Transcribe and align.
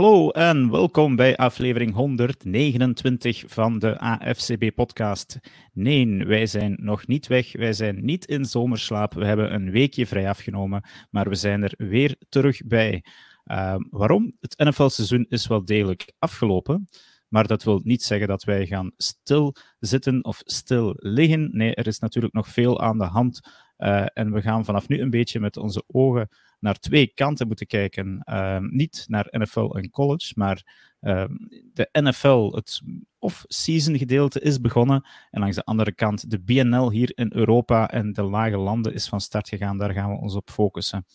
Hallo 0.00 0.30
en 0.30 0.70
welkom 0.70 1.16
bij 1.16 1.36
aflevering 1.36 1.94
129 1.94 3.44
van 3.46 3.78
de 3.78 3.98
AFCB-podcast. 3.98 5.38
Nee, 5.72 6.24
wij 6.24 6.46
zijn 6.46 6.76
nog 6.80 7.06
niet 7.06 7.26
weg, 7.26 7.52
wij 7.52 7.72
zijn 7.72 8.04
niet 8.04 8.24
in 8.24 8.44
zomerslaap. 8.44 9.14
We 9.14 9.24
hebben 9.24 9.54
een 9.54 9.70
weekje 9.70 10.06
vrij 10.06 10.28
afgenomen, 10.28 10.84
maar 11.10 11.28
we 11.28 11.34
zijn 11.34 11.62
er 11.62 11.74
weer 11.76 12.16
terug 12.28 12.66
bij. 12.66 13.04
Uh, 13.44 13.74
waarom? 13.90 14.36
Het 14.40 14.58
NFL-seizoen 14.58 15.26
is 15.28 15.46
wel 15.46 15.64
degelijk 15.64 16.12
afgelopen, 16.18 16.88
maar 17.28 17.46
dat 17.46 17.62
wil 17.62 17.80
niet 17.84 18.02
zeggen 18.02 18.28
dat 18.28 18.44
wij 18.44 18.66
gaan 18.66 18.92
stil 18.96 19.54
zitten 19.78 20.24
of 20.24 20.40
stil 20.44 20.94
liggen. 20.96 21.48
Nee, 21.52 21.74
er 21.74 21.86
is 21.86 21.98
natuurlijk 21.98 22.34
nog 22.34 22.48
veel 22.48 22.80
aan 22.80 22.98
de 22.98 23.04
hand 23.04 23.40
uh, 23.78 24.06
en 24.14 24.32
we 24.32 24.40
gaan 24.40 24.64
vanaf 24.64 24.88
nu 24.88 25.00
een 25.00 25.10
beetje 25.10 25.40
met 25.40 25.56
onze 25.56 25.84
ogen 25.86 26.28
naar 26.60 26.78
twee 26.78 27.06
kanten 27.14 27.46
moeten 27.46 27.66
kijken. 27.66 28.22
Uh, 28.24 28.58
niet 28.58 29.04
naar 29.08 29.26
NFL 29.30 29.70
en 29.70 29.90
college, 29.90 30.32
maar 30.36 30.62
uh, 31.00 31.24
de 31.72 31.88
NFL, 31.92 32.50
het 32.54 32.80
off-season 33.18 33.98
gedeelte 33.98 34.40
is 34.40 34.60
begonnen. 34.60 35.08
En 35.30 35.40
langs 35.40 35.56
de 35.56 35.64
andere 35.64 35.92
kant, 35.92 36.30
de 36.30 36.40
BNL 36.40 36.90
hier 36.90 37.12
in 37.14 37.30
Europa 37.34 37.90
en 37.90 38.12
de 38.12 38.22
lage 38.22 38.56
landen 38.56 38.94
is 38.94 39.08
van 39.08 39.20
start 39.20 39.48
gegaan. 39.48 39.78
Daar 39.78 39.92
gaan 39.92 40.10
we 40.10 40.20
ons 40.20 40.34
op 40.34 40.50
focussen. 40.50 41.06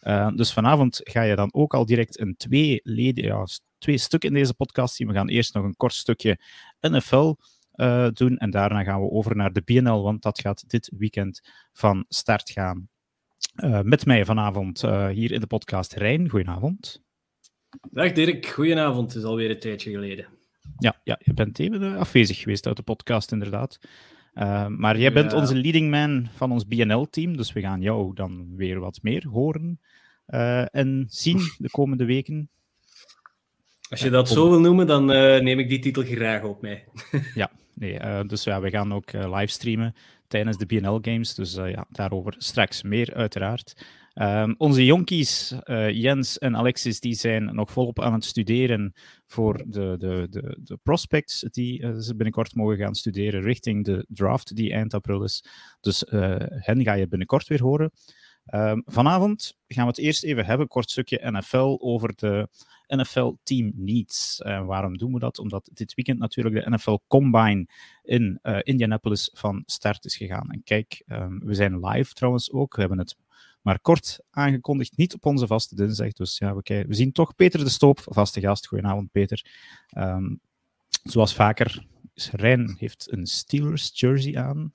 Uh, 0.00 0.28
dus 0.34 0.52
vanavond 0.52 1.00
ga 1.02 1.22
je 1.22 1.36
dan 1.36 1.54
ook 1.54 1.74
al 1.74 1.86
direct 1.86 2.20
een 2.20 2.36
twee, 2.36 2.80
leden, 2.82 3.24
ja, 3.24 3.46
twee 3.78 3.98
stukken 3.98 4.28
in 4.28 4.34
deze 4.34 4.54
podcast 4.54 4.94
zien. 4.94 5.08
We 5.08 5.14
gaan 5.14 5.28
eerst 5.28 5.54
nog 5.54 5.64
een 5.64 5.76
kort 5.76 5.94
stukje 5.94 6.40
NFL 6.80 7.34
uh, 7.74 8.08
doen 8.12 8.36
en 8.36 8.50
daarna 8.50 8.82
gaan 8.82 9.00
we 9.00 9.10
over 9.10 9.36
naar 9.36 9.52
de 9.52 9.62
BNL, 9.62 10.02
want 10.02 10.22
dat 10.22 10.40
gaat 10.40 10.68
dit 10.68 10.92
weekend 10.96 11.40
van 11.72 12.04
start 12.08 12.50
gaan. 12.50 12.88
Uh, 13.64 13.80
met 13.80 14.06
mij 14.06 14.24
vanavond 14.24 14.82
uh, 14.82 15.08
hier 15.08 15.32
in 15.32 15.40
de 15.40 15.46
podcast 15.46 15.92
Rijn. 15.92 16.30
Goedenavond. 16.30 17.02
Dag 17.90 18.12
Dirk, 18.12 18.46
goedenavond. 18.46 19.12
Het 19.12 19.22
is 19.22 19.28
alweer 19.28 19.50
een 19.50 19.58
tijdje 19.58 19.90
geleden. 19.90 20.26
Ja, 20.78 21.00
ja 21.04 21.20
je 21.24 21.34
bent 21.34 21.58
even 21.58 21.98
afwezig 21.98 22.38
geweest 22.38 22.66
uit 22.66 22.76
de 22.76 22.82
podcast, 22.82 23.32
inderdaad. 23.32 23.78
Uh, 24.34 24.66
maar 24.66 24.98
jij 24.98 25.12
bent 25.12 25.30
ja. 25.30 25.38
onze 25.38 25.54
leading 25.54 25.90
man 25.90 26.28
van 26.34 26.52
ons 26.52 26.66
BNL-team, 26.66 27.36
dus 27.36 27.52
we 27.52 27.60
gaan 27.60 27.80
jou 27.80 28.14
dan 28.14 28.56
weer 28.56 28.80
wat 28.80 28.98
meer 29.02 29.26
horen 29.26 29.80
en 30.70 31.04
zien 31.08 31.40
de 31.58 31.70
komende 31.70 32.04
weken. 32.04 32.50
Als 33.90 34.00
je 34.00 34.10
dat 34.10 34.28
zo 34.28 34.50
wil 34.50 34.60
noemen, 34.60 34.86
dan 34.86 35.04
neem 35.04 35.58
ik 35.58 35.68
die 35.68 35.78
titel 35.78 36.02
graag 36.02 36.42
op 36.42 36.60
mij. 36.60 36.84
ja, 37.34 37.50
nee, 37.74 38.24
dus 38.26 38.44
ja, 38.44 38.60
we 38.60 38.70
gaan 38.70 38.94
ook 38.94 39.12
livestreamen 39.12 39.94
tijdens 40.28 40.56
de 40.56 40.66
BNL 40.66 40.98
Games. 41.02 41.34
Dus 41.34 41.54
ja, 41.54 41.86
daarover 41.90 42.34
straks 42.38 42.82
meer, 42.82 43.14
uiteraard. 43.14 43.84
Um, 44.14 44.54
onze 44.58 44.84
jonkies, 44.84 45.54
uh, 45.64 45.90
Jens 45.90 46.38
en 46.38 46.56
Alexis, 46.56 47.00
die 47.00 47.14
zijn 47.14 47.54
nog 47.54 47.70
volop 47.70 48.00
aan 48.00 48.12
het 48.12 48.24
studeren 48.24 48.92
voor 49.26 49.62
de, 49.66 49.94
de, 49.98 50.26
de, 50.30 50.58
de 50.62 50.78
prospects 50.82 51.40
die 51.40 51.82
uh, 51.82 51.98
ze 51.98 52.16
binnenkort 52.16 52.54
mogen 52.54 52.76
gaan 52.76 52.94
studeren 52.94 53.42
richting 53.42 53.84
de 53.84 54.06
draft 54.08 54.56
die 54.56 54.72
eind 54.72 54.94
april 54.94 55.22
is. 55.24 55.44
Dus 55.80 56.04
hen 56.48 56.82
ga 56.82 56.92
je 56.92 57.08
binnenkort 57.08 57.46
weer 57.48 57.62
horen. 57.62 57.90
Um, 58.54 58.82
vanavond 58.86 59.56
gaan 59.66 59.84
we 59.84 59.90
het 59.90 59.98
eerst 59.98 60.24
even 60.24 60.46
hebben, 60.46 60.68
kort 60.68 60.90
stukje 60.90 61.30
NFL, 61.30 61.76
over 61.78 62.12
de 62.16 62.48
NFL 62.86 63.32
Team 63.42 63.72
Needs. 63.74 64.40
Uh, 64.46 64.66
waarom 64.66 64.98
doen 64.98 65.12
we 65.12 65.18
dat? 65.18 65.38
Omdat 65.38 65.70
dit 65.72 65.94
weekend 65.94 66.18
natuurlijk 66.18 66.64
de 66.64 66.70
NFL 66.70 66.98
Combine 67.08 67.66
in 68.02 68.38
uh, 68.42 68.58
Indianapolis 68.62 69.30
van 69.34 69.62
start 69.66 70.04
is 70.04 70.16
gegaan. 70.16 70.50
En 70.50 70.62
kijk, 70.64 71.02
um, 71.06 71.40
we 71.44 71.54
zijn 71.54 71.86
live 71.86 72.12
trouwens 72.12 72.52
ook. 72.52 72.74
We 72.74 72.80
hebben 72.80 72.98
het 72.98 73.16
maar 73.62 73.80
kort 73.80 74.20
aangekondigd, 74.30 74.96
niet 74.96 75.14
op 75.14 75.26
onze 75.26 75.46
vaste 75.46 75.74
dinsdag. 75.74 76.12
Dus 76.12 76.38
ja, 76.38 76.54
we, 76.54 76.84
we 76.88 76.94
zien 76.94 77.12
toch 77.12 77.34
Peter 77.34 77.64
de 77.64 77.68
Stoop, 77.68 78.00
vaste 78.04 78.40
gast. 78.40 78.66
Goedenavond, 78.66 79.10
Peter. 79.10 79.44
Um, 79.98 80.40
zoals 81.02 81.34
vaker, 81.34 81.86
Rijn 82.14 82.76
heeft 82.78 83.12
een 83.12 83.26
Steelers 83.26 83.90
jersey 83.94 84.36
aan. 84.36 84.72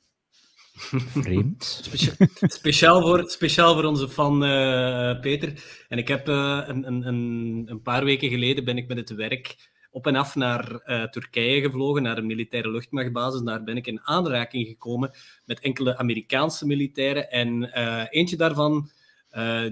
Vreemd. 0.73 1.63
Speciaal, 1.83 2.27
speciaal, 2.39 3.01
voor, 3.01 3.29
speciaal 3.29 3.73
voor 3.73 3.83
onze 3.83 4.09
fan 4.09 4.43
uh, 4.43 5.19
Peter. 5.19 5.63
En 5.87 5.97
ik 5.97 6.07
heb 6.07 6.29
uh, 6.29 6.61
een, 6.65 7.07
een, 7.07 7.63
een 7.65 7.81
paar 7.81 8.03
weken 8.03 8.29
geleden 8.29 8.65
ben 8.65 8.77
ik 8.77 8.87
met 8.87 8.97
het 8.97 9.09
werk 9.09 9.69
op 9.91 10.07
en 10.07 10.15
af 10.15 10.35
naar 10.35 10.81
uh, 10.85 11.03
Turkije 11.03 11.61
gevlogen, 11.61 12.03
naar 12.03 12.17
een 12.17 12.25
militaire 12.25 12.71
luchtmachtbasis. 12.71 13.41
Daar 13.41 13.63
ben 13.63 13.77
ik 13.77 13.87
in 13.87 14.01
aanraking 14.03 14.67
gekomen 14.67 15.11
met 15.45 15.59
enkele 15.59 15.97
Amerikaanse 15.97 16.65
militairen. 16.65 17.31
En 17.31 17.63
eentje 18.09 18.35
daarvan, 18.35 18.89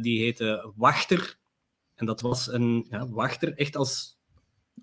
die 0.02 0.20
heette 0.20 0.72
Wachter. 0.76 1.38
En 1.96 2.06
dat 2.06 2.22
was 2.22 2.52
een 2.52 2.86
ja, 2.90 3.08
wachter, 3.08 3.54
echt 3.54 3.76
als 3.76 4.20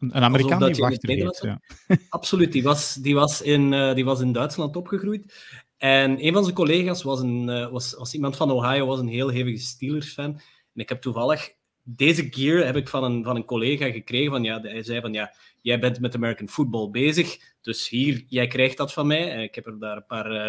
een 0.00 0.14
Amerikaan 0.14 0.72
die 0.72 0.82
wachter 0.82 1.08
heet, 1.08 1.40
ja. 1.42 1.60
Absoluut, 2.08 2.52
die 2.52 2.62
was, 2.62 2.94
die, 2.94 3.14
was 3.14 3.42
in, 3.42 3.72
uh, 3.72 3.94
die 3.94 4.04
was 4.04 4.20
in 4.20 4.32
Duitsland 4.32 4.76
opgegroeid. 4.76 5.34
En 5.76 6.26
een 6.26 6.32
van 6.32 6.42
zijn 6.42 6.54
collega's 6.54 7.02
was, 7.02 7.20
een, 7.20 7.48
uh, 7.48 7.68
was, 7.68 7.94
was 7.94 8.14
iemand 8.14 8.36
van 8.36 8.50
Ohio, 8.50 8.86
was 8.86 8.98
een 8.98 9.08
heel 9.08 9.28
hevige 9.28 9.58
Steelers-fan. 9.58 10.30
En 10.74 10.80
ik 10.80 10.88
heb 10.88 11.00
toevallig 11.00 11.54
deze 11.88 12.26
gear 12.30 12.64
heb 12.64 12.76
ik 12.76 12.88
van 12.88 13.04
een, 13.04 13.24
van 13.24 13.36
een 13.36 13.44
collega 13.44 13.90
gekregen. 13.90 14.30
Van, 14.30 14.42
ja, 14.42 14.60
hij 14.60 14.82
zei 14.82 15.00
van, 15.00 15.12
ja, 15.12 15.34
jij 15.60 15.78
bent 15.78 16.00
met 16.00 16.14
American 16.14 16.48
football 16.48 16.90
bezig, 16.90 17.38
dus 17.60 17.88
hier, 17.88 18.24
jij 18.28 18.46
krijgt 18.46 18.76
dat 18.76 18.92
van 18.92 19.06
mij. 19.06 19.30
En 19.32 19.40
ik 19.42 19.54
heb 19.54 19.66
er 19.66 19.78
daar 19.78 19.96
een 19.96 20.06
paar, 20.06 20.32
uh, 20.32 20.44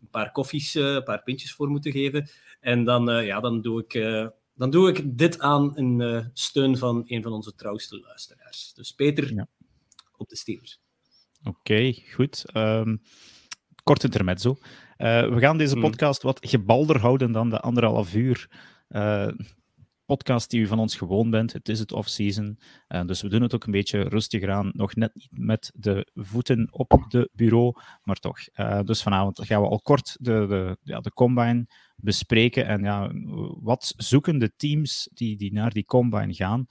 een 0.00 0.08
paar 0.10 0.32
koffies, 0.32 0.76
uh, 0.76 0.92
een 0.92 1.02
paar 1.02 1.22
pintjes 1.22 1.52
voor 1.52 1.68
moeten 1.68 1.92
geven. 1.92 2.30
En 2.60 2.84
dan, 2.84 3.24
ja, 3.24 3.40
dan, 3.40 3.60
doe 3.60 3.84
ik, 3.86 3.92
dan 4.54 4.70
doe 4.70 4.88
ik 4.88 5.18
dit 5.18 5.40
aan 5.40 5.76
in 5.76 6.30
steun 6.34 6.76
van 6.76 7.02
een 7.06 7.22
van 7.22 7.32
onze 7.32 7.54
trouwste 7.54 8.00
luisteraars. 8.00 8.72
Dus 8.74 8.92
Peter, 8.92 9.34
ja. 9.34 9.48
op 10.16 10.28
de 10.28 10.36
Steelers. 10.36 10.80
Oké, 11.44 11.58
okay, 11.58 12.04
goed. 12.14 12.44
Um 12.56 13.02
kort 13.82 14.04
intermezzo. 14.04 14.50
Uh, 14.50 15.28
we 15.28 15.38
gaan 15.38 15.58
deze 15.58 15.76
podcast 15.76 16.22
wat 16.22 16.46
gebalder 16.48 17.00
houden 17.00 17.32
dan 17.32 17.50
de 17.50 17.60
anderhalf 17.60 18.14
uur 18.14 18.50
uh, 18.88 19.28
podcast 20.04 20.50
die 20.50 20.60
u 20.60 20.66
van 20.66 20.78
ons 20.78 20.96
gewoon 20.96 21.30
bent. 21.30 21.52
Het 21.52 21.68
is 21.68 21.78
het 21.78 21.92
off-season, 21.92 22.58
uh, 22.88 23.04
dus 23.04 23.22
we 23.22 23.28
doen 23.28 23.42
het 23.42 23.54
ook 23.54 23.64
een 23.64 23.72
beetje 23.72 24.02
rustiger 24.02 24.50
aan. 24.50 24.70
Nog 24.72 24.94
net 24.94 25.14
niet 25.14 25.28
met 25.30 25.72
de 25.74 26.10
voeten 26.14 26.68
op 26.70 27.04
de 27.08 27.30
bureau, 27.32 27.72
maar 28.02 28.16
toch. 28.16 28.38
dus 28.84 29.02
vanavond 29.02 29.46
gaan 29.46 29.62
we 29.62 29.68
al 29.68 29.80
kort 29.80 30.16
de, 30.20 30.46
de, 30.46 30.76
ja, 30.82 31.00
de 31.00 31.12
combine 31.12 31.66
bespreken. 31.96 32.66
En 32.66 32.82
ja, 32.82 33.10
wat 33.60 33.94
zoeken 33.96 34.38
de 34.38 34.52
teams 34.56 35.08
die, 35.12 35.36
die 35.36 35.52
naar 35.52 35.70
die 35.70 35.84
combine 35.84 36.34
gaan 36.34 36.66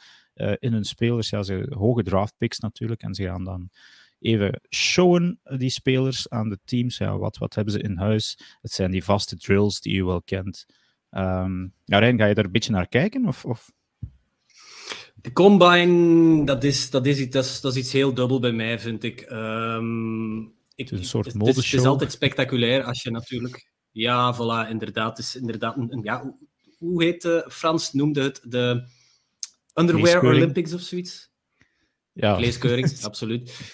in 0.59 0.73
hun 0.73 0.85
spelers? 0.85 1.29
Ja, 1.29 1.43
ze 1.43 1.75
hoge 1.77 2.03
draft 2.03 2.37
picks 2.37 2.59
natuurlijk, 2.59 3.01
en 3.01 3.13
ze 3.13 3.23
gaan 3.23 3.43
dan 3.43 3.69
even 4.21 4.61
showen, 4.69 5.39
eh, 5.43 5.57
die 5.57 5.69
spelers, 5.69 6.29
aan 6.29 6.49
de 6.49 6.59
teams. 6.65 6.97
Ja, 6.97 7.17
wat, 7.17 7.37
wat 7.37 7.55
hebben 7.55 7.73
ze 7.73 7.81
in 7.81 7.97
huis? 7.97 8.37
Het 8.61 8.71
zijn 8.71 8.91
die 8.91 9.03
vaste 9.03 9.37
drills 9.37 9.81
die 9.81 9.95
u 9.95 10.03
wel 10.03 10.21
kent. 10.21 10.65
Um, 11.11 11.73
ja, 11.85 11.99
Rijn, 11.99 12.17
ga 12.17 12.25
je 12.25 12.33
daar 12.33 12.45
een 12.45 12.51
beetje 12.51 12.71
naar 12.71 12.87
kijken? 12.87 13.25
Of, 13.25 13.45
of? 13.45 13.71
De 15.15 15.31
combine, 15.33 16.45
dat 16.45 16.63
is, 16.63 16.89
dat, 16.89 17.05
is, 17.05 17.29
dat, 17.29 17.45
is, 17.45 17.61
dat 17.61 17.75
is 17.75 17.77
iets 17.77 17.91
heel 17.91 18.13
dubbel 18.13 18.39
bij 18.39 18.51
mij, 18.51 18.79
vind 18.79 19.03
ik. 19.03 19.25
Um, 19.31 20.41
ik 20.75 20.89
het 20.89 20.91
is 20.91 20.99
een 20.99 21.05
soort 21.05 21.33
modeshow. 21.33 21.55
Het, 21.55 21.71
het, 21.71 21.79
is 21.79 21.85
altijd 21.85 22.11
spectaculair 22.11 22.83
als 22.83 23.03
je 23.03 23.11
natuurlijk... 23.11 23.69
Ja, 23.91 24.35
voilà, 24.35 24.69
inderdaad. 24.69 25.17
Het 25.17 25.25
is 25.25 25.35
inderdaad 25.35 25.77
een, 25.77 25.99
ja, 26.03 26.35
hoe 26.77 27.03
heet 27.03 27.23
uh, 27.23 27.47
Frans 27.47 27.93
noemde 27.93 28.21
het? 28.21 28.41
De 28.43 28.83
Underwear 29.73 30.25
Olympics 30.25 30.73
of 30.73 30.81
zoiets? 30.81 31.29
Ja. 32.13 32.35
Vleeskeuring, 32.35 32.99
absoluut. 33.01 33.73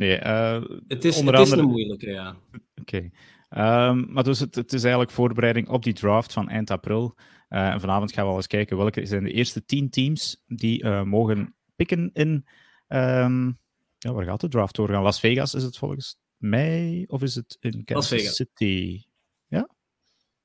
Nee, 0.00 0.20
uh, 0.20 0.62
het, 0.88 1.04
is, 1.04 1.18
onder 1.18 1.34
het 1.34 1.42
andere... 1.42 1.60
is 1.60 1.66
een 1.66 1.70
moeilijke, 1.70 2.10
ja. 2.10 2.36
Oké. 2.80 3.10
Okay. 3.50 3.88
Um, 3.88 4.12
maar 4.12 4.24
dus 4.24 4.40
het, 4.40 4.54
het, 4.54 4.72
is 4.72 4.82
eigenlijk 4.82 5.12
voorbereiding 5.12 5.68
op 5.68 5.82
die 5.82 5.92
draft 5.92 6.32
van 6.32 6.48
eind 6.48 6.70
april. 6.70 7.14
Uh, 7.48 7.68
en 7.68 7.80
vanavond 7.80 8.12
gaan 8.12 8.24
we 8.24 8.30
al 8.30 8.36
eens 8.36 8.46
kijken 8.46 8.76
welke 8.76 9.06
zijn 9.06 9.24
de 9.24 9.32
eerste 9.32 9.64
tien 9.64 9.90
teams 9.90 10.44
die 10.46 10.84
uh, 10.84 11.02
mogen 11.02 11.54
pikken 11.76 12.10
in... 12.12 12.46
Um, 12.88 13.58
ja, 13.98 14.12
waar 14.12 14.24
gaat 14.24 14.40
de 14.40 14.48
draft 14.48 14.74
door 14.74 14.88
gaan? 14.88 15.02
Las 15.02 15.20
Vegas 15.20 15.54
is 15.54 15.62
het 15.62 15.76
volgens 15.76 16.18
mij, 16.36 17.04
of 17.06 17.22
is 17.22 17.34
het 17.34 17.56
in 17.60 17.84
Kansas 17.84 18.34
City? 18.34 19.02
Ja? 19.46 19.68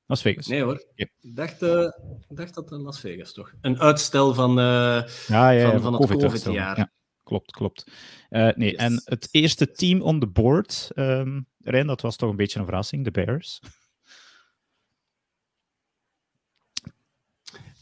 Las 0.06 0.22
Vegas. 0.22 0.46
Nee 0.46 0.62
hoor. 0.62 0.86
Ik, 0.94 1.12
dacht, 1.20 1.60
dacht 2.28 2.54
dat 2.54 2.72
in 2.72 2.80
Las 2.80 3.00
Vegas 3.00 3.32
toch. 3.32 3.52
Een 3.60 3.80
uitstel 3.80 4.34
van, 4.34 4.54
ja, 4.54 5.50
ja, 5.50 5.70
van, 5.70 5.80
van 5.80 5.92
het 5.92 6.10
COVID-jaar. 6.10 6.94
Klopt, 7.26 7.52
klopt. 7.52 7.86
Uh, 8.30 8.48
nee, 8.54 8.70
yes. 8.70 8.80
en 8.80 9.02
het 9.04 9.28
eerste 9.30 9.70
team 9.70 10.00
on 10.00 10.20
the 10.20 10.26
board, 10.26 10.90
um, 10.94 11.46
Rijn, 11.58 11.86
dat 11.86 12.00
was 12.00 12.16
toch 12.16 12.30
een 12.30 12.36
beetje 12.36 12.58
een 12.58 12.64
verrassing, 12.64 13.04
de 13.04 13.10
Bears. 13.10 13.60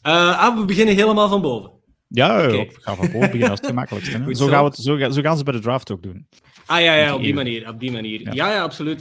ah, 0.03 0.59
we 0.59 0.65
beginnen 0.65 0.95
helemaal 0.95 1.29
van 1.29 1.41
boven. 1.41 1.73
Ja, 2.09 2.45
okay. 2.45 2.67
we 2.67 2.81
gaan 2.81 2.97
van 2.97 3.07
boven 3.07 3.21
beginnen 3.21 3.51
als 3.51 3.61
het 3.61 3.69
gemakkelijkste. 3.69 4.25
Zo, 4.35 4.47
gaan 4.47 4.65
we 4.65 4.71
het, 4.71 4.77
zo, 4.77 5.11
zo, 5.11 5.23
gaan 5.23 5.37
ze 5.37 5.45
bij 5.45 5.53
de 5.53 5.61
draft 5.61 5.91
ook 5.91 6.03
doen. 6.03 6.29
Ah 6.67 6.81
ja, 6.81 6.95
ja 6.95 7.15
op 7.15 7.23
die 7.23 7.35
manier. 7.35 7.69
Op 7.69 7.81
die 7.81 7.93
manier. 7.93 8.21
Ja, 8.21 8.33
ja, 8.33 8.53
ja 8.53 8.63
absoluut. 8.63 9.01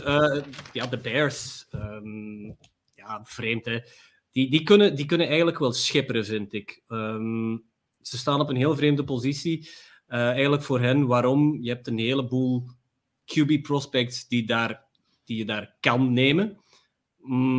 ja, 0.73 0.85
de 0.85 0.97
Bears. 0.97 1.67
Um, 1.71 2.57
ja, 2.95 3.21
vreemd 3.23 3.65
hè. 3.65 3.79
Die, 4.31 4.49
die, 4.49 4.63
kunnen, 4.63 4.95
die 4.95 5.05
kunnen 5.05 5.27
eigenlijk 5.27 5.59
wel 5.59 5.71
schipperen, 5.71 6.25
vind 6.25 6.53
ik. 6.53 6.83
Um, 6.87 7.63
ze 8.01 8.17
staan 8.17 8.39
op 8.39 8.49
een 8.49 8.55
heel 8.55 8.75
vreemde 8.75 9.03
positie. 9.03 9.69
Uh, 10.13 10.19
eigenlijk 10.19 10.63
voor 10.63 10.79
hen, 10.79 11.07
waarom? 11.07 11.57
Je 11.61 11.69
hebt 11.69 11.87
een 11.87 11.97
heleboel 11.97 12.69
QB-prospects 13.25 14.27
die, 14.27 14.45
daar, 14.45 14.85
die 15.23 15.37
je 15.37 15.45
daar 15.45 15.75
kan 15.79 16.13
nemen. 16.13 16.57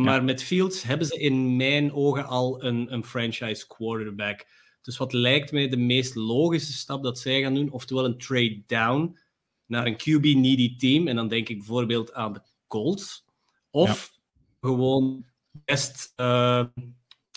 Maar 0.03 0.23
met 0.23 0.43
Fields 0.43 0.83
hebben 0.83 1.07
ze 1.07 1.19
in 1.19 1.55
mijn 1.55 1.93
ogen 1.93 2.25
al 2.25 2.63
een, 2.63 2.93
een 2.93 3.03
franchise 3.03 3.67
quarterback. 3.67 4.45
Dus 4.81 4.97
wat 4.97 5.13
lijkt 5.13 5.51
mij 5.51 5.69
de 5.69 5.77
meest 5.77 6.15
logische 6.15 6.73
stap 6.73 7.03
dat 7.03 7.19
zij 7.19 7.41
gaan 7.41 7.53
doen, 7.53 7.71
oftewel 7.71 8.05
een 8.05 8.17
trade 8.17 8.63
down 8.65 9.17
naar 9.65 9.85
een 9.85 9.97
QB-needy 9.97 10.75
team. 10.75 11.07
En 11.07 11.15
dan 11.15 11.27
denk 11.27 11.49
ik 11.49 11.57
bijvoorbeeld 11.57 12.13
aan 12.13 12.33
de 12.33 12.41
Colts. 12.67 13.25
Of 13.71 14.19
gewoon 14.61 15.25
best, 15.51 16.13
uh, 16.15 16.65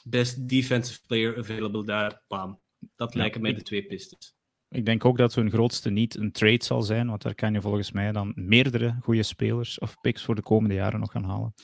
best 0.05 0.49
defensive 0.49 1.01
player 1.07 1.39
available 1.39 1.85
daar. 1.85 2.23
Bam. 2.29 2.61
Dat 2.97 3.15
lijken 3.15 3.41
mij 3.41 3.55
de 3.55 3.63
twee 3.63 3.87
pistes. 3.87 4.38
Ik 4.71 4.85
denk 4.85 5.05
ook 5.05 5.19
dat 5.19 5.35
hun 5.35 5.51
grootste 5.51 5.91
niet 5.91 6.17
een 6.17 6.33
trade 6.33 6.65
zal 6.65 6.83
zijn, 6.83 7.09
want 7.09 7.23
daar 7.23 7.35
kan 7.35 7.53
je 7.53 7.61
volgens 7.61 7.93
mij 7.93 8.13
dan 8.13 8.33
meerdere 8.35 8.97
goede 9.03 9.23
spelers 9.23 9.79
of 9.79 10.01
picks 10.01 10.25
voor 10.25 10.35
de 10.35 10.43
komende 10.43 10.75
jaren 10.75 11.01
nog 11.01 11.11
gaan 11.11 11.25
halen. 11.25 11.55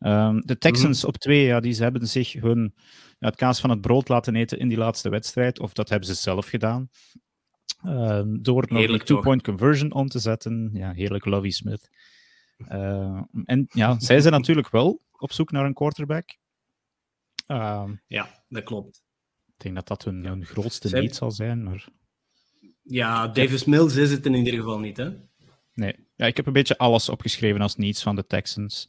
Um, 0.00 0.40
de 0.46 0.58
Texans 0.58 0.98
mhm. 0.98 1.08
op 1.08 1.16
twee, 1.16 1.44
ja, 1.44 1.60
die 1.60 1.74
hebben 1.74 2.08
zich 2.08 2.32
hun, 2.32 2.74
ja, 3.18 3.26
het 3.26 3.36
kaas 3.36 3.60
van 3.60 3.70
het 3.70 3.80
brood 3.80 4.08
laten 4.08 4.36
eten 4.36 4.58
in 4.58 4.68
die 4.68 4.78
laatste 4.78 5.08
wedstrijd, 5.08 5.58
of 5.58 5.72
dat 5.72 5.88
hebben 5.88 6.08
ze 6.08 6.14
zelf 6.14 6.46
gedaan. 6.46 6.88
Uh, 7.84 8.22
door 8.26 8.64
nog 8.68 8.82
een 8.82 8.98
two-point 8.98 9.42
conversion 9.42 9.92
om 9.92 10.08
te 10.08 10.18
zetten. 10.18 10.70
Ja, 10.72 10.92
heerlijk 10.92 11.24
Lovie 11.24 11.52
Smith. 11.52 11.90
Uh, 12.68 13.22
en 13.44 13.66
ja, 13.68 13.98
zij 13.98 14.20
zijn 14.20 14.32
natuurlijk 14.32 14.70
wel 14.70 15.02
op 15.18 15.32
zoek 15.32 15.50
naar 15.50 15.64
een 15.64 15.74
quarterback. 15.74 16.36
Ja, 18.06 18.44
dat 18.48 18.62
klopt. 18.62 19.02
Ik 19.46 19.54
denk 19.56 19.74
dat 19.74 19.88
dat 19.88 20.04
hun, 20.04 20.24
hun 20.24 20.44
grootste 20.44 20.88
need 20.88 21.16
zal 21.16 21.30
zijn. 21.30 21.62
Maar... 21.62 21.88
Ja, 22.90 23.28
Davis 23.28 23.64
Mills 23.64 23.96
is 23.96 24.10
het 24.10 24.26
in 24.26 24.34
ieder 24.34 24.54
geval 24.54 24.78
niet, 24.78 24.96
hè? 24.96 25.10
Nee. 25.74 25.94
Ja, 26.16 26.26
ik 26.26 26.36
heb 26.36 26.46
een 26.46 26.52
beetje 26.52 26.78
alles 26.78 27.08
opgeschreven 27.08 27.60
als 27.60 27.76
niets 27.76 28.02
van 28.02 28.16
de 28.16 28.26
Texans. 28.26 28.88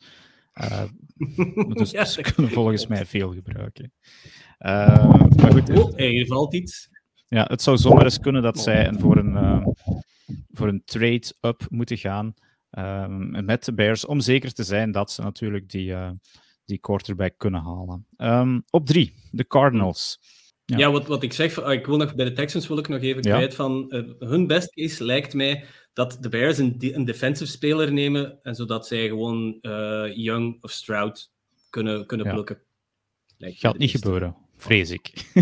Uh, 0.62 0.84
dus 1.78 1.92
ja, 1.92 2.06
ze 2.06 2.22
kunnen 2.22 2.52
volgens 2.52 2.88
mij 2.88 3.06
veel 3.06 3.34
gebruiken. 3.34 3.94
Uh, 4.60 5.20
maar 5.36 5.52
goed. 5.52 5.70
Oh, 5.70 6.00
er 6.00 6.26
valt 6.26 6.54
iets. 6.54 6.90
Ja, 7.28 7.46
het 7.50 7.62
zou 7.62 7.78
zomaar 7.78 8.04
eens 8.04 8.20
kunnen 8.20 8.42
dat 8.42 8.60
zij 8.60 8.94
voor 8.94 9.18
een, 9.18 9.34
uh, 9.34 9.68
voor 10.52 10.68
een 10.68 10.82
trade-up 10.86 11.66
moeten 11.70 11.98
gaan 11.98 12.34
met 13.46 13.66
de 13.66 13.74
Bears, 13.74 14.06
om 14.06 14.20
zeker 14.20 14.54
te 14.54 14.64
zijn 14.64 14.92
dat 14.92 15.12
ze 15.12 15.22
natuurlijk 15.22 15.70
die, 15.70 15.94
die 16.66 16.78
quarterback 16.78 17.34
kunnen 17.38 17.62
halen. 17.62 18.08
Um, 18.18 18.64
op 18.70 18.86
drie, 18.86 19.14
de 19.32 19.48
Cardinals. 19.48 20.20
Ja, 20.72 20.78
ja 20.78 20.92
wat, 20.92 21.08
wat 21.08 21.24
ik 21.24 21.34
zeg, 21.34 21.58
ik 21.58 21.86
wil 21.86 21.98
nog, 21.98 22.16
bij 22.16 22.26
de 22.26 22.34
Texans 22.34 22.68
wil 22.68 22.78
ik 22.78 22.88
nog 22.88 23.02
even 23.02 23.24
ja. 23.24 23.36
kwijt 23.36 23.56
van 23.56 23.86
hun 24.20 24.48
best 24.48 24.74
case 24.74 25.04
lijkt 25.04 25.34
mij 25.34 25.66
dat 25.94 26.18
de 26.20 26.30
Bears 26.30 26.58
een, 26.58 26.76
een 26.80 27.06
defensive 27.06 27.52
speler 27.52 27.94
nemen 27.94 28.40
en 28.42 28.56
zodat 28.56 28.88
zij 28.88 29.08
gewoon 29.08 29.58
uh, 29.62 30.16
Young 30.16 30.64
of 30.64 30.72
Stroud 30.72 31.32
kunnen, 31.70 32.06
kunnen 32.06 32.26
ja. 32.26 32.34
plukken. 32.34 32.62
Gaat 33.38 33.78
niet 33.78 33.92
gebeuren, 33.92 34.36
vrees 34.58 34.90
ik. 34.90 35.12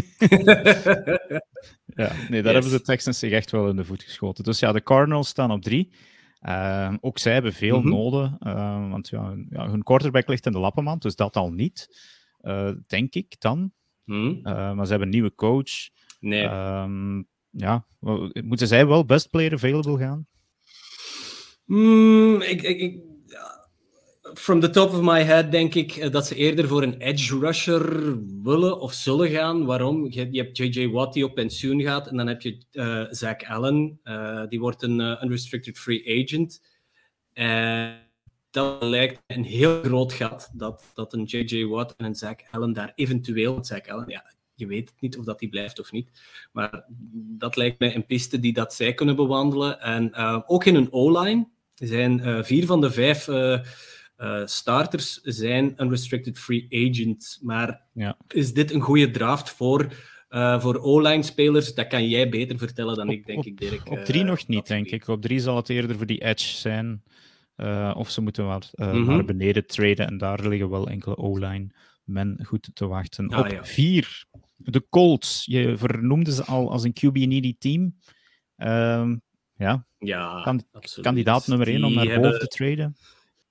ja, 1.95 2.11
nee, 2.29 2.41
daar 2.41 2.53
hebben 2.53 2.71
de 2.71 2.81
Texans 2.83 3.19
zich 3.19 3.31
echt 3.31 3.51
wel 3.51 3.67
in 3.67 3.75
de 3.75 3.85
voet 3.85 4.03
geschoten. 4.03 4.43
Dus 4.43 4.59
ja, 4.59 4.71
de 4.71 4.83
Cardinals 4.83 5.27
staan 5.27 5.51
op 5.51 5.61
drie. 5.61 5.91
Uh, 6.41 6.93
ook 7.01 7.17
zij 7.17 7.33
hebben 7.33 7.53
veel 7.53 7.81
mm 7.81 7.89
noden, 7.89 8.37
uh, 8.39 8.89
want 8.89 9.09
ja, 9.09 9.35
ja, 9.49 9.69
hun 9.69 9.83
quarterback 9.83 10.27
ligt 10.27 10.45
in 10.45 10.51
de 10.51 10.59
lappenmand, 10.59 11.01
dus 11.01 11.15
dat 11.15 11.35
al 11.35 11.51
niet, 11.51 11.87
uh, 12.41 12.71
denk 12.87 13.13
ik 13.13 13.35
dan. 13.39 13.71
Mm 14.09 14.39
maar 14.41 14.85
ze 14.85 14.89
hebben 14.89 15.07
een 15.07 15.13
nieuwe 15.13 15.35
coach. 15.35 15.69
Nee. 16.19 16.44
Ehm, 16.44 17.23
ja, 17.50 17.85
moeten 18.44 18.67
zij 18.67 18.88
wel 18.88 19.06
best 19.06 19.29
player 19.29 19.53
available 19.53 19.97
gaan? 19.97 20.27
Mm, 21.65 22.41
ik, 22.41 22.61
ik, 22.61 23.01
from 24.33 24.59
the 24.59 24.69
top 24.69 24.94
of 24.94 25.01
my 25.01 25.21
head 25.21 25.51
denk 25.51 25.75
ik 25.75 25.95
eh, 25.95 26.11
dat 26.11 26.27
ze 26.27 26.35
eerder 26.35 26.67
voor 26.67 26.83
een 26.83 26.97
edge 26.97 27.39
rusher 27.39 28.15
willen 28.44 28.79
of 28.79 28.94
zullen 28.94 29.29
gaan. 29.29 29.65
Waarom? 29.65 30.07
Je, 30.09 30.27
je 30.31 30.41
hebt 30.41 30.57
J.J. 30.57 30.88
Watt 30.88 31.13
die 31.13 31.25
op 31.25 31.33
pensioen 31.33 31.81
gaat 31.81 32.07
en 32.07 32.17
dan 32.17 32.27
heb 32.27 32.41
je 32.41 32.57
uh, 32.71 33.06
Zach 33.09 33.44
Allen, 33.44 34.00
uh, 34.03 34.44
die 34.47 34.59
wordt 34.59 34.81
een 34.81 35.00
uh, 35.00 35.21
unrestricted 35.23 35.79
free 35.79 36.23
agent. 36.23 36.61
En 37.33 38.08
dat 38.49 38.83
lijkt 38.83 39.21
een 39.27 39.43
heel 39.43 39.81
groot 39.83 40.13
gat 40.13 40.49
dat, 40.53 40.91
dat 40.93 41.13
een 41.13 41.23
J.J. 41.23 41.65
Watt 41.65 41.95
en 41.97 42.05
een 42.05 42.15
Zach 42.15 42.35
Allen 42.51 42.73
daar 42.73 42.91
eventueel, 42.95 43.65
Zach 43.65 43.87
Allen, 43.87 44.09
ja, 44.09 44.23
je 44.55 44.67
weet 44.67 44.89
het 44.89 45.01
niet 45.01 45.17
of 45.17 45.25
dat 45.25 45.39
die 45.39 45.49
blijft 45.49 45.79
of 45.79 45.91
niet. 45.91 46.09
Maar 46.51 46.85
dat 47.37 47.55
lijkt 47.55 47.79
mij 47.79 47.95
een 47.95 48.05
piste 48.05 48.39
die 48.39 48.53
dat 48.53 48.73
zij 48.73 48.93
kunnen 48.93 49.15
bewandelen. 49.15 49.81
En 49.81 50.15
ook 50.47 50.65
in 50.65 50.75
een 50.75 50.91
O-line 50.91 51.47
zijn 51.73 52.19
uh, 52.19 52.43
vier 52.43 52.65
van 52.65 52.81
de 52.81 52.91
vijf 52.91 53.27
uh, 53.27 53.59
uh, 54.17 54.45
starters 54.45 55.19
zijn 55.23 55.73
unrestricted 55.77 56.39
free 56.39 56.67
agent. 56.69 57.39
Maar 57.41 57.81
ja. 57.93 58.17
is 58.27 58.53
dit 58.53 58.73
een 58.73 58.81
goede 58.81 59.11
draft 59.11 59.49
voor, 59.49 59.87
voor 60.59 60.79
O-line 60.79 61.23
spelers? 61.23 61.73
Dat 61.73 61.87
kan 61.87 62.09
jij 62.09 62.29
beter 62.29 62.57
vertellen 62.57 62.95
dan 62.95 63.09
ik, 63.09 63.25
denk 63.25 63.39
op, 63.39 63.45
ik, 63.45 63.57
Dirk. 63.57 63.89
Op 63.89 64.05
drie 64.05 64.23
nog 64.23 64.47
niet, 64.47 64.67
denk 64.67 64.87
ik. 64.87 65.07
Op 65.07 65.21
drie 65.21 65.39
zal 65.39 65.55
het 65.55 65.69
eerder 65.69 65.95
voor 65.95 66.05
die 66.05 66.23
edge 66.23 66.55
zijn. 66.55 67.03
Of 67.95 68.09
ze 68.09 68.21
moeten 68.21 68.45
wat 68.45 68.71
mm 68.75 68.91
-hmm. 68.91 69.06
naar 69.06 69.25
beneden 69.25 69.67
traden 69.67 70.07
en 70.07 70.17
daar 70.17 70.47
liggen 70.47 70.69
wel 70.69 70.89
enkele 70.89 71.17
O-line 71.17 71.67
men 72.09 72.39
goed 72.45 72.69
te 72.73 72.88
wachten. 72.88 73.29
Ah, 73.29 73.39
op 73.39 73.47
ja. 73.47 73.65
vier, 73.65 74.25
de 74.56 74.85
Colts. 74.89 75.45
Je 75.45 75.77
vernoemde 75.77 76.31
ze 76.33 76.44
al 76.44 76.71
als 76.71 76.83
een 76.83 76.94
QB-needy 76.94 77.56
team. 77.59 77.95
Uh, 78.57 79.11
ja, 79.56 79.85
ja 79.97 80.41
kan, 80.44 80.63
kandidaat 81.01 81.47
nummer 81.47 81.67
één 81.67 81.83
om 81.83 81.94
naar 81.94 82.06
hebben... 82.06 82.31
boven 82.31 82.47
te 82.50 82.57
traden? 82.57 82.97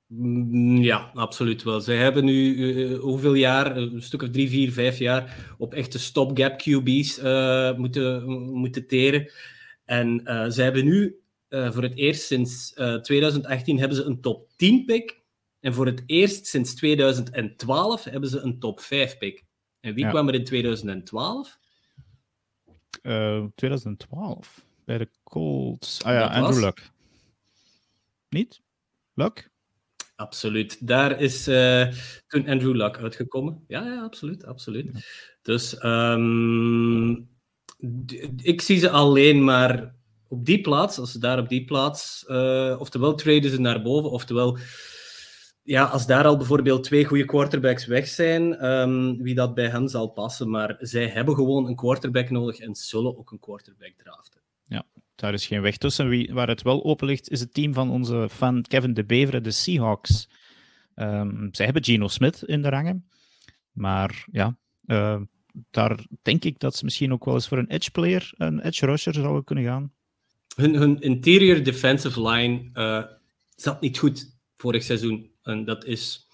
Mm, 0.07 0.77
ja, 0.77 1.11
absoluut 1.15 1.63
wel. 1.63 1.81
Zij 1.81 1.97
hebben 1.97 2.25
nu 2.25 2.55
uh, 2.55 2.99
hoeveel 2.99 3.35
jaar, 3.35 3.77
een 3.77 4.03
stuk 4.03 4.23
of 4.23 4.31
drie, 4.31 4.49
vier, 4.49 4.73
vijf 4.73 4.99
jaar, 4.99 5.55
op 5.59 5.75
echte 5.75 5.99
stopgap 5.99 6.61
QB's 6.61 7.21
moeten, 7.77 8.31
moeten 8.53 8.87
teren. 8.87 9.31
En 9.85 10.21
zij 10.49 10.65
hebben 10.65 10.85
nu 10.85 11.17
voor 11.49 11.83
het 11.83 11.97
eerst 11.97 12.23
sinds 12.23 12.73
2018 13.03 13.79
hebben 13.79 13.97
ze 13.97 14.05
een 14.05 14.21
top 14.21 14.49
10 14.57 14.85
pick. 14.85 15.21
En 15.61 15.75
voor 15.75 15.87
het 15.87 16.03
eerst 16.07 16.47
sinds 16.47 16.75
2012 16.75 18.05
hebben 18.05 18.31
ze 18.31 18.41
een 18.41 18.59
top 18.59 18.81
5 18.81 19.19
pick. 19.19 19.45
En 19.81 19.95
wie 19.95 20.05
ja. 20.05 20.11
kwam 20.11 20.29
er 20.29 20.35
in 20.35 20.45
2012? 20.45 21.59
2012? 23.55 24.65
Bij 24.85 24.99
de 24.99 25.09
Colts. 25.23 26.03
Ah 26.05 26.13
ja, 26.13 26.21
dat 26.21 26.31
Andrew 26.31 26.47
was... 26.47 26.61
Luck. 26.61 26.91
Niet? 28.29 28.61
Luck? 29.15 29.51
Absoluut. 30.17 30.87
Daar 30.87 31.21
is 31.21 31.49
uh, 31.49 31.89
toen 32.27 32.49
Andrew 32.49 32.75
Luck 32.75 32.99
uitgekomen. 32.99 33.65
Ja, 33.67 33.87
ja 33.87 34.03
absoluut. 34.03 34.45
absoluut. 34.45 34.91
Ja. 34.93 35.01
Dus 35.43 35.83
um, 35.85 37.29
ik 38.37 38.61
zie 38.61 38.79
ze 38.79 38.91
alleen 38.91 39.45
maar 39.45 39.95
op 40.29 40.45
die 40.45 40.61
plaats, 40.61 40.99
als 40.99 41.13
ze 41.13 41.19
daar 41.19 41.39
op 41.39 41.49
die 41.49 41.65
plaats, 41.65 42.25
uh, 42.29 42.77
oftewel 42.79 43.15
traden 43.15 43.51
ze 43.51 43.61
naar 43.61 43.83
boven, 43.83 44.11
oftewel, 44.11 44.59
ja, 45.63 45.85
als 45.85 46.07
daar 46.07 46.25
al 46.27 46.37
bijvoorbeeld 46.37 46.85
twee 46.85 47.05
goede 47.05 47.25
quarterbacks 47.25 47.87
weg 47.87 48.07
zijn, 48.07 48.67
um, 48.67 49.23
wie 49.23 49.35
dat 49.35 49.55
bij 49.55 49.69
hen 49.69 49.89
zal 49.89 50.09
passen. 50.09 50.51
Maar 50.51 50.77
zij 50.79 51.09
hebben 51.09 51.35
gewoon 51.35 51.67
een 51.67 51.77
quarterback 51.77 52.31
nodig 52.31 52.59
en 52.59 52.75
zullen 52.75 53.19
ook 53.19 53.31
een 53.31 53.41
quarterback 53.41 53.93
draften. 53.97 54.41
Ja, 54.67 54.87
daar 55.15 55.33
is 55.33 55.47
geen 55.47 55.63
weg 55.63 55.77
tussen. 55.77 56.09
Wie, 56.09 56.33
waar 56.33 56.49
het 56.49 56.63
wel 56.63 56.85
open 56.85 57.07
ligt, 57.07 57.31
is 57.31 57.41
het 57.41 57.55
team 57.55 57.75
van 57.75 57.91
onze 57.91 58.29
fan 58.31 58.63
Kevin 58.63 58.95
de 58.95 59.05
Beveren, 59.05 59.43
de 59.43 59.51
Seahawks. 59.51 60.29
Um, 60.95 61.49
zij 61.53 61.65
hebben 61.65 61.85
Geno 61.85 62.09
Smith 62.09 62.43
in 62.43 62.63
de 62.63 62.69
rangen. 62.69 63.09
Maar 63.73 64.27
ja, 64.31 64.59
uh, 64.87 65.21
daar 65.71 66.07
denk 66.23 66.45
ik 66.45 66.59
dat 66.59 66.77
ze 66.77 66.85
misschien 66.85 67.13
ook 67.13 67.25
wel 67.25 67.35
eens 67.35 67.49
voor 67.49 67.59
een 67.59 67.71
edge 67.71 67.91
player, 67.91 68.33
een 68.37 68.61
edge 68.61 68.87
rusher 68.87 69.15
zouden 69.15 69.45
kunnen 69.45 69.65
gaan. 69.65 69.93
Hun, 70.59 71.01
interior 71.01 71.63
defensive 71.63 72.29
line 72.29 72.71
uh, 72.75 73.05
zat 73.57 73.81
niet 73.81 73.99
goed 73.99 74.37
vorig 74.57 74.83
seizoen. 74.83 75.31
En 75.43 75.65
dat 75.65 75.85
is, 75.85 76.27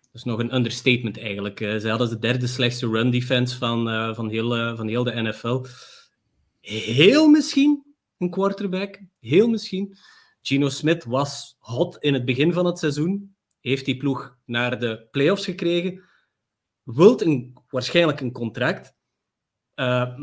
dat 0.00 0.14
is 0.14 0.22
nog 0.22 0.38
een 0.38 0.54
understatement 0.54 1.18
eigenlijk. 1.18 1.60
Uh, 1.60 1.76
zij 1.76 1.90
hadden 1.90 2.08
de 2.08 2.18
derde 2.18 2.46
slechtste 2.46 2.86
run 2.86 3.10
defense 3.10 3.58
van, 3.58 3.88
uh, 3.88 4.14
van, 4.14 4.28
heel, 4.28 4.76
van 4.76 4.88
heel 4.88 5.04
de 5.04 5.22
NFL. 5.22 5.64
Heel 6.60 7.28
misschien 7.28 7.84
een 8.18 8.30
quarterback. 8.30 9.00
Heel 9.18 9.48
misschien. 9.48 9.96
Gino 10.42 10.68
Smith 10.68 11.04
was 11.04 11.56
hot 11.58 11.96
in 11.96 12.14
het 12.14 12.24
begin 12.24 12.52
van 12.52 12.66
het 12.66 12.78
seizoen. 12.78 13.34
Heeft 13.60 13.84
die 13.84 13.96
ploeg 13.96 14.36
naar 14.44 14.78
de 14.78 15.08
playoffs 15.10 15.44
gekregen. 15.44 16.02
Wilt 16.82 17.22
een, 17.22 17.56
waarschijnlijk 17.68 18.20
een 18.20 18.32
contract. 18.32 18.94
Uh, 19.80 20.16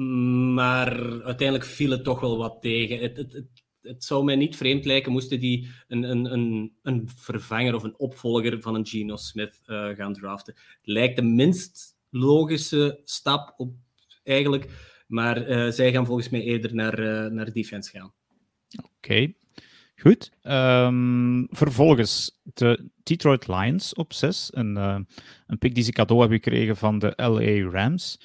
maar 0.53 1.23
uiteindelijk 1.23 1.65
viel 1.65 1.91
het 1.91 2.03
toch 2.03 2.19
wel 2.19 2.37
wat 2.37 2.57
tegen. 2.61 2.99
Het, 2.99 3.17
het, 3.17 3.45
het, 3.81 4.03
zou 4.03 4.23
mij 4.23 4.35
niet 4.35 4.55
vreemd 4.55 4.85
lijken 4.85 5.11
moesten 5.11 5.39
die 5.39 5.69
een, 5.87 6.03
een, 6.03 6.33
een, 6.33 6.73
een 6.81 7.09
vervanger 7.15 7.75
of 7.75 7.83
een 7.83 7.99
opvolger 7.99 8.61
van 8.61 8.75
een 8.75 8.85
Gino 8.85 9.15
Smith 9.15 9.61
uh, 9.65 9.89
gaan 9.89 10.13
draften. 10.13 10.55
Lijkt 10.81 11.15
de 11.15 11.21
minst 11.21 11.95
logische 12.09 13.01
stap 13.03 13.53
op 13.57 13.73
eigenlijk 14.23 14.69
Maar 15.07 15.71
zij 15.73 15.91
gaan 15.91 16.05
volgens 16.05 16.29
mij 16.29 16.41
eerder 16.41 16.75
naar, 16.75 17.31
naar 17.31 17.51
defense 17.51 17.91
gaan. 17.91 18.13
Oké, 18.95 19.33
goed. 19.95 20.31
Um, 20.43 21.47
vervolgens 21.49 22.39
de 22.43 22.89
Detroit 23.03 23.47
Lions 23.47 23.93
op 23.93 24.13
6. 24.13 24.49
Een, 24.53 24.75
uh, 24.75 24.99
een 25.47 25.57
pick 25.57 25.75
die 25.75 25.83
ze 25.83 25.91
cadeau 25.91 26.21
hebben 26.21 26.39
gekregen 26.43 26.77
van 26.77 26.99
de 26.99 27.13
LA 27.15 27.69
Rams. 27.71 28.19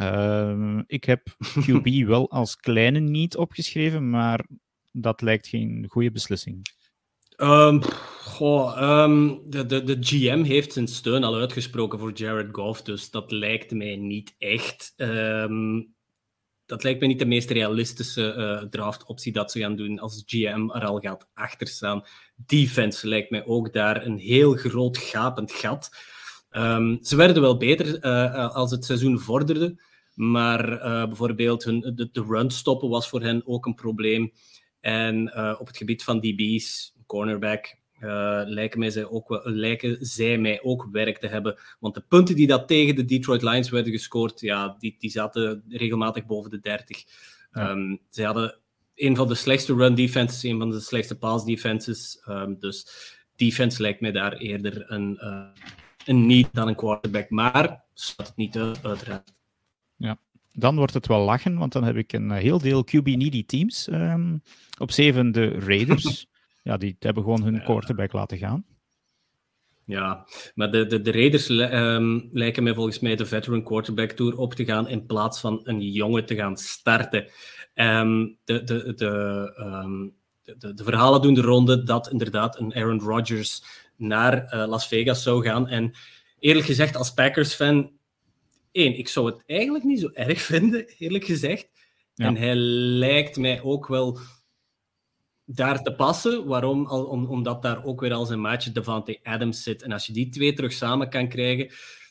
Uh, 0.00 0.78
ik 0.86 1.04
heb 1.04 1.28
QB 1.64 2.06
wel 2.06 2.30
als 2.30 2.56
kleine 2.56 2.98
niet 2.98 3.36
opgeschreven, 3.36 4.10
maar 4.10 4.46
dat 4.92 5.20
lijkt 5.20 5.46
geen 5.46 5.86
goede 5.88 6.10
beslissing. 6.10 6.66
Um, 7.36 7.82
goh, 8.22 9.02
um, 9.02 9.40
de, 9.50 9.66
de, 9.66 9.84
de 9.84 9.96
GM 10.00 10.42
heeft 10.42 10.72
zijn 10.72 10.88
steun 10.88 11.24
al 11.24 11.36
uitgesproken 11.36 11.98
voor 11.98 12.12
Jared 12.12 12.48
Goff, 12.52 12.82
dus 12.82 13.10
dat 13.10 13.30
lijkt 13.30 13.70
mij 13.70 13.96
niet 13.96 14.34
echt. 14.38 14.92
Um, 14.96 15.94
dat 16.66 16.82
lijkt 16.82 16.98
mij 16.98 17.08
niet 17.08 17.18
de 17.18 17.26
meest 17.26 17.50
realistische 17.50 18.34
uh, 18.36 18.68
draftoptie 18.68 19.32
dat 19.32 19.50
ze 19.50 19.58
gaan 19.58 19.76
doen 19.76 19.98
als 19.98 20.22
GM 20.26 20.70
er 20.70 20.84
al 20.84 20.98
gaat 20.98 21.28
achter 21.34 21.66
staan. 21.66 22.04
Defense 22.36 23.08
lijkt 23.08 23.30
mij 23.30 23.44
ook 23.44 23.72
daar 23.72 24.06
een 24.06 24.18
heel 24.18 24.52
groot 24.52 24.98
gapend 24.98 25.52
gat. 25.52 25.90
Ze 27.00 27.16
werden 27.16 27.42
wel 27.42 27.56
beter 27.56 28.04
uh, 28.04 28.54
als 28.54 28.70
het 28.70 28.84
seizoen 28.84 29.18
vorderde, 29.18 29.80
maar 30.20 30.72
uh, 30.72 31.06
bijvoorbeeld 31.06 31.64
hun, 31.64 31.80
de, 31.80 32.08
de, 32.12 32.24
run 32.28 32.50
stoppen 32.50 32.88
was 32.88 33.08
voor 33.08 33.22
hen 33.22 33.42
ook 33.46 33.66
een 33.66 33.74
probleem. 33.74 34.32
En 34.80 35.38
op 35.58 35.66
het 35.66 35.76
gebied 35.76 36.04
van 36.04 36.20
DB's, 36.20 36.94
cornerback, 37.06 37.80
uh, 38.00 38.40
lijken, 38.44 38.78
mij 38.78 38.90
zij 38.90 39.06
ook 39.06 39.28
wel, 39.28 39.40
lijken 39.44 39.96
zij 40.00 40.38
mij 40.38 40.62
ook 40.62 40.88
werk 40.92 41.18
te 41.18 41.26
hebben. 41.26 41.58
Want 41.80 41.94
de 41.94 42.04
punten 42.08 42.34
die 42.34 42.46
dat 42.46 42.68
tegen 42.68 42.94
de 42.94 43.04
Detroit 43.04 43.42
Lions 43.42 43.70
werden 43.70 43.92
gescoord, 43.92 44.40
ja, 44.40 44.76
die, 44.78 44.96
die 44.98 45.10
zaten 45.10 45.64
regelmatig 45.68 46.26
boven 46.26 46.50
de 46.50 46.60
30. 46.60 47.04
Ja. 47.52 47.70
Um, 47.70 48.00
zij 48.10 48.24
hadden 48.24 48.58
een 48.94 49.16
van 49.16 49.28
de 49.28 49.34
slechtste 49.34 49.74
run 49.74 49.94
defenses, 49.94 50.42
een 50.42 50.58
van 50.58 50.70
de 50.70 50.80
slechtste 50.80 51.18
pass 51.18 51.44
defenses. 51.44 52.22
Um, 52.28 52.58
dus 52.58 52.86
defense 53.36 53.82
lijkt 53.82 54.00
mij 54.00 54.12
daar 54.12 54.32
eerder 54.32 54.90
een, 54.90 55.18
uh, 55.20 55.48
een 56.04 56.26
niet 56.26 56.48
dan 56.52 56.68
een 56.68 56.74
quarterback. 56.74 57.30
Maar 57.30 57.84
staat 57.94 58.26
het 58.26 58.36
niet 58.36 58.56
uit, 58.56 58.84
uiteraard. 58.84 59.39
Ja, 60.00 60.18
dan 60.52 60.76
wordt 60.76 60.94
het 60.94 61.06
wel 61.06 61.24
lachen, 61.24 61.58
want 61.58 61.72
dan 61.72 61.84
heb 61.84 61.96
ik 61.96 62.12
een 62.12 62.30
heel 62.30 62.58
deel 62.58 62.84
QB-needy 62.84 63.44
teams. 63.46 63.88
Um, 63.92 64.42
op 64.78 64.90
zeven 64.90 65.32
de 65.32 65.48
Raiders 65.48 66.26
ja, 66.62 66.76
die 66.76 66.96
hebben 66.98 67.22
gewoon 67.22 67.42
hun 67.42 67.62
quarterback 67.62 68.12
laten 68.12 68.38
gaan. 68.38 68.64
Ja, 69.84 70.26
maar 70.54 70.70
de, 70.70 70.86
de, 70.86 71.00
de 71.00 71.12
Raiders 71.12 71.48
um, 71.48 72.28
lijken 72.30 72.62
mij 72.62 72.74
volgens 72.74 72.98
mij 72.98 73.16
de 73.16 73.26
veteran 73.26 73.62
quarterback 73.62 74.10
tour 74.10 74.36
op 74.36 74.54
te 74.54 74.64
gaan 74.64 74.88
in 74.88 75.06
plaats 75.06 75.40
van 75.40 75.60
een 75.62 75.80
jongen 75.80 76.26
te 76.26 76.34
gaan 76.34 76.56
starten. 76.56 77.26
Um, 77.74 78.38
de, 78.44 78.62
de, 78.64 78.94
de, 78.94 79.54
um, 79.58 80.14
de, 80.42 80.74
de, 80.74 80.84
verhalen 80.84 81.22
doen 81.22 81.34
de 81.34 81.40
ronde 81.40 81.82
dat 81.82 82.10
inderdaad 82.10 82.58
een 82.58 82.74
Aaron 82.74 83.00
Rodgers 83.00 83.62
naar 83.96 84.54
uh, 84.54 84.66
Las 84.68 84.86
Vegas 84.86 85.22
zou 85.22 85.44
gaan. 85.44 85.68
En 85.68 85.92
eerlijk 86.38 86.66
gezegd, 86.66 86.96
als 86.96 87.14
Packers-fan, 87.14 87.90
één, 88.72 88.98
ik 88.98 89.08
zou 89.08 89.26
het 89.26 89.42
eigenlijk 89.46 89.84
niet 89.84 90.00
zo 90.00 90.10
erg 90.12 90.40
vinden, 90.52 90.86
eerlijk 90.98 91.24
gezegd. 91.24 91.68
Ja. 92.14 92.26
En 92.26 92.36
hij 92.36 92.54
lijkt 92.54 93.36
mij 93.36 93.62
ook 93.62 93.86
wel 93.86 94.18
daar 95.44 95.82
te 95.82 95.94
passen. 95.94 96.46
Waarom? 96.46 96.86
Al, 96.86 97.04
om, 97.04 97.26
omdat 97.26 97.62
daar 97.62 97.84
ook 97.84 98.00
weer 98.00 98.12
al 98.12 98.26
zijn 98.26 98.40
maatje 98.40 98.72
Devante 98.72 99.20
Adams 99.22 99.62
zit. 99.62 99.82
En 99.82 99.92
als 99.92 100.06
je 100.06 100.12
die 100.12 100.28
twee 100.28 100.52
terug 100.52 100.72
samen 100.72 101.10
kan 101.10 101.28
krijgen... 101.28 101.64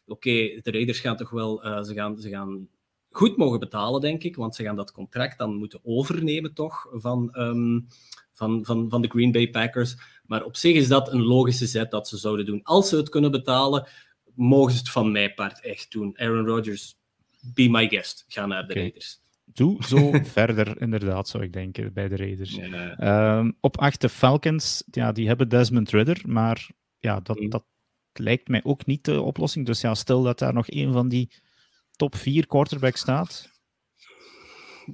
Oké, 0.05 0.29
okay, 0.29 0.59
de 0.63 0.71
Raiders 0.71 0.99
gaan 0.99 1.17
toch 1.17 1.29
wel... 1.29 1.65
Uh, 1.65 1.83
ze, 1.83 1.93
gaan, 1.93 2.19
ze 2.19 2.29
gaan 2.29 2.67
goed 3.09 3.37
mogen 3.37 3.59
betalen, 3.59 4.01
denk 4.01 4.23
ik. 4.23 4.35
Want 4.35 4.55
ze 4.55 4.63
gaan 4.63 4.75
dat 4.75 4.91
contract 4.91 5.37
dan 5.37 5.55
moeten 5.55 5.79
overnemen, 5.83 6.53
toch? 6.53 6.87
Van, 6.91 7.35
um, 7.37 7.87
van, 8.33 8.65
van, 8.65 8.89
van 8.89 9.01
de 9.01 9.07
Green 9.07 9.31
Bay 9.31 9.49
Packers. 9.49 9.95
Maar 10.25 10.43
op 10.43 10.55
zich 10.55 10.75
is 10.75 10.87
dat 10.87 11.11
een 11.11 11.23
logische 11.23 11.65
zet 11.65 11.91
dat 11.91 12.07
ze 12.07 12.17
zouden 12.17 12.45
doen. 12.45 12.63
Als 12.63 12.89
ze 12.89 12.95
het 12.95 13.09
kunnen 13.09 13.31
betalen, 13.31 13.87
mogen 14.39 14.71
ze 14.71 14.77
het 14.77 14.89
van 14.89 15.11
mij 15.11 15.33
part 15.33 15.61
echt 15.61 15.91
doen. 15.91 16.19
Aaron 16.19 16.45
Rodgers, 16.45 16.97
be 17.41 17.69
my 17.69 17.87
guest. 17.87 18.25
Ga 18.27 18.45
naar 18.45 18.67
de 18.67 18.69
okay. 18.69 18.81
Raiders 18.81 19.19
doe 19.53 19.83
zo 19.83 20.11
verder, 20.23 20.81
inderdaad, 20.81 21.27
zou 21.27 21.43
ik 21.43 21.53
denken, 21.53 21.93
bij 21.93 22.07
de 22.07 22.15
Raiders. 22.15 22.55
Ja. 22.55 23.37
Um, 23.37 23.55
op 23.59 23.77
acht 23.77 24.01
de 24.01 24.09
Falcons, 24.09 24.83
ja, 24.91 25.11
die 25.11 25.27
hebben 25.27 25.49
Desmond 25.49 25.89
Ridder, 25.89 26.21
maar 26.25 26.69
ja, 26.99 27.19
dat, 27.19 27.39
mm. 27.39 27.49
dat 27.49 27.63
lijkt 28.13 28.47
mij 28.47 28.63
ook 28.63 28.85
niet 28.85 29.05
de 29.05 29.21
oplossing. 29.21 29.65
Dus 29.65 29.81
ja, 29.81 29.95
stel 29.95 30.23
dat 30.23 30.39
daar 30.39 30.53
nog 30.53 30.71
een 30.71 30.91
van 30.91 31.09
die 31.09 31.31
top 31.95 32.15
vier 32.15 32.47
quarterbacks 32.47 32.99
staat. 32.99 33.49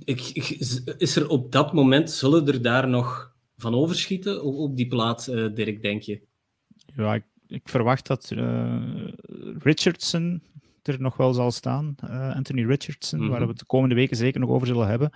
Ik, 0.04 0.22
ik, 0.22 0.50
is 0.98 1.16
er 1.16 1.30
op 1.30 1.52
dat 1.52 1.74
moment, 1.74 2.12
zullen 2.12 2.48
er 2.48 2.62
daar 2.62 2.88
nog 2.88 3.36
van 3.58 3.76
overschieten 3.76 4.44
op, 4.44 4.56
op 4.56 4.78
die 4.78 4.88
plaats, 4.88 5.30
uh, 5.30 5.54
Dirk, 5.54 5.82
denk 5.82 6.02
je? 6.02 6.22
Ja, 6.96 7.14
ik, 7.14 7.24
ik 7.48 7.70
verwacht 7.70 8.08
dat 8.08 8.32
uh, 8.34 9.08
Richardson 9.60 10.42
er 10.82 11.02
nog 11.02 11.18
wel 11.18 11.34
zal 11.34 11.52
staan, 11.52 11.96
uh, 12.04 12.36
Anthony 12.36 12.66
Richardson, 12.66 13.20
mm 13.20 13.26
-hmm. 13.26 13.34
waar 13.34 13.44
we 13.44 13.50
het 13.50 13.60
de 13.60 13.66
komende 13.66 13.96
weken 13.96 14.18
zeker 14.18 14.40
nog 14.40 14.50
over 14.50 14.68
zullen 14.68 14.88
hebben. 14.88 15.12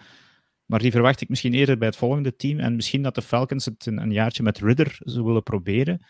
Maar 0.66 0.80
die 0.80 0.92
verwacht 0.92 1.22
ik 1.22 1.30
misschien 1.30 1.54
eerder 1.54 1.78
bij 1.78 1.88
het 1.88 1.98
volgende 1.98 2.36
team. 2.36 2.60
En 2.60 2.76
misschien 2.76 3.02
dat 3.02 3.16
de 3.16 3.22
Falcons 3.22 3.66
het 3.66 3.86
een, 3.86 3.98
een 3.98 4.12
jaartje 4.12 4.44
met 4.44 4.60
Ridder 4.60 4.98
zullen 5.00 5.44
proberen. 5.44 6.06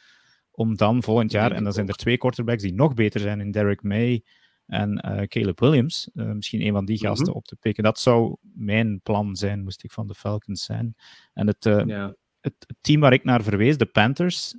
Om 0.51 0.75
dan 0.75 1.03
volgend 1.03 1.31
jaar, 1.31 1.51
en 1.51 1.63
dan 1.63 1.73
zijn 1.73 1.87
er 1.87 1.95
twee 1.95 2.17
quarterbacks 2.17 2.61
die 2.61 2.73
nog 2.73 2.93
beter 2.93 3.19
zijn 3.19 3.39
in 3.39 3.51
Derek 3.51 3.83
May 3.83 4.23
en 4.65 5.05
uh, 5.05 5.21
Caleb 5.21 5.59
Williams. 5.59 6.09
Uh, 6.13 6.31
misschien 6.31 6.61
een 6.61 6.73
van 6.73 6.85
die 6.85 6.97
gasten 6.97 7.25
mm 7.25 7.31
-hmm. 7.31 7.39
op 7.39 7.45
te 7.45 7.55
pikken. 7.55 7.83
Dat 7.83 7.99
zou 7.99 8.35
mijn 8.41 9.01
plan 9.01 9.35
zijn, 9.35 9.63
moest 9.63 9.83
ik 9.83 9.91
van 9.91 10.07
de 10.07 10.15
Falcons 10.15 10.63
zijn. 10.63 10.95
En 11.33 11.55
uh, 11.67 11.77
het, 11.85 12.05
het, 12.39 12.75
team 12.81 13.01
waar 13.01 13.13
ik 13.13 13.23
naar 13.23 13.43
verwees, 13.43 13.77
de 13.77 13.85
Panthers, 13.85 14.55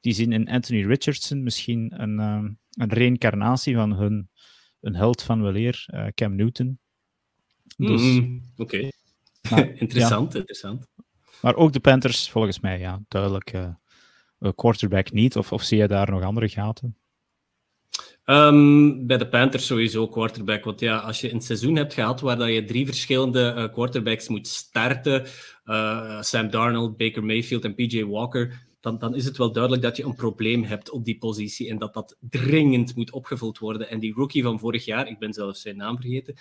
die 0.00 0.12
zien 0.12 0.32
in 0.32 0.48
Anthony 0.48 0.86
Richardson 0.86 1.42
misschien 1.42 2.02
een, 2.02 2.18
een 2.70 2.88
reïncarnatie 2.88 3.74
van 3.74 3.92
hun 3.92 4.30
een 4.86 4.94
held 4.94 5.22
van 5.22 5.42
weleer, 5.42 5.86
uh, 5.94 6.06
Cam 6.14 6.34
Newton. 6.34 6.78
Dus, 7.76 8.02
mm, 8.02 8.42
Oké. 8.56 8.88
Okay. 9.50 9.72
interessant, 9.78 10.32
ja. 10.32 10.38
interessant. 10.38 10.86
Maar 11.42 11.54
ook 11.54 11.72
de 11.72 11.80
Panthers, 11.80 12.30
volgens 12.30 12.60
mij, 12.60 12.78
ja, 12.78 13.02
duidelijk 13.08 13.52
uh, 13.52 14.50
quarterback 14.54 15.12
niet. 15.12 15.36
Of, 15.36 15.52
of 15.52 15.62
zie 15.62 15.78
je 15.78 15.88
daar 15.88 16.10
nog 16.10 16.22
andere 16.22 16.48
gaten? 16.48 16.96
Um, 18.24 19.06
bij 19.06 19.18
de 19.18 19.28
Panthers 19.28 19.66
sowieso 19.66 20.08
quarterback. 20.08 20.64
Want 20.64 20.80
ja, 20.80 20.98
als 20.98 21.20
je 21.20 21.32
een 21.32 21.40
seizoen 21.40 21.76
hebt 21.76 21.94
gehad 21.94 22.20
waar 22.20 22.36
dat 22.36 22.48
je 22.48 22.64
drie 22.64 22.86
verschillende 22.86 23.54
uh, 23.56 23.72
quarterbacks 23.72 24.28
moet 24.28 24.46
starten, 24.46 25.26
uh, 25.64 26.22
Sam 26.22 26.50
Darnold, 26.50 26.96
Baker 26.96 27.24
Mayfield 27.24 27.64
en 27.64 27.74
PJ 27.74 28.04
Walker, 28.04 28.65
dan, 28.80 28.98
dan 28.98 29.14
is 29.14 29.24
het 29.24 29.36
wel 29.36 29.52
duidelijk 29.52 29.82
dat 29.82 29.96
je 29.96 30.04
een 30.04 30.14
probleem 30.14 30.62
hebt 30.62 30.90
op 30.90 31.04
die 31.04 31.18
positie 31.18 31.68
en 31.68 31.78
dat 31.78 31.94
dat 31.94 32.16
dringend 32.20 32.96
moet 32.96 33.12
opgevuld 33.12 33.58
worden. 33.58 33.90
En 33.90 34.00
die 34.00 34.14
rookie 34.14 34.42
van 34.42 34.58
vorig 34.58 34.84
jaar, 34.84 35.08
ik 35.08 35.18
ben 35.18 35.32
zelfs 35.32 35.60
zijn 35.60 35.76
naam 35.76 35.96
vergeten, 36.00 36.34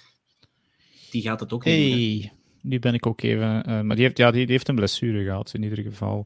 die 1.11 1.21
gaat 1.21 1.39
het 1.39 1.53
ook 1.53 1.65
niet 1.65 1.73
hey, 1.73 2.19
doen. 2.21 2.43
Nu 2.61 2.79
ben 2.79 2.93
ik 2.93 3.05
ook 3.05 3.21
even... 3.21 3.69
Uh, 3.69 3.81
maar 3.81 3.95
die 3.95 4.05
heeft, 4.05 4.17
ja, 4.17 4.31
die, 4.31 4.41
die, 4.41 4.51
heeft 4.51 4.67
een 4.67 4.75
blessure 4.75 5.23
gehad, 5.23 5.53
in 5.53 5.63
ieder 5.63 5.83
geval. 5.83 6.17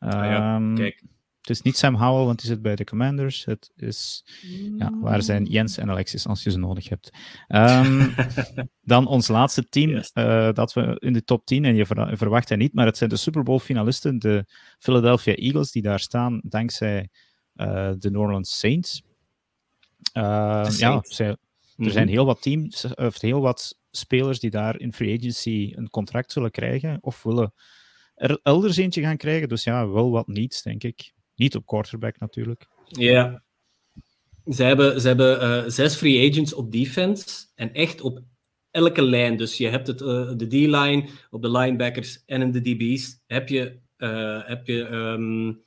Um, 0.00 0.08
ah 0.08 0.24
ja, 0.24 0.56
ehm, 0.56 0.74
kijk. 0.74 1.02
Het 1.42 1.50
is 1.50 1.62
niet 1.62 1.76
Sam 1.76 1.94
Howell, 1.94 2.24
want 2.24 2.38
die 2.38 2.48
zit 2.48 2.62
bij 2.62 2.76
de 2.76 2.84
Commanders. 2.84 3.44
Het 3.44 3.70
is, 3.76 4.24
ja, 4.78 4.92
waar 5.00 5.22
zijn 5.22 5.44
Jens 5.44 5.78
en 5.78 5.90
Alexis 5.90 6.26
als 6.26 6.42
je 6.42 6.50
ze 6.50 6.58
nodig 6.58 6.88
hebt? 6.88 7.10
Um, 7.48 8.14
dan 8.92 9.06
ons 9.06 9.28
laatste 9.28 9.68
team, 9.68 9.90
yes. 9.90 10.10
uh, 10.14 10.52
dat 10.52 10.72
we 10.72 10.96
in 10.98 11.12
de 11.12 11.24
top 11.24 11.46
10, 11.46 11.64
en 11.64 11.74
je 11.74 11.86
ver, 11.86 12.16
verwacht 12.16 12.48
het 12.48 12.58
niet, 12.58 12.74
maar 12.74 12.86
het 12.86 12.96
zijn 12.96 13.10
de 13.10 13.16
Super 13.16 13.42
Bowl 13.42 13.58
finalisten, 13.58 14.18
de 14.18 14.44
Philadelphia 14.78 15.34
Eagles, 15.34 15.70
die 15.70 15.82
daar 15.82 16.00
staan 16.00 16.40
dankzij 16.44 17.08
uh, 17.56 17.90
de 17.98 18.10
New 18.10 18.20
Orleans 18.20 18.58
Saints. 18.58 19.02
Uh, 20.14 20.66
ja, 20.78 21.00
zij, 21.02 21.26
er 21.26 21.36
mm 21.76 21.84
-hmm. 21.84 21.90
zijn 21.90 22.08
heel 22.08 22.24
wat 22.24 22.42
teams, 22.42 22.94
of 22.94 23.20
heel 23.20 23.40
wat 23.40 23.78
spelers 23.90 24.40
die 24.40 24.50
daar 24.50 24.80
in 24.80 24.92
free 24.92 25.18
agency 25.18 25.72
een 25.76 25.90
contract 25.90 26.32
zullen 26.32 26.50
krijgen, 26.50 26.98
of 27.00 27.22
willen 27.22 27.54
er 28.14 28.40
elders 28.42 28.76
eentje 28.76 29.02
gaan 29.02 29.16
krijgen. 29.16 29.48
Dus 29.48 29.64
ja, 29.64 29.88
wel 29.88 30.10
wat 30.10 30.26
niets, 30.26 30.62
denk 30.62 30.82
ik. 30.82 31.12
Niet 31.34 31.56
op 31.56 31.66
quarterback 31.66 32.18
natuurlijk. 32.18 32.66
Ja. 32.86 33.42
Ze 34.46 34.62
hebben, 34.62 35.00
ze 35.00 35.06
hebben 35.06 35.42
uh, 35.42 35.70
zes 35.70 35.94
free 35.94 36.30
agents 36.30 36.54
op 36.54 36.72
defense 36.72 37.46
en 37.54 37.74
echt 37.74 38.00
op 38.00 38.22
elke 38.70 39.02
lijn. 39.02 39.36
Dus 39.36 39.56
je 39.56 39.68
hebt 39.68 39.86
het, 39.86 40.00
uh, 40.00 40.30
de 40.36 40.46
D-line, 40.46 41.08
op 41.30 41.42
de 41.42 41.50
linebackers 41.50 42.22
en 42.26 42.42
in 42.42 42.50
de 42.50 42.60
DB's 42.60 43.20
heb 43.26 43.48
je, 43.48 43.78
uh, 43.98 44.40
heb 44.44 44.66
je 44.66 44.88
um, 44.88 45.62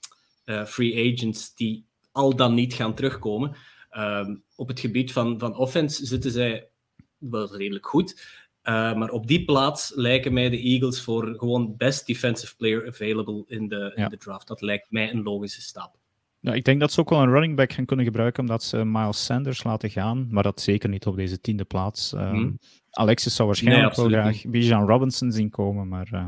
free 0.67 1.13
agents 1.13 1.55
die 1.55 1.86
al 2.12 2.36
dan 2.36 2.53
niet 2.53 2.74
gaan 2.74 2.95
terugkomen. 2.95 3.55
Um, 3.98 4.43
op 4.55 4.67
het 4.67 4.79
gebied 4.79 5.12
van, 5.12 5.39
van 5.39 5.55
offense 5.55 6.05
zitten 6.05 6.31
zij 6.31 6.69
wel 7.17 7.55
redelijk 7.55 7.88
goed. 7.88 8.22
Uh, 8.67 8.93
maar 8.93 9.10
op 9.10 9.27
die 9.27 9.45
plaats 9.45 9.91
lijken 9.95 10.34
mij 10.34 10.50
de 10.50 10.60
Eagles 10.60 11.01
voor 11.01 11.36
gewoon 11.38 11.74
best 11.77 12.07
defensive 12.07 12.55
player 12.55 12.88
available 12.88 13.43
in 13.48 13.67
de, 13.67 13.91
ja. 13.95 14.03
in 14.03 14.10
de 14.10 14.17
draft. 14.17 14.48
Dat 14.48 14.62
lijkt 14.62 14.91
mij 14.91 15.12
een 15.12 15.24
logische 15.24 15.62
stap. 15.62 15.95
Ja, 16.39 16.53
ik 16.53 16.63
denk 16.63 16.79
dat 16.79 16.91
ze 16.91 17.00
ook 17.00 17.10
wel 17.10 17.22
een 17.22 17.31
running 17.31 17.55
back 17.55 17.74
gaan 17.74 17.86
kunnen 17.86 18.05
gebruiken 18.05 18.41
omdat 18.41 18.63
ze 18.63 18.86
Miles 18.86 19.25
Sanders 19.25 19.63
laten 19.63 19.89
gaan, 19.89 20.27
maar 20.29 20.43
dat 20.43 20.62
zeker 20.62 20.89
niet 20.89 21.05
op 21.05 21.15
deze 21.15 21.41
tiende 21.41 21.63
plaats. 21.63 22.12
Um, 22.12 22.19
hmm. 22.19 22.60
Alexis 22.89 23.36
zou 23.36 23.48
waarschijnlijk 23.48 23.95
wel 23.95 24.07
graag 24.07 24.41
Bijan 24.45 24.88
Robinson 24.88 25.31
zien 25.31 25.50
komen, 25.50 25.88
maar, 25.88 26.10
uh, 26.13 26.25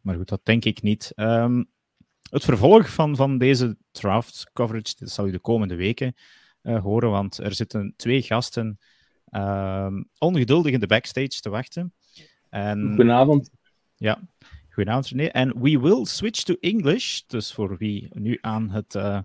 maar 0.00 0.16
goed, 0.16 0.28
dat 0.28 0.40
denk 0.44 0.64
ik 0.64 0.82
niet. 0.82 1.12
Um, 1.16 1.70
het 2.30 2.44
vervolg 2.44 2.90
van, 2.90 3.16
van 3.16 3.38
deze 3.38 3.76
draft 3.90 4.50
coverage 4.52 4.94
dat 4.98 5.10
zal 5.10 5.26
u 5.26 5.30
de 5.30 5.38
komende 5.38 5.74
weken 5.74 6.14
uh, 6.62 6.82
horen, 6.82 7.10
want 7.10 7.38
er 7.38 7.54
zitten 7.54 7.94
twee 7.96 8.22
gasten 8.22 8.78
um, 9.36 10.08
ongeduldig 10.18 10.72
in 10.72 10.80
de 10.80 10.86
backstage 10.86 11.40
te 11.40 11.50
wachten. 11.50 11.92
En, 12.50 12.86
Goedenavond. 12.86 13.50
Ja, 13.96 14.20
goedenavond 14.70 15.08
René. 15.08 15.26
En 15.26 15.60
we 15.60 15.80
will 15.80 16.04
switch 16.04 16.42
to 16.42 16.54
English, 16.60 17.20
dus 17.26 17.52
voor 17.52 17.76
wie 17.76 18.08
nu 18.12 18.38
aan 18.40 18.70
het 18.70 18.94
uh, 18.94 19.18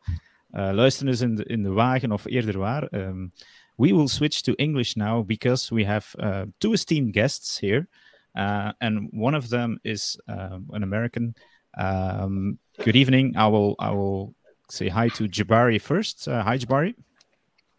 uh, 0.52 0.70
luisteren 0.72 1.14
is 1.14 1.22
in 1.22 1.36
de, 1.36 1.44
in 1.44 1.64
de 1.64 1.72
wagen 1.72 2.12
of 2.12 2.26
eerder 2.26 2.58
waar. 2.58 2.88
Um, 2.92 3.32
we 3.76 3.94
will 3.94 4.08
switch 4.08 4.42
to 4.42 4.54
English 4.54 4.96
now 4.96 5.26
because 5.26 5.74
we 5.76 5.86
have 5.86 6.18
uh, 6.20 6.42
two 6.58 6.74
esteemed 6.74 7.14
guests 7.14 7.60
here. 7.60 7.88
Uh, 8.34 8.72
and 8.78 9.10
one 9.12 9.38
of 9.38 9.50
them 9.50 9.80
is 9.82 10.20
uh, 10.28 10.58
an 10.72 10.84
American. 10.84 11.36
Um, 11.78 12.60
good 12.84 12.96
evening. 12.96 13.36
I 13.36 13.48
will 13.48 13.76
I 13.80 13.92
will 13.92 14.34
say 14.70 14.90
hi 14.90 15.10
to 15.10 15.28
Jabari 15.28 15.80
first. 15.80 16.28
Uh, 16.28 16.44
hi, 16.44 16.58
Jabari. 16.58 16.96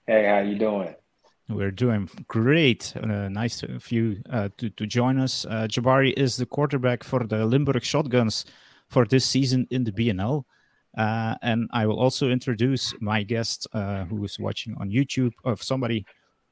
Hey, 0.06 0.26
how 0.26 0.40
you 0.40 0.58
doing? 0.58 0.94
We're 1.48 1.70
doing 1.70 2.10
great. 2.28 2.92
Uh, 2.94 3.28
nice 3.30 3.62
of 3.62 3.90
you 3.90 4.22
uh, 4.30 4.50
to, 4.58 4.68
to 4.70 4.86
join 4.86 5.18
us. 5.18 5.46
Uh, 5.46 5.66
Jabari 5.66 6.12
is 6.14 6.36
the 6.36 6.44
quarterback 6.44 7.02
for 7.02 7.24
the 7.24 7.46
Limburg 7.46 7.82
Shotguns 7.82 8.44
for 8.88 9.06
this 9.06 9.24
season 9.24 9.66
in 9.70 9.82
the 9.84 9.92
BNL. 9.92 10.44
Uh, 10.96 11.36
and 11.42 11.68
I 11.72 11.86
will 11.86 11.98
also 11.98 12.28
introduce 12.28 12.92
my 13.00 13.22
guest 13.22 13.66
uh, 13.72 14.04
who 14.04 14.22
is 14.24 14.38
watching 14.38 14.76
on 14.78 14.90
YouTube, 14.90 15.32
or 15.42 15.56
somebody 15.56 16.04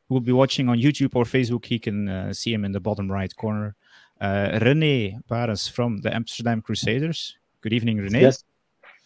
who 0.09 0.15
will 0.15 0.23
be 0.23 0.33
watching 0.33 0.69
on 0.69 0.79
YouTube 0.79 1.15
or 1.15 1.25
Facebook. 1.25 1.67
He 1.67 1.79
can 1.79 2.09
uh, 2.09 2.33
see 2.33 2.55
him 2.55 2.65
in 2.65 2.73
the 2.73 2.81
bottom 2.81 3.11
right 3.11 3.35
corner. 3.37 3.75
Rene 4.21 5.19
Pares 5.29 5.69
from 5.69 5.99
the 5.99 6.15
Amsterdam 6.15 6.63
Crusaders. 6.63 7.37
Good 7.61 7.75
evening, 7.75 7.99
Rene. 7.99 8.23
Yes. 8.23 8.45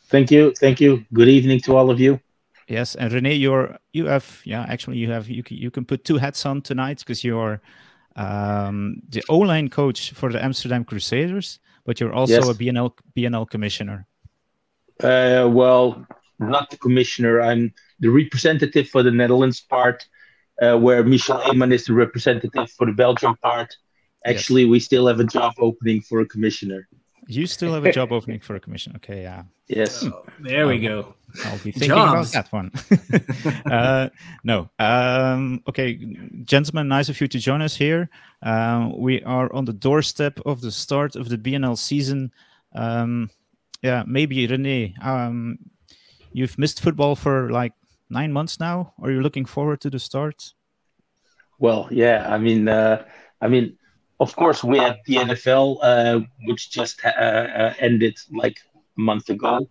Thank 0.08 0.30
you. 0.30 0.52
Thank 0.54 0.80
you. 0.80 1.04
Good 1.12 1.28
evening 1.28 1.60
to 1.62 1.76
all 1.76 1.90
of 1.90 1.98
you. 1.98 2.20
Yes, 2.70 2.94
and 2.94 3.12
Rene, 3.12 3.34
you're 3.34 3.76
you 3.92 4.06
have 4.06 4.42
yeah 4.44 4.64
actually 4.68 4.98
you 4.98 5.10
have 5.10 5.28
you 5.28 5.42
can, 5.42 5.56
you 5.56 5.72
can 5.72 5.84
put 5.84 6.04
two 6.04 6.18
hats 6.18 6.46
on 6.46 6.62
tonight 6.62 7.00
because 7.00 7.24
you're 7.24 7.60
um, 8.14 9.02
the 9.08 9.24
O 9.28 9.38
line 9.38 9.68
coach 9.68 10.12
for 10.12 10.30
the 10.30 10.42
Amsterdam 10.42 10.84
Crusaders, 10.84 11.58
but 11.84 11.98
you're 11.98 12.12
also 12.12 12.34
yes. 12.34 12.48
a 12.48 12.54
BNL 12.54 12.92
BNL 13.16 13.50
commissioner. 13.50 14.06
Uh, 15.02 15.48
well, 15.50 16.06
not 16.38 16.70
the 16.70 16.76
commissioner. 16.76 17.40
I'm 17.40 17.74
the 17.98 18.08
representative 18.08 18.88
for 18.88 19.02
the 19.02 19.10
Netherlands 19.10 19.60
part, 19.60 20.06
uh, 20.62 20.76
where 20.78 21.02
Michel 21.02 21.40
Eman 21.40 21.72
is 21.72 21.86
the 21.86 21.92
representative 21.92 22.70
for 22.70 22.86
the 22.86 22.92
Belgium 22.92 23.34
part. 23.42 23.74
Actually, 24.24 24.62
yes. 24.62 24.70
we 24.70 24.78
still 24.78 25.08
have 25.08 25.18
a 25.18 25.24
job 25.24 25.54
opening 25.58 26.02
for 26.02 26.20
a 26.20 26.26
commissioner. 26.26 26.86
You 27.26 27.46
still 27.46 27.72
have 27.74 27.84
a 27.84 27.92
job 27.92 28.12
opening 28.12 28.40
for 28.40 28.56
a 28.56 28.60
commission. 28.60 28.92
Okay, 28.96 29.22
yeah. 29.22 29.44
Yes. 29.68 30.04
Oh, 30.04 30.24
there 30.40 30.66
we 30.66 30.78
go. 30.80 31.14
I'll 31.44 31.58
be 31.58 31.70
thinking 31.70 31.90
Jobs. 31.90 32.34
about 32.34 32.50
that 32.50 32.52
one. 32.52 32.72
uh, 33.72 34.08
no. 34.42 34.68
Um, 34.78 35.62
okay, 35.68 35.96
gentlemen, 36.44 36.88
nice 36.88 37.08
of 37.08 37.20
you 37.20 37.28
to 37.28 37.38
join 37.38 37.62
us 37.62 37.76
here. 37.76 38.10
Um, 38.42 38.98
we 38.98 39.22
are 39.22 39.52
on 39.52 39.64
the 39.64 39.72
doorstep 39.72 40.40
of 40.44 40.60
the 40.60 40.72
start 40.72 41.14
of 41.14 41.28
the 41.28 41.38
BNL 41.38 41.78
season. 41.78 42.32
Um, 42.74 43.30
yeah, 43.82 44.02
maybe 44.06 44.46
Rene, 44.46 44.94
um, 45.02 45.58
you've 46.32 46.58
missed 46.58 46.80
football 46.80 47.14
for 47.14 47.50
like 47.50 47.72
nine 48.08 48.32
months 48.32 48.58
now. 48.58 48.92
Are 49.00 49.10
you 49.10 49.20
looking 49.20 49.44
forward 49.44 49.80
to 49.82 49.90
the 49.90 49.98
start? 49.98 50.52
Well, 51.58 51.88
yeah. 51.90 52.26
I 52.28 52.38
mean, 52.38 52.68
uh, 52.68 53.04
I 53.40 53.48
mean, 53.48 53.78
of 54.20 54.36
course, 54.36 54.62
we 54.62 54.78
had 54.78 54.98
the 55.06 55.16
NFL, 55.16 55.78
uh, 55.82 56.20
which 56.44 56.70
just 56.70 57.02
uh, 57.04 57.08
uh, 57.08 57.74
ended 57.78 58.16
like 58.30 58.58
a 58.76 59.00
month 59.00 59.30
ago. 59.30 59.68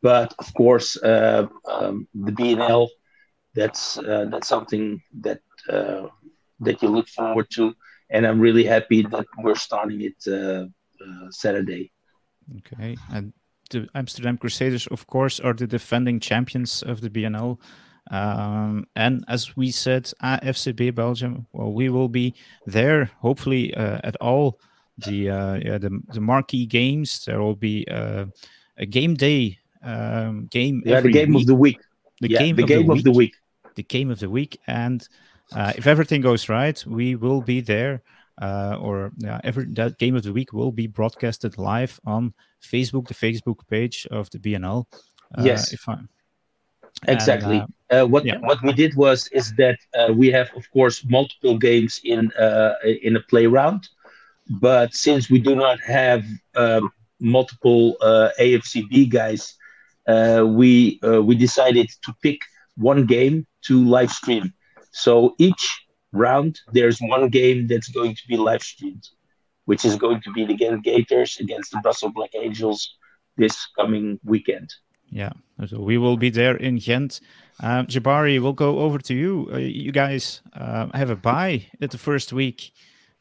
But 0.00 0.32
of 0.38 0.54
course, 0.54 0.96
uh, 0.96 1.48
um, 1.66 2.06
the 2.14 2.30
BNL, 2.30 2.88
that's 3.54 3.98
uh, 3.98 4.26
that's 4.30 4.46
something 4.46 5.02
that 5.20 5.40
uh, 5.68 6.06
that 6.60 6.80
you 6.80 6.88
look 6.88 7.08
forward 7.08 7.48
to, 7.54 7.74
and 8.08 8.24
I'm 8.24 8.38
really 8.38 8.64
happy 8.64 9.02
that 9.02 9.26
we're 9.42 9.56
starting 9.56 10.00
it 10.02 10.22
Saturday. 11.30 11.90
Okay, 12.58 12.96
and 13.12 13.32
the 13.70 13.88
Amsterdam 13.94 14.38
Crusaders, 14.38 14.86
of 14.86 15.08
course, 15.08 15.40
are 15.40 15.52
the 15.52 15.66
defending 15.66 16.20
champions 16.20 16.82
of 16.82 17.00
the 17.00 17.10
BNL. 17.10 17.58
Um, 18.10 18.86
and 18.96 19.24
as 19.28 19.56
we 19.56 19.70
said, 19.70 20.10
AFCB 20.22 20.94
Belgium, 20.94 21.46
well, 21.52 21.72
we 21.72 21.88
will 21.88 22.08
be 22.08 22.34
there 22.66 23.10
hopefully 23.20 23.74
uh, 23.74 24.00
at 24.02 24.16
all 24.16 24.58
the, 24.98 25.30
uh, 25.30 25.54
yeah, 25.54 25.78
the 25.78 26.00
the 26.12 26.20
marquee 26.20 26.66
games. 26.66 27.24
There 27.24 27.40
will 27.40 27.54
be 27.54 27.86
uh, 27.88 28.26
a 28.76 28.86
game 28.86 29.14
day 29.14 29.58
um, 29.82 30.46
game. 30.50 30.82
Yeah, 30.84 31.00
the 31.00 31.12
game 31.12 31.32
week. 31.32 31.42
of 31.42 31.46
the 31.46 31.54
week. 31.54 31.80
The 32.20 32.30
yeah, 32.30 32.38
game, 32.38 32.56
the 32.56 32.62
of, 32.62 32.68
game 32.68 32.86
the 32.86 32.92
of 32.92 33.04
the 33.04 33.12
week. 33.12 33.36
The 33.76 33.82
game 33.84 34.10
of 34.10 34.18
the 34.18 34.28
week, 34.30 34.58
and 34.66 35.06
uh, 35.52 35.72
if 35.76 35.86
everything 35.86 36.20
goes 36.20 36.48
right, 36.48 36.82
we 36.86 37.14
will 37.14 37.42
be 37.42 37.60
there. 37.60 38.02
Uh, 38.40 38.76
or 38.80 39.12
yeah, 39.18 39.40
every 39.42 39.66
that 39.74 39.98
game 39.98 40.14
of 40.14 40.22
the 40.22 40.32
week 40.32 40.52
will 40.52 40.72
be 40.72 40.86
broadcasted 40.86 41.58
live 41.58 42.00
on 42.04 42.32
Facebook, 42.62 43.08
the 43.08 43.14
Facebook 43.14 43.66
page 43.68 44.06
of 44.10 44.30
the 44.30 44.38
BNL. 44.38 44.84
Uh, 45.36 45.42
yes. 45.44 45.72
If 45.72 45.88
I, 45.88 45.98
exactly. 47.06 47.58
And, 47.58 47.74
uh, 47.90 48.06
what 48.06 48.24
yeah. 48.24 48.38
what 48.38 48.62
we 48.62 48.72
did 48.72 48.94
was 48.96 49.28
is 49.28 49.54
that 49.54 49.78
uh, 49.94 50.12
we 50.12 50.30
have 50.30 50.50
of 50.54 50.70
course 50.72 51.04
multiple 51.04 51.56
games 51.56 52.00
in 52.04 52.30
uh, 52.32 52.74
in 53.02 53.16
a 53.16 53.20
play 53.20 53.46
round, 53.46 53.88
but 54.60 54.94
since 54.94 55.30
we 55.30 55.38
do 55.38 55.54
not 55.54 55.80
have 55.80 56.24
um, 56.54 56.90
multiple 57.20 57.96
uh, 58.00 58.28
AFCB 58.38 59.08
guys, 59.10 59.54
uh, 60.06 60.44
we 60.46 61.00
uh, 61.02 61.22
we 61.22 61.34
decided 61.34 61.88
to 62.02 62.14
pick 62.22 62.40
one 62.76 63.06
game 63.06 63.46
to 63.62 63.84
live 63.84 64.10
stream. 64.10 64.52
So 64.92 65.34
each 65.38 65.86
round 66.12 66.60
there's 66.72 66.98
one 67.00 67.28
game 67.28 67.66
that's 67.66 67.88
going 67.88 68.14
to 68.14 68.22
be 68.28 68.36
live 68.36 68.62
streamed, 68.62 69.08
which 69.64 69.84
is 69.84 69.96
going 69.96 70.20
to 70.22 70.32
be 70.32 70.44
the 70.44 70.54
Gators 70.54 71.38
against 71.40 71.72
the 71.72 71.80
Brussels 71.80 72.12
Black 72.14 72.34
Angels 72.34 72.96
this 73.36 73.66
coming 73.76 74.18
weekend. 74.24 74.72
Yeah, 75.10 75.32
so 75.66 75.80
we 75.80 75.98
will 75.98 76.16
be 76.16 76.30
there 76.30 76.56
in 76.56 76.76
Ghent. 76.76 77.20
Um, 77.60 77.86
Jabari, 77.86 78.40
we'll 78.40 78.52
go 78.52 78.80
over 78.80 78.98
to 78.98 79.14
you. 79.14 79.48
Uh, 79.52 79.56
you 79.58 79.90
guys 79.90 80.42
uh, 80.54 80.88
have 80.94 81.10
a 81.10 81.16
bye 81.16 81.66
at 81.80 81.90
the 81.90 81.98
first 81.98 82.32
week. 82.32 82.72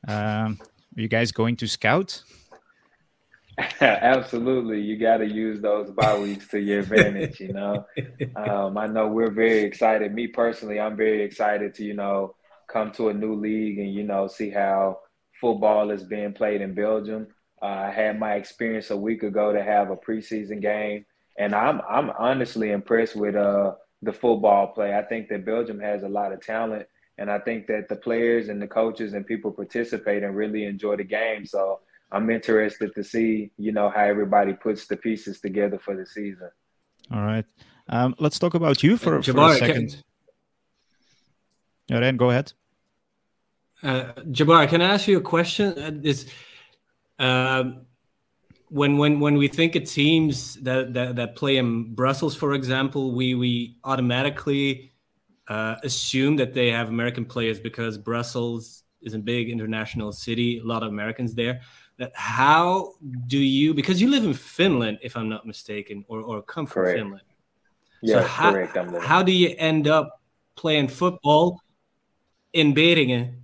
Um, 0.07 0.59
are 0.95 1.01
you 1.01 1.07
guys 1.07 1.31
going 1.31 1.55
to 1.57 1.67
scout? 1.67 2.23
Absolutely, 3.81 4.81
you 4.81 4.97
got 4.97 5.17
to 5.17 5.25
use 5.25 5.61
those 5.61 5.89
bye 5.91 6.17
weeks 6.19 6.47
to 6.49 6.59
your 6.59 6.81
advantage. 6.81 7.39
You 7.39 7.53
know, 7.53 7.85
um, 8.35 8.77
I 8.77 8.85
know 8.85 9.07
we're 9.07 9.31
very 9.31 9.61
excited. 9.61 10.13
Me 10.13 10.27
personally, 10.27 10.79
I'm 10.79 10.95
very 10.95 11.23
excited 11.23 11.73
to 11.75 11.83
you 11.83 11.95
know 11.95 12.35
come 12.67 12.91
to 12.91 13.09
a 13.09 13.13
new 13.13 13.33
league 13.33 13.79
and 13.79 13.91
you 13.91 14.03
know 14.03 14.27
see 14.27 14.51
how 14.51 14.99
football 15.41 15.89
is 15.89 16.03
being 16.03 16.33
played 16.33 16.61
in 16.61 16.75
Belgium. 16.75 17.27
Uh, 17.59 17.65
I 17.65 17.91
had 17.91 18.19
my 18.19 18.33
experience 18.33 18.91
a 18.91 18.97
week 18.97 19.23
ago 19.23 19.51
to 19.51 19.63
have 19.63 19.89
a 19.89 19.95
preseason 19.95 20.61
game, 20.61 21.05
and 21.37 21.53
I'm 21.53 21.81
I'm 21.89 22.11
honestly 22.17 22.71
impressed 22.71 23.15
with 23.15 23.35
uh 23.35 23.73
the 24.01 24.13
football 24.13 24.67
play. 24.67 24.95
I 24.95 25.01
think 25.01 25.29
that 25.29 25.45
Belgium 25.45 25.79
has 25.79 26.03
a 26.03 26.09
lot 26.09 26.31
of 26.31 26.41
talent, 26.41 26.85
and 27.17 27.31
I 27.31 27.39
think 27.39 27.67
that 27.67 27.89
the 27.89 27.95
players 27.95 28.49
and 28.49 28.61
the 28.61 28.67
coaches 28.67 29.13
and 29.13 29.25
people 29.25 29.51
participate 29.51 30.23
and 30.23 30.35
really 30.35 30.65
enjoy 30.65 30.97
the 30.97 31.03
game. 31.03 31.45
So 31.45 31.79
I'm 32.11 32.29
interested 32.29 32.93
to 32.95 33.03
see, 33.03 33.51
you 33.57 33.71
know, 33.71 33.89
how 33.89 34.03
everybody 34.03 34.53
puts 34.53 34.87
the 34.87 34.97
pieces 34.97 35.39
together 35.39 35.79
for 35.79 35.95
the 35.95 36.05
season. 36.05 36.49
All 37.11 37.21
right, 37.21 37.45
um, 37.89 38.15
let's 38.19 38.37
talk 38.39 38.53
about 38.53 38.83
you 38.83 38.97
for, 38.97 39.21
for 39.21 39.51
a 39.51 39.55
second. 39.55 39.89
Can... 39.89 40.03
Yeah, 41.87 41.99
then 42.01 42.17
go 42.17 42.29
ahead. 42.29 42.53
Uh, 43.81 44.13
Jabbar, 44.31 44.67
can 44.67 44.81
I 44.81 44.93
ask 44.93 45.07
you 45.07 45.17
a 45.17 45.21
question? 45.21 45.77
Uh, 45.77 45.91
is 46.03 46.29
um, 47.19 47.86
when 48.69 48.97
when 48.97 49.19
when 49.19 49.37
we 49.37 49.47
think 49.47 49.75
of 49.75 49.85
teams 49.85 50.55
that, 50.55 50.93
that 50.93 51.15
that 51.15 51.35
play 51.35 51.57
in 51.57 51.93
Brussels, 51.93 52.35
for 52.35 52.53
example, 52.53 53.13
we 53.13 53.33
we 53.35 53.77
automatically 53.83 54.91
uh, 55.47 55.75
assume 55.83 56.35
that 56.37 56.53
they 56.53 56.69
have 56.69 56.89
American 56.89 57.25
players 57.25 57.59
because 57.59 57.97
Brussels 57.97 58.83
is 59.01 59.13
a 59.13 59.19
big 59.19 59.49
international 59.49 60.11
city, 60.11 60.59
a 60.59 60.63
lot 60.63 60.83
of 60.83 60.89
Americans 60.89 61.33
there. 61.33 61.61
That 61.97 62.11
how 62.13 62.93
do 63.27 63.37
you 63.37 63.73
because 63.73 64.01
you 64.01 64.09
live 64.09 64.25
in 64.25 64.33
Finland, 64.33 64.99
if 65.01 65.15
I'm 65.15 65.29
not 65.29 65.45
mistaken, 65.45 66.03
or 66.07 66.21
or 66.21 66.41
come 66.41 66.65
from 66.65 66.83
correct. 66.83 66.99
Finland? 66.99 67.23
Yeah, 68.01 68.21
so 68.21 68.27
how, 68.27 68.51
correct. 68.51 69.03
how 69.03 69.23
do 69.23 69.31
you 69.31 69.55
end 69.57 69.87
up 69.87 70.21
playing 70.55 70.89
football 70.89 71.61
in 72.53 72.75
Beringen? 72.75 73.37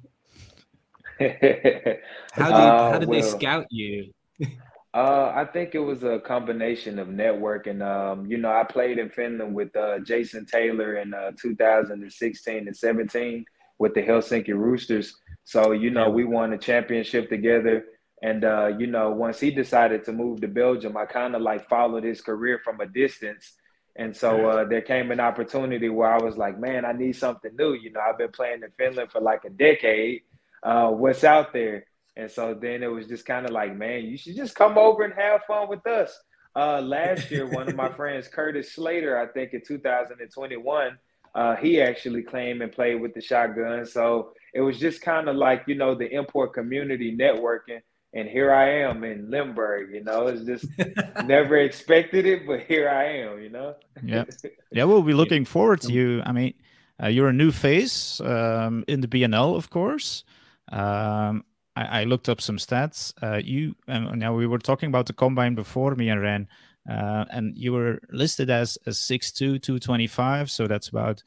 how 1.19 1.25
did 1.25 1.99
uh, 2.36 2.91
how 2.91 2.99
did 2.99 3.07
well, 3.07 3.21
they 3.21 3.27
scout 3.27 3.65
you? 3.71 4.12
Uh, 4.93 5.32
I 5.36 5.45
think 5.45 5.73
it 5.73 5.79
was 5.79 6.03
a 6.03 6.19
combination 6.19 6.99
of 6.99 7.08
networking. 7.08 7.82
Um, 7.82 8.27
you 8.27 8.38
know, 8.38 8.51
I 8.51 8.63
played 8.63 8.99
in 8.99 9.10
Finland 9.10 9.56
with 9.56 9.75
uh, 9.75 9.99
Jason 9.99 10.45
Taylor 10.45 10.97
in 10.97 11.15
uh, 11.15 11.32
2016 11.41 12.67
and 12.67 12.77
17 12.77 13.45
with 13.79 13.95
the 13.95 14.03
Helsinki 14.03 14.53
Roosters. 14.53 15.15
So, 15.45 15.71
you 15.71 15.89
know, 15.89 16.12
we 16.12 16.25
won 16.25 16.53
a 16.53 16.60
championship 16.60 17.27
together. 17.27 17.86
And, 18.21 18.45
uh, 18.45 18.67
you 18.77 18.86
know, 18.86 19.10
once 19.12 19.39
he 19.39 19.49
decided 19.49 20.03
to 20.06 20.13
move 20.13 20.41
to 20.41 20.47
Belgium, 20.47 20.95
I 20.95 21.06
kind 21.06 21.36
of 21.36 21.41
like 21.41 21.67
followed 21.67 22.03
his 22.03 22.21
career 22.21 22.62
from 22.63 22.79
a 22.79 22.86
distance. 22.86 23.53
And 23.95 24.15
so 24.15 24.47
uh, 24.47 24.65
there 24.65 24.82
came 24.82 25.12
an 25.12 25.19
opportunity 25.19 25.89
where 25.89 26.13
I 26.13 26.21
was 26.21 26.38
like, 26.38 26.60
man, 26.60 26.86
I 26.86 26.93
need 26.93 27.15
something 27.15 27.51
new. 27.58 27.73
You 27.73 27.91
know, 27.91 27.99
I've 27.99 28.17
been 28.19 28.32
playing 28.32 28.62
in 28.63 28.71
Finland 28.77 29.12
for 29.12 29.21
like 29.21 29.43
a 29.43 29.49
decade. 29.49 30.21
Uh, 30.62 30.89
what's 30.89 31.23
out 31.23 31.51
there? 31.51 31.86
And 32.15 32.30
so 32.30 32.54
then 32.54 32.84
it 32.84 32.91
was 32.91 33.08
just 33.08 33.26
kind 33.26 33.45
of 33.45 33.52
like, 33.52 33.76
man, 33.76 34.06
you 34.06 34.17
should 34.17 34.36
just 34.36 34.56
come 34.56 34.78
over 34.78 35.04
and 35.04 35.13
have 35.13 35.41
fun 35.45 35.67
with 35.67 35.86
us. 35.88 36.17
Uh, 36.56 36.82
last 36.82 37.32
year, 37.32 37.47
one 37.47 37.67
of 37.67 37.76
my 37.76 37.89
friends, 37.95 38.28
Curtis 38.28 38.73
Slater, 38.73 39.17
I 39.17 39.28
think 39.28 39.54
in 39.54 39.62
2021, 39.65 40.97
uh, 41.36 41.56
he 41.56 41.82
actually 41.82 42.23
came 42.23 42.62
and 42.62 42.71
played 42.71 43.02
with 43.02 43.13
the 43.15 43.21
shotgun. 43.21 43.86
So 43.86 44.34
it 44.54 44.62
was 44.62 44.80
just 44.80 45.02
kind 45.02 45.28
of 45.28 45.36
like, 45.36 45.63
you 45.65 45.76
know, 45.76 45.95
the 45.95 46.12
import 46.12 46.54
community 46.54 47.15
networking. 47.15 47.82
And 48.15 48.30
here 48.30 48.54
I 48.54 48.69
am 48.82 49.04
in 49.04 49.32
Limburg, 49.32 49.91
you 49.91 50.04
know, 50.04 50.28
it's 50.28 50.43
just 50.43 50.67
never 51.26 51.58
expected 51.58 52.28
it, 52.28 52.45
but 52.45 52.60
here 52.62 52.88
I 52.88 53.06
am, 53.06 53.41
you 53.41 53.49
know? 53.49 53.76
yeah. 54.04 54.26
Yeah, 54.71 54.86
we'll 54.86 55.04
be 55.04 55.13
looking 55.13 55.45
forward 55.45 55.82
to 55.82 55.91
you. 55.91 56.21
I 56.26 56.32
mean, 56.32 56.54
uh, 57.02 57.08
you're 57.08 57.28
a 57.28 57.34
new 57.34 57.52
face 57.52 58.19
um, 58.21 58.84
in 58.88 59.02
the 59.02 59.08
BNL, 59.08 59.56
of 59.56 59.69
course. 59.69 60.23
Um, 60.71 61.43
I, 61.75 62.01
I, 62.01 62.03
looked 62.03 62.29
up 62.29 62.41
some 62.41 62.57
stats. 62.57 63.13
Uh, 63.21 63.41
you 63.43 63.75
um, 63.88 64.17
now 64.19 64.33
we 64.36 64.47
were 64.47 64.59
talking 64.59 64.89
about 64.89 65.07
the 65.07 65.13
combine 65.13 65.55
before 65.55 65.95
me 65.95 66.09
and 66.09 66.21
Ren, 66.21 66.47
uh, 66.89 67.25
and 67.29 67.57
you 67.57 67.73
were 67.73 67.99
listed 68.12 68.49
as 68.49 68.77
a 68.86 68.91
6'2", 68.91 69.62
225, 69.62 70.51
so 70.51 70.67
that's 70.67 70.89
about 70.89 71.23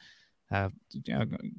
uh, 0.50 0.68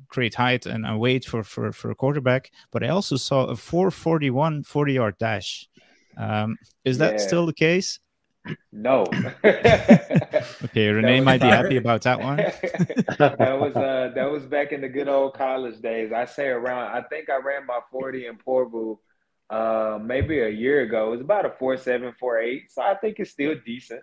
great 0.08 0.36
height 0.36 0.66
and 0.66 0.86
a 0.86 0.98
weight 0.98 1.26
for, 1.26 1.44
for, 1.44 1.72
for 1.72 1.92
a 1.92 1.96
quarterback. 1.96 2.52
But 2.72 2.84
I 2.84 2.90
also 2.90 3.18
saw 3.18 3.46
a 3.46 3.56
441 3.56 4.64
40 4.64 4.94
yard 4.94 5.18
dash. 5.18 5.68
Um, 6.18 6.58
is 6.86 6.98
that 7.00 7.14
yeah. 7.14 7.20
still 7.20 7.46
the 7.46 7.54
case? 7.54 8.00
No. 8.72 9.04
okay, 9.44 10.88
Rene 10.90 11.22
might 11.22 11.42
be 11.42 11.48
happy 11.48 11.78
about 11.78 12.02
that 12.04 12.20
one. 12.20 12.38
that 13.18 13.58
was 13.60 13.76
uh 13.76 14.12
that 14.16 14.32
was 14.32 14.44
back 14.44 14.72
in 14.72 14.82
the 14.82 14.90
good 14.90 15.08
old 15.08 15.34
college 15.34 15.82
days. 15.82 16.12
I 16.12 16.26
say 16.26 16.48
around 16.48 16.96
I 16.96 17.02
think 17.08 17.30
I 17.30 17.38
ran 17.38 17.66
my 17.66 17.80
40 17.92 18.28
in 18.28 18.38
Porvoo 18.38 18.98
uh 19.50 20.00
maybe 20.02 20.40
a 20.40 20.50
year 20.50 20.82
ago. 20.82 21.08
It 21.08 21.12
was 21.12 21.22
about 21.22 21.46
a 21.46 21.50
four 21.50 21.78
seven, 21.78 22.14
four 22.20 22.40
eight. 22.40 22.72
So 22.72 22.82
I 22.82 22.96
think 22.96 23.20
it's 23.20 23.32
still 23.32 23.56
decent. 23.66 24.02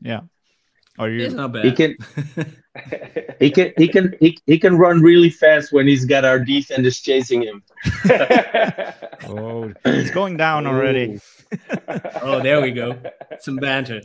Yeah. 0.00 0.20
Are 0.98 1.08
you 1.08 1.24
it's 1.24 1.34
not 1.34 1.52
bad. 1.52 1.64
He 1.64 1.72
can 1.72 1.96
he 3.38 3.50
can 3.50 3.72
he 3.76 3.88
can 3.88 4.14
he, 4.18 4.38
he 4.46 4.58
can 4.58 4.76
run 4.76 5.00
really 5.00 5.30
fast 5.30 5.72
when 5.72 5.86
he's 5.86 6.04
got 6.04 6.24
our 6.24 6.40
defenders 6.40 6.98
chasing 7.00 7.42
him. 7.42 7.62
oh, 9.28 9.72
he's 9.84 10.10
going 10.10 10.36
down 10.36 10.66
already. 10.66 11.20
Oh, 12.22 12.40
there 12.42 12.60
we 12.60 12.70
go. 12.70 12.98
Some 13.40 13.56
banter. 13.56 14.02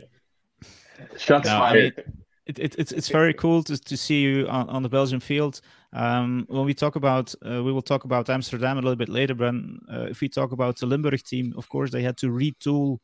Shots 1.16 1.46
no, 1.46 1.58
fired. 1.58 1.76
I 1.76 2.10
mean, 2.10 2.22
it, 2.46 2.58
it, 2.58 2.74
it's 2.78 2.92
it's 2.92 3.08
very 3.08 3.32
cool 3.34 3.62
to, 3.62 3.76
to 3.78 3.96
see 3.96 4.20
you 4.20 4.46
on, 4.48 4.68
on 4.68 4.82
the 4.82 4.88
Belgian 4.88 5.20
field. 5.20 5.60
Um, 5.92 6.44
when 6.48 6.64
we 6.64 6.74
talk 6.74 6.96
about, 6.96 7.34
uh, 7.48 7.62
we 7.62 7.72
will 7.72 7.82
talk 7.82 8.04
about 8.04 8.28
Amsterdam 8.28 8.78
a 8.78 8.82
little 8.82 8.96
bit 8.96 9.08
later. 9.08 9.34
But 9.34 9.54
uh, 9.92 10.06
if 10.10 10.20
we 10.20 10.28
talk 10.28 10.52
about 10.52 10.78
the 10.78 10.86
Limburg 10.86 11.22
team, 11.24 11.54
of 11.56 11.68
course, 11.68 11.90
they 11.90 12.02
had 12.02 12.16
to 12.18 12.26
retool 12.26 12.98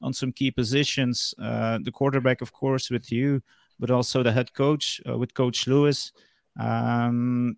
on 0.00 0.12
some 0.12 0.32
key 0.32 0.50
positions. 0.50 1.34
Uh, 1.40 1.78
the 1.82 1.90
quarterback, 1.90 2.40
of 2.40 2.52
course, 2.52 2.90
with 2.90 3.10
you, 3.10 3.42
but 3.80 3.90
also 3.90 4.22
the 4.22 4.32
head 4.32 4.52
coach 4.52 5.00
uh, 5.08 5.18
with 5.18 5.34
Coach 5.34 5.66
Lewis. 5.66 6.12
Um, 6.60 7.56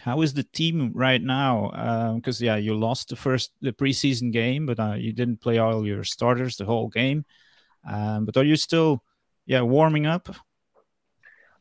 how 0.00 0.22
is 0.22 0.34
the 0.34 0.42
team 0.42 0.92
right 0.94 1.22
now? 1.22 2.14
Because 2.16 2.40
um, 2.40 2.46
yeah, 2.46 2.56
you 2.56 2.74
lost 2.74 3.08
the 3.08 3.16
first 3.16 3.52
the 3.60 3.72
preseason 3.72 4.32
game, 4.32 4.66
but 4.66 4.80
uh, 4.80 4.94
you 4.94 5.12
didn't 5.12 5.40
play 5.40 5.58
all 5.58 5.86
your 5.86 6.04
starters 6.04 6.56
the 6.56 6.64
whole 6.64 6.88
game. 6.88 7.24
Um, 7.88 8.24
but 8.24 8.36
are 8.36 8.44
you 8.44 8.56
still, 8.56 9.02
yeah, 9.44 9.62
warming 9.62 10.06
up? 10.06 10.34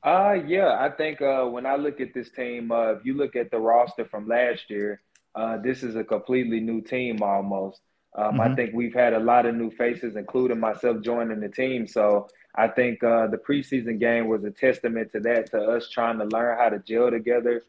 Uh, 0.04 0.38
yeah, 0.48 0.78
I 0.80 0.90
think 0.90 1.22
uh, 1.22 1.46
when 1.46 1.66
I 1.66 1.76
look 1.76 2.02
at 2.02 2.14
this 2.14 2.32
team, 2.32 2.72
uh, 2.72 2.94
if 2.94 3.06
you 3.06 3.14
look 3.14 3.36
at 3.36 3.52
the 3.52 3.60
roster 3.60 4.06
from 4.06 4.28
last 4.28 4.70
year, 4.70 5.02
uh, 5.36 5.58
this 5.58 5.84
is 5.84 5.96
a 5.96 6.04
completely 6.04 6.60
new 6.60 6.82
team 6.82 7.22
almost. 7.22 7.82
Um, 8.18 8.34
mm-hmm. 8.34 8.42
I 8.42 8.56
think 8.56 8.72
we've 8.74 8.94
had 8.94 9.14
a 9.14 9.20
lot 9.20 9.46
of 9.46 9.56
new 9.56 9.72
faces, 9.72 10.16
including 10.16 10.60
myself 10.60 11.02
joining 11.02 11.40
the 11.40 11.50
team. 11.50 11.88
So 11.88 12.28
I 12.56 12.68
think 12.68 13.04
uh, 13.04 13.28
the 13.28 13.38
preseason 13.38 14.00
game 14.00 14.28
was 14.28 14.44
a 14.44 14.52
testament 14.52 15.12
to 15.12 15.20
that, 15.22 15.52
to 15.52 15.62
us 15.62 15.90
trying 15.90 16.18
to 16.20 16.26
learn 16.26 16.58
how 16.58 16.70
to 16.70 16.80
gel 16.80 17.12
together, 17.12 17.64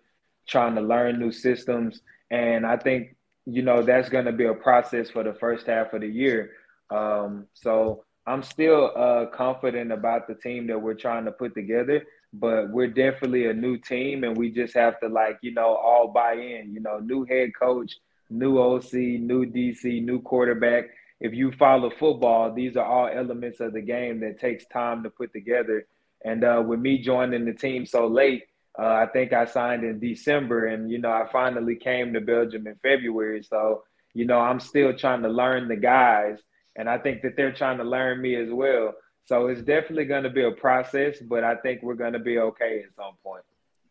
trying 0.46 0.74
to 0.74 0.80
learn 0.80 1.18
new 1.18 1.32
systems. 1.32 2.00
And 2.30 2.66
I 2.66 2.76
think, 2.76 3.16
you 3.46 3.62
know, 3.62 3.82
that's 3.82 4.08
going 4.08 4.24
to 4.26 4.32
be 4.32 4.46
a 4.46 4.54
process 4.54 5.10
for 5.10 5.22
the 5.22 5.34
first 5.34 5.66
half 5.66 5.92
of 5.92 6.00
the 6.00 6.08
year. 6.08 6.52
Um, 6.90 7.46
so 7.54 8.04
I'm 8.26 8.42
still 8.42 8.92
uh, 8.96 9.26
confident 9.26 9.92
about 9.92 10.28
the 10.28 10.34
team 10.34 10.66
that 10.68 10.80
we're 10.80 10.94
trying 10.94 11.24
to 11.24 11.32
put 11.32 11.54
together, 11.54 12.04
but 12.32 12.70
we're 12.70 12.88
definitely 12.88 13.46
a 13.46 13.52
new 13.52 13.78
team 13.78 14.24
and 14.24 14.36
we 14.36 14.50
just 14.50 14.74
have 14.74 15.00
to, 15.00 15.08
like, 15.08 15.38
you 15.42 15.52
know, 15.52 15.74
all 15.74 16.08
buy 16.08 16.34
in, 16.34 16.72
you 16.72 16.80
know, 16.80 16.98
new 16.98 17.24
head 17.24 17.50
coach, 17.58 17.96
new 18.30 18.58
OC, 18.58 18.92
new 18.92 19.44
DC, 19.44 20.04
new 20.04 20.20
quarterback. 20.22 20.84
If 21.20 21.34
you 21.34 21.52
follow 21.52 21.90
football, 21.90 22.52
these 22.52 22.76
are 22.76 22.84
all 22.84 23.08
elements 23.08 23.60
of 23.60 23.72
the 23.72 23.80
game 23.80 24.20
that 24.20 24.40
takes 24.40 24.66
time 24.66 25.02
to 25.02 25.10
put 25.10 25.32
together. 25.32 25.86
And 26.24 26.44
uh, 26.44 26.62
with 26.66 26.80
me 26.80 26.98
joining 26.98 27.44
the 27.44 27.52
team 27.52 27.86
so 27.86 28.06
late, 28.06 28.44
uh, 28.78 28.82
I 28.82 29.06
think 29.12 29.32
I 29.32 29.44
signed 29.44 29.84
in 29.84 30.00
December, 30.00 30.66
and 30.66 30.90
you 30.90 30.98
know 30.98 31.10
I 31.10 31.28
finally 31.30 31.76
came 31.76 32.12
to 32.12 32.20
Belgium 32.20 32.66
in 32.66 32.76
February. 32.76 33.42
So 33.42 33.84
you 34.14 34.24
know 34.24 34.38
I'm 34.38 34.60
still 34.60 34.96
trying 34.96 35.22
to 35.22 35.28
learn 35.28 35.68
the 35.68 35.76
guys, 35.76 36.38
and 36.76 36.88
I 36.88 36.98
think 36.98 37.22
that 37.22 37.36
they're 37.36 37.52
trying 37.52 37.78
to 37.78 37.84
learn 37.84 38.20
me 38.20 38.34
as 38.36 38.48
well. 38.50 38.94
So 39.24 39.46
it's 39.46 39.62
definitely 39.62 40.06
going 40.06 40.24
to 40.24 40.30
be 40.30 40.44
a 40.44 40.50
process, 40.50 41.18
but 41.20 41.44
I 41.44 41.56
think 41.56 41.82
we're 41.82 41.94
going 41.94 42.14
to 42.14 42.18
be 42.18 42.38
okay 42.38 42.82
at 42.86 42.94
some 42.96 43.14
point. 43.22 43.44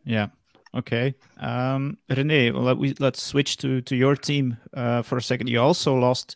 Yeah. 0.03 0.27
Okay. 0.73 1.15
Um, 1.37 1.97
Rene, 2.09 2.51
well, 2.51 2.63
let 2.63 2.77
we, 2.77 2.93
let's 2.99 3.21
switch 3.21 3.57
to, 3.57 3.81
to 3.81 3.95
your 3.95 4.15
team 4.15 4.57
uh, 4.73 5.01
for 5.01 5.17
a 5.17 5.21
second. 5.21 5.47
You 5.47 5.61
also 5.61 5.95
lost 5.95 6.35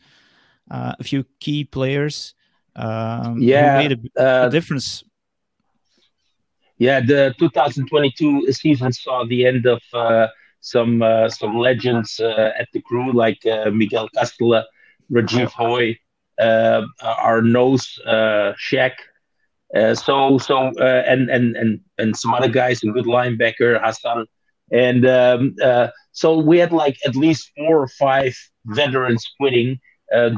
uh, 0.70 0.94
a 1.00 1.04
few 1.04 1.26
key 1.40 1.64
players. 1.64 2.34
Um, 2.76 3.42
yeah. 3.42 3.78
made 3.78 4.10
a, 4.18 4.22
uh, 4.22 4.48
a 4.48 4.50
difference 4.50 5.04
yeah, 6.78 7.00
the 7.00 7.34
2022 7.40 8.52
season 8.52 8.92
saw 8.92 9.26
the 9.26 9.46
end 9.46 9.66
of 9.66 9.82
uh, 9.94 10.28
some 10.60 11.02
uh, 11.02 11.30
some 11.30 11.58
legends 11.58 12.20
uh, 12.20 12.52
at 12.58 12.68
the 12.74 12.82
crew 12.82 13.14
like 13.14 13.46
uh, 13.46 13.70
Miguel 13.72 14.10
Castella, 14.16 14.64
Rajiv 15.12 15.52
Hoy, 15.52 15.98
uh, 16.40 16.82
our 17.02 17.42
nose 17.42 18.00
uh, 18.06 18.54
Shaq. 18.60 18.94
so 19.96 20.38
so 20.38 20.72
and 20.80 21.30
and 21.30 21.56
and 21.56 21.80
and 21.98 22.16
some 22.16 22.34
other 22.34 22.50
guys, 22.50 22.84
a 22.84 22.88
good 22.88 23.06
linebacker 23.06 23.80
Hassan, 23.82 24.26
and 24.72 25.06
um, 25.06 25.56
so 26.12 26.40
we 26.40 26.58
had 26.58 26.72
like 26.72 26.98
at 27.06 27.16
least 27.16 27.52
four 27.56 27.82
or 27.84 27.88
five 27.88 28.34
veterans 28.66 29.24
quitting 29.40 29.80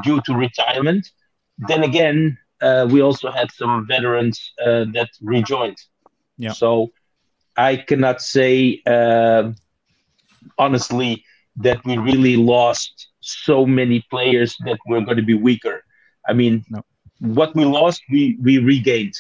due 0.03 0.21
to 0.25 0.33
retirement. 0.35 1.09
Then 1.57 1.83
again, 1.83 2.37
we 2.91 3.01
also 3.01 3.31
had 3.31 3.51
some 3.51 3.87
veterans 3.87 4.53
that 4.57 5.09
rejoined. 5.21 5.77
Yeah. 6.37 6.51
So 6.51 6.91
I 7.57 7.75
cannot 7.77 8.21
say 8.21 8.81
uh, 8.85 9.51
honestly 10.57 11.23
that 11.57 11.83
we 11.85 11.97
really 11.97 12.37
lost 12.37 13.09
so 13.19 13.65
many 13.65 14.05
players 14.09 14.55
that 14.65 14.77
we're 14.87 15.01
going 15.01 15.17
to 15.17 15.23
be 15.23 15.33
weaker. 15.33 15.83
I 16.27 16.33
mean, 16.33 16.63
no. 16.69 16.83
what 17.19 17.55
we 17.55 17.65
lost, 17.65 18.01
we 18.11 18.37
we 18.41 18.59
regained. 18.59 19.15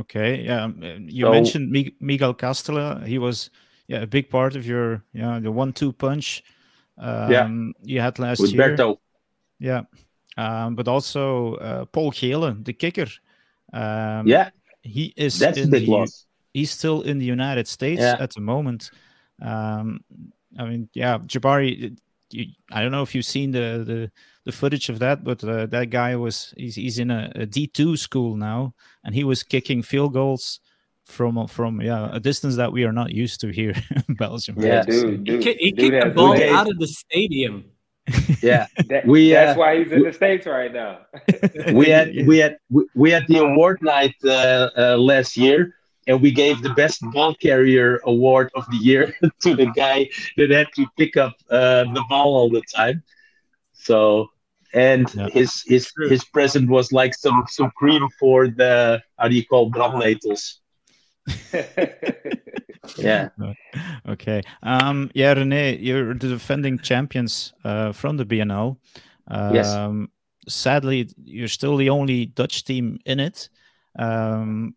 Okay. 0.00 0.42
Yeah. 0.44 0.64
Um, 0.64 1.06
you 1.08 1.26
so, 1.26 1.32
mentioned 1.32 1.70
Miguel 2.00 2.34
Castella. 2.34 3.04
He 3.06 3.18
was 3.18 3.50
yeah 3.88 4.02
a 4.02 4.06
big 4.06 4.28
part 4.28 4.54
of 4.54 4.66
your 4.66 5.02
yeah 5.12 5.40
the 5.40 5.50
one-two 5.50 5.92
punch. 5.92 6.42
Um, 6.98 7.30
yeah. 7.30 7.48
You 7.84 8.00
had 8.00 8.18
last 8.18 8.40
With 8.40 8.52
year. 8.52 8.76
Berto. 8.76 8.98
Yeah. 9.58 9.82
Um, 10.36 10.74
but 10.74 10.88
also 10.88 11.54
uh, 11.56 11.84
Paul 11.86 12.10
Gele, 12.10 12.54
the 12.62 12.72
kicker. 12.72 13.08
Um, 13.72 14.26
yeah. 14.26 14.50
He 14.82 15.14
is 15.16 15.38
that's 15.38 15.58
a 15.58 15.66
big 15.66 15.86
the, 15.86 15.92
loss 15.92 16.26
he's 16.52 16.70
still 16.70 17.02
in 17.02 17.18
the 17.18 17.24
United 17.24 17.66
States 17.68 18.00
yeah. 18.00 18.16
at 18.18 18.32
the 18.34 18.40
moment. 18.40 18.90
Um, 19.40 20.00
I 20.58 20.64
mean, 20.64 20.88
yeah, 20.94 21.18
Jabari. 21.18 21.96
You, 22.30 22.46
I 22.70 22.80
don't 22.80 22.92
know 22.92 23.02
if 23.02 23.14
you've 23.14 23.26
seen 23.26 23.50
the 23.50 23.84
the, 23.86 24.10
the 24.44 24.52
footage 24.52 24.88
of 24.88 24.98
that, 25.00 25.22
but 25.24 25.44
uh, 25.44 25.66
that 25.66 25.90
guy 25.90 26.16
was 26.16 26.54
he's, 26.56 26.76
he's 26.76 26.98
in 26.98 27.10
a 27.10 27.30
a 27.34 27.46
D 27.46 27.66
two 27.66 27.96
school 27.96 28.36
now, 28.36 28.74
and 29.04 29.14
he 29.14 29.24
was 29.24 29.42
kicking 29.42 29.82
field 29.82 30.14
goals 30.14 30.60
from 31.04 31.46
from 31.46 31.80
yeah 31.80 32.08
a 32.12 32.20
distance 32.20 32.56
that 32.56 32.72
we 32.72 32.84
are 32.84 32.92
not 32.92 33.12
used 33.12 33.40
to 33.40 33.48
here 33.48 33.74
in 34.08 34.14
Belgium. 34.14 34.56
Yeah, 34.58 34.82
dude, 34.82 35.24
dude, 35.24 35.44
he, 35.44 35.52
he 35.54 35.72
kicked 35.72 36.04
the 36.04 36.10
ball 36.10 36.40
out 36.42 36.70
of 36.70 36.78
the 36.78 36.88
stadium. 36.88 37.64
Yeah, 38.42 38.66
that, 38.88 39.06
we 39.06 39.36
uh, 39.36 39.44
that's 39.44 39.58
why 39.58 39.78
he's 39.78 39.92
in 39.92 40.02
the 40.02 40.12
states 40.12 40.46
right 40.46 40.72
now. 40.72 41.02
we 41.72 41.88
had 41.88 42.10
we 42.26 42.38
had 42.38 42.58
we, 42.68 42.84
we 42.96 43.10
had 43.12 43.24
the 43.28 43.38
award 43.38 43.78
night 43.82 44.16
uh, 44.24 44.70
uh, 44.76 44.96
last 44.98 45.36
year, 45.36 45.76
and 46.06 46.20
we 46.20 46.30
gave 46.30 46.62
the 46.62 46.74
best 46.74 47.00
ball 47.12 47.34
carrier 47.34 48.00
award 48.04 48.50
of 48.54 48.66
the 48.70 48.76
year 48.76 49.14
to 49.40 49.54
the 49.54 49.66
guy 49.76 50.08
that 50.36 50.50
had 50.50 50.68
to 50.74 50.86
pick 50.98 51.16
up 51.16 51.34
uh, 51.50 51.84
the 51.84 52.04
ball 52.08 52.34
all 52.34 52.50
the 52.50 52.62
time. 52.74 53.02
So, 53.72 54.30
and 54.74 55.12
yeah. 55.14 55.28
his 55.28 55.62
his 55.66 55.92
his 56.08 56.24
present 56.24 56.68
was 56.68 56.92
like 56.92 57.14
some 57.14 57.44
some 57.48 57.70
cream 57.76 58.08
for 58.18 58.48
the 58.48 59.02
how 59.18 59.28
do 59.28 59.34
you 59.34 59.44
call 59.46 59.70
brandnetels. 59.70 60.58
yeah. 62.96 63.28
Okay. 64.08 64.42
Um. 64.64 65.10
Yeah, 65.14 65.32
Rene, 65.34 65.78
you're 65.78 66.14
the 66.14 66.28
defending 66.28 66.78
champions 66.80 67.54
uh, 67.64 67.92
from 67.92 68.16
the 68.16 68.26
BNL. 68.26 68.76
Um, 69.28 69.54
yes. 69.54 70.08
Sadly, 70.48 71.08
you're 71.22 71.46
still 71.46 71.76
the 71.76 71.90
only 71.90 72.26
Dutch 72.26 72.64
team 72.64 72.98
in 73.06 73.20
it. 73.20 73.48
Um, 73.96 74.74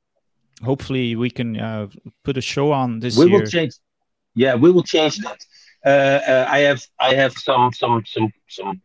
hopefully 0.63 1.15
we 1.15 1.29
can 1.29 1.59
uh, 1.59 1.87
put 2.23 2.37
a 2.37 2.41
show 2.41 2.71
on 2.71 2.99
this 2.99 3.17
we 3.17 3.25
year. 3.25 3.39
will 3.39 3.45
change 3.45 3.73
yeah 4.35 4.55
we 4.55 4.71
will 4.71 4.83
change 4.83 5.17
that. 5.19 5.39
Uh, 5.85 5.89
uh, 5.89 6.45
i 6.49 6.59
have 6.59 6.81
i 6.99 7.13
have 7.13 7.33
some 7.33 7.71
some 7.73 8.03
some 8.05 8.31
some 8.47 8.81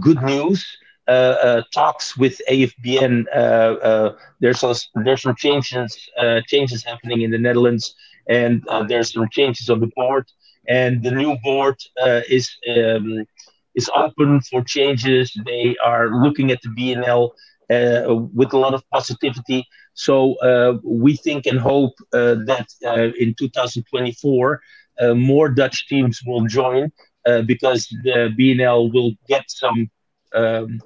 good 0.00 0.22
news. 0.22 0.64
Uh, 1.06 1.10
uh, 1.10 1.62
talks 1.74 2.16
with 2.16 2.40
afbn 2.48 3.26
uh, 3.34 4.12
there's 4.40 4.60
some 4.60 4.74
there's 5.04 5.20
some 5.20 5.34
changes 5.36 6.08
changes 6.46 6.82
happening 6.82 7.20
in 7.20 7.30
the 7.30 7.36
netherlands 7.38 7.94
and 8.26 8.64
there's 8.88 9.12
some 9.12 9.28
changes 9.30 9.68
on 9.68 9.80
the 9.80 9.90
board. 9.94 10.26
And 10.66 11.02
the 11.02 11.10
new 11.10 11.36
board 11.44 11.76
is 12.30 12.50
um, 12.74 13.26
is 13.74 13.90
open 13.94 14.40
for 14.40 14.64
changes. 14.64 15.30
They 15.44 15.76
are 15.84 16.08
looking 16.24 16.50
at 16.50 16.60
the 16.62 16.70
bnl 16.70 17.32
with 18.32 18.54
a 18.54 18.58
lot 18.58 18.72
of 18.72 18.82
positivity 18.90 19.66
so 19.94 20.34
uh, 20.36 20.76
we 20.82 21.16
think 21.16 21.46
and 21.46 21.58
hope 21.58 21.94
uh, 22.12 22.36
that 22.46 22.66
uh, 22.84 23.12
in 23.18 23.34
2024 23.34 24.60
more 25.14 25.48
Dutch 25.48 25.88
teams 25.88 26.20
will 26.26 26.46
join 26.46 26.90
because 27.46 27.88
the 28.04 28.32
BNL 28.38 28.92
will 28.92 29.12
get 29.28 29.44
some 29.48 29.90
um, 30.34 30.80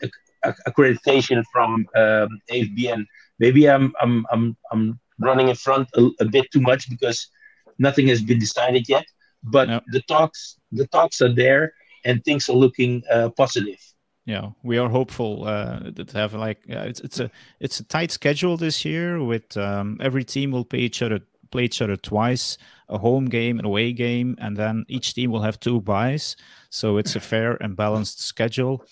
accreditation 0.66 1.42
from 1.52 1.86
um, 1.96 2.28
AFBN. 2.50 3.04
Maybe 3.38 3.68
I'm 3.68 3.92
I'm 4.00 4.26
I'm 4.30 4.56
I'm 4.72 5.00
running 5.18 5.48
in 5.48 5.56
front 5.56 5.88
a, 5.94 6.08
a, 6.20 6.24
bit 6.24 6.46
too 6.52 6.60
much 6.60 6.88
because 6.88 7.28
nothing 7.78 8.06
has 8.08 8.22
been 8.22 8.38
decided 8.38 8.88
yet. 8.88 9.04
But 9.42 9.68
yep. 9.68 9.84
the 9.88 10.02
talks 10.02 10.58
the 10.72 10.86
talks 10.86 11.20
are 11.20 11.34
there 11.34 11.72
and 12.04 12.24
things 12.24 12.48
are 12.48 12.56
looking 12.56 13.02
uh, 13.10 13.30
yeah, 14.28 14.50
we 14.62 14.76
are 14.76 14.90
hopeful 14.90 15.44
uh, 15.46 15.90
to 15.90 16.06
have 16.12 16.34
like 16.34 16.58
uh, 16.68 16.80
it's 16.80 17.00
it's 17.00 17.18
a 17.18 17.30
it's 17.60 17.80
a 17.80 17.84
tight 17.84 18.10
schedule 18.10 18.58
this 18.58 18.84
year. 18.84 19.24
With 19.24 19.56
um, 19.56 19.96
every 20.02 20.22
team 20.22 20.50
will 20.50 20.66
play 20.66 20.80
each 20.80 21.00
other 21.00 21.20
play 21.50 21.64
each 21.64 21.80
other 21.80 21.96
twice, 21.96 22.58
a 22.90 22.98
home 22.98 23.24
game, 23.24 23.58
an 23.58 23.64
away 23.64 23.94
game, 23.94 24.36
and 24.38 24.54
then 24.54 24.84
each 24.86 25.14
team 25.14 25.30
will 25.30 25.40
have 25.40 25.58
two 25.58 25.80
buys. 25.80 26.36
So 26.68 26.98
it's 26.98 27.16
a 27.16 27.20
fair 27.20 27.54
and 27.62 27.74
balanced 27.74 28.20
schedule. 28.20 28.84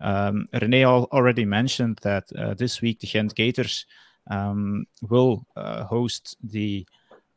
Um, 0.00 0.46
Rene 0.62 0.84
already 0.84 1.44
mentioned 1.44 1.98
that 2.02 2.30
uh, 2.38 2.54
this 2.54 2.80
week 2.80 3.00
the 3.00 3.08
Ghent 3.08 3.34
Gators 3.34 3.86
um, 4.30 4.86
will 5.02 5.44
uh, 5.56 5.82
host 5.86 6.36
the 6.44 6.86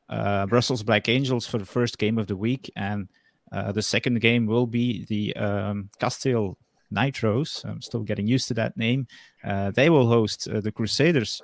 uh, 0.10 0.46
Brussels 0.46 0.84
Black 0.84 1.10
Angels 1.10 1.48
for 1.48 1.58
the 1.58 1.66
first 1.66 1.98
game 1.98 2.20
of 2.20 2.28
the 2.28 2.38
week, 2.38 2.70
and 2.76 3.10
uh, 3.52 3.72
the 3.72 3.82
second 3.82 4.22
game 4.22 4.46
will 4.46 4.68
be 4.68 5.06
the 5.06 5.36
um, 5.38 5.90
Kasteel 6.00 6.56
Nitros. 6.94 7.66
I'm 7.66 7.82
still 7.82 8.04
getting 8.04 8.28
used 8.28 8.48
to 8.50 8.54
that 8.56 8.78
name. 8.78 9.08
Uh, 9.44 9.72
they 9.72 9.90
will 9.90 10.08
host 10.08 10.48
uh, 10.48 10.62
the 10.62 10.72
Crusaders. 10.72 11.42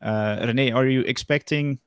Uh, 0.00 0.44
Rene, 0.46 0.70
are 0.72 0.86
you 0.86 1.00
expecting 1.00 1.78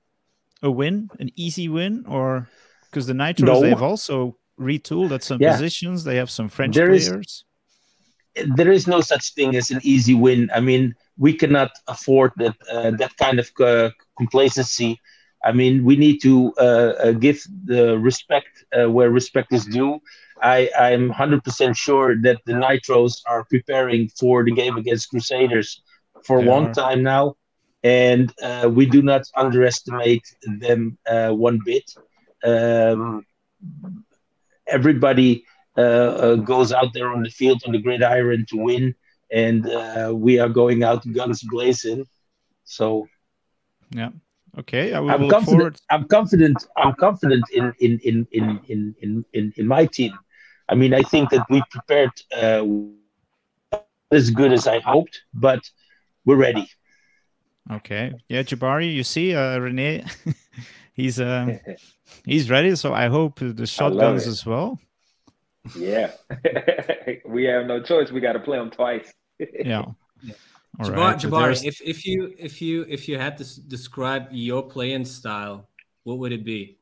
a 0.64 0.72
win, 0.72 1.10
an 1.20 1.30
easy 1.36 1.70
win, 1.70 2.06
or 2.08 2.50
because 2.90 3.08
the 3.08 3.14
Nitros 3.14 3.46
no. 3.46 3.62
they 3.62 3.70
have 3.70 3.84
also 3.84 4.38
retooled 4.60 5.12
at 5.12 5.24
some 5.24 5.42
yeah. 5.42 5.54
positions. 5.54 6.04
They 6.04 6.16
have 6.16 6.30
some 6.30 6.50
French 6.50 6.76
there 6.76 6.88
players. 6.88 7.08
Is, 7.08 7.44
there 8.56 8.72
is 8.72 8.88
no 8.88 9.02
such 9.02 9.34
thing 9.34 9.56
as 9.56 9.72
an 9.72 9.80
easy 9.84 10.14
win. 10.14 10.50
I 10.54 10.60
mean, 10.60 10.96
we 11.18 11.34
cannot 11.34 11.72
afford 11.88 12.32
that 12.38 12.56
uh, 12.72 12.92
that 12.92 13.16
kind 13.18 13.40
of 13.40 13.50
uh, 13.60 13.92
complacency. 14.18 15.00
I 15.44 15.52
mean, 15.52 15.84
we 15.84 15.96
need 15.96 16.22
to 16.22 16.54
uh, 16.58 16.62
uh 16.62 17.12
give 17.12 17.42
the 17.66 17.98
respect 17.98 18.66
uh, 18.78 18.90
where 18.90 19.10
respect 19.10 19.54
is 19.54 19.66
due. 19.66 20.00
I, 20.42 20.70
I'm 20.78 21.12
100% 21.12 21.76
sure 21.76 22.16
that 22.22 22.40
the 22.46 22.54
Nitros 22.54 23.22
are 23.28 23.46
preparing 23.46 24.10
for 24.10 24.44
the 24.44 24.52
game 24.52 24.78
against 24.78 25.10
Crusaders 25.10 25.82
for 26.24 26.40
a 26.40 26.42
long 26.42 26.74
time 26.74 27.04
now. 27.04 27.36
And 27.84 28.34
uh, 28.42 28.70
we 28.72 28.86
do 28.86 29.02
not 29.02 29.24
underestimate 29.36 30.24
them 30.60 30.98
uh, 31.08 31.30
one 31.30 31.60
bit. 31.64 31.90
Um, 32.44 33.26
everybody 34.68 35.46
uh, 35.78 35.82
uh 36.26 36.36
goes 36.36 36.72
out 36.74 36.94
there 36.94 37.10
on 37.10 37.24
the 37.24 37.30
field 37.30 37.62
on 37.66 37.72
the 37.72 37.80
gridiron 37.80 38.46
to 38.50 38.58
win, 38.58 38.96
and 39.32 39.70
uh, 39.70 40.12
we 40.14 40.40
are 40.40 40.50
going 40.50 40.84
out 40.84 41.10
guns 41.14 41.44
blazing. 41.44 42.06
So, 42.66 43.08
yeah. 43.92 44.10
Okay, 44.58 44.94
I 44.94 44.98
am 44.98 45.30
confident. 45.30 45.46
Forward. 45.46 45.78
I'm 45.90 46.08
confident. 46.08 46.58
I'm 46.76 46.96
confident 46.96 47.44
in 47.54 47.74
in 47.80 48.00
in 48.00 48.28
in 48.32 48.96
in 49.00 49.26
in 49.34 49.54
in 49.56 49.68
my 49.68 49.86
team. 49.86 50.14
I 50.70 50.76
mean, 50.76 50.94
I 50.94 51.02
think 51.02 51.30
that 51.30 51.46
we 51.50 51.62
prepared 51.72 52.12
uh, 52.36 52.66
as 54.12 54.30
good 54.32 54.52
as 54.52 54.68
I 54.68 54.80
hoped, 54.80 55.22
but 55.34 55.70
we're 56.26 56.36
ready. 56.36 56.70
Okay. 57.72 58.14
Yeah, 58.30 58.44
Jabari, 58.44 58.94
you 58.94 59.04
see, 59.04 59.36
uh, 59.36 59.58
Rene, 59.60 60.06
he's 60.94 61.20
uh, 61.20 61.58
he's 62.26 62.50
ready. 62.50 62.76
So 62.76 62.94
I 62.94 63.08
hope 63.08 63.40
the 63.40 63.66
shotguns 63.66 64.28
as 64.28 64.46
well. 64.46 64.80
Yeah, 65.76 66.12
we 67.26 67.44
have 67.46 67.66
no 67.66 67.82
choice. 67.82 68.12
We 68.12 68.22
got 68.22 68.34
to 68.34 68.40
play 68.40 68.58
them 68.58 68.72
twice. 68.72 69.12
yeah. 69.40 69.84
All 70.80 70.86
Jabari, 70.86 70.96
right. 70.96 71.18
Jabari 71.18 71.66
if, 71.66 71.82
if 71.82 72.06
you 72.06 72.34
if 72.38 72.62
you 72.62 72.86
if 72.88 73.10
you 73.10 73.18
had 73.18 73.38
to 73.38 73.62
describe 73.62 74.28
your 74.32 74.64
playing 74.64 75.06
style, 75.06 75.70
what 76.04 76.20
would 76.20 76.32
it 76.32 76.46
be? 76.46 76.78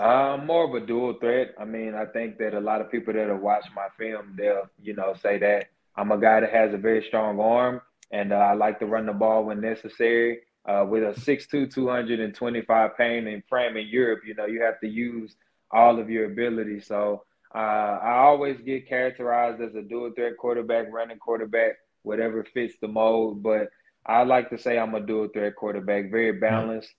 Uh, 0.00 0.38
more 0.38 0.64
of 0.64 0.82
a 0.82 0.86
dual 0.86 1.12
threat. 1.20 1.54
I 1.60 1.66
mean, 1.66 1.94
I 1.94 2.06
think 2.06 2.38
that 2.38 2.54
a 2.54 2.60
lot 2.60 2.80
of 2.80 2.90
people 2.90 3.12
that 3.12 3.28
have 3.28 3.40
watched 3.40 3.68
my 3.76 3.88
film, 3.98 4.34
they'll, 4.34 4.70
you 4.82 4.94
know, 4.94 5.14
say 5.22 5.38
that 5.38 5.68
I'm 5.94 6.10
a 6.10 6.18
guy 6.18 6.40
that 6.40 6.50
has 6.50 6.72
a 6.72 6.78
very 6.78 7.04
strong 7.04 7.38
arm 7.38 7.82
and 8.10 8.32
uh, 8.32 8.36
I 8.36 8.54
like 8.54 8.78
to 8.78 8.86
run 8.86 9.04
the 9.06 9.12
ball 9.12 9.44
when 9.44 9.60
necessary. 9.60 10.40
Uh, 10.66 10.86
with 10.88 11.02
a 11.02 11.18
6'2", 11.20 11.72
225 11.72 12.96
pound 12.96 13.28
and 13.28 13.42
frame 13.48 13.76
in 13.76 13.88
Europe, 13.88 14.20
you 14.26 14.34
know, 14.34 14.46
you 14.46 14.62
have 14.62 14.78
to 14.80 14.88
use 14.88 15.34
all 15.70 15.98
of 15.98 16.08
your 16.08 16.26
ability. 16.26 16.80
So 16.80 17.24
uh, 17.54 17.58
I 18.02 18.18
always 18.18 18.60
get 18.60 18.88
characterized 18.88 19.60
as 19.60 19.74
a 19.74 19.82
dual 19.82 20.12
threat 20.14 20.36
quarterback, 20.38 20.92
running 20.92 21.18
quarterback, 21.18 21.76
whatever 22.02 22.44
fits 22.44 22.74
the 22.80 22.88
mold. 22.88 23.42
But 23.42 23.68
I 24.06 24.22
like 24.24 24.50
to 24.50 24.58
say 24.58 24.78
I'm 24.78 24.94
a 24.94 25.00
dual 25.00 25.28
threat 25.28 25.56
quarterback, 25.56 26.10
very 26.10 26.32
balanced. 26.32 26.92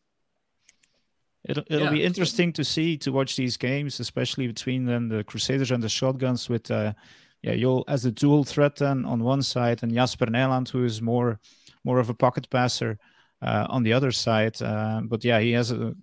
It'll, 1.43 1.63
it'll 1.67 1.86
yeah. 1.86 1.91
be 1.91 2.04
interesting 2.04 2.54
to 2.54 2.63
see 2.63 2.97
to 2.97 3.12
watch 3.12 3.36
these 3.36 3.58
games, 3.58 3.99
especially 3.99 4.47
between 4.47 4.86
then 4.86 5.10
the 5.10 5.23
Crusaders 5.23 5.71
and 5.71 5.82
the 5.82 5.89
Shotguns 5.89 6.49
with 6.49 6.69
uh, 6.69 6.93
yeah, 7.41 7.54
you'll 7.54 7.84
as 7.88 8.06
a 8.06 8.12
dual 8.12 8.43
threat 8.43 8.75
then 8.75 9.06
on 9.06 9.23
one 9.23 9.41
side 9.41 9.82
and 9.82 9.93
Jasper 9.93 10.27
Nijland, 10.27 10.69
who 10.69 10.86
is 10.86 11.01
more 11.01 11.39
more 11.84 11.99
of 11.99 12.10
a 12.10 12.13
pocket 12.13 12.49
passer 12.49 12.99
uh, 13.41 13.65
on 13.69 13.84
the 13.84 13.93
other 13.93 14.12
side. 14.12 14.62
Uh, 14.62 15.01
but 15.04 15.23
yeah, 15.23 15.39
he 15.39 15.51
has 15.54 15.71
a, 15.71 15.95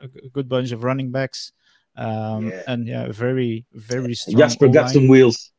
a, 0.00 0.28
good 0.32 0.48
bunch 0.48 0.72
of 0.72 0.84
running 0.84 1.10
backs. 1.10 1.52
Um, 1.96 2.50
yeah. 2.50 2.62
and 2.66 2.86
yeah, 2.86 3.10
very 3.10 3.64
very 3.72 4.14
strong. 4.14 4.36
Jasper 4.36 4.68
got 4.68 4.90
some 4.90 5.08
wheels. 5.08 5.52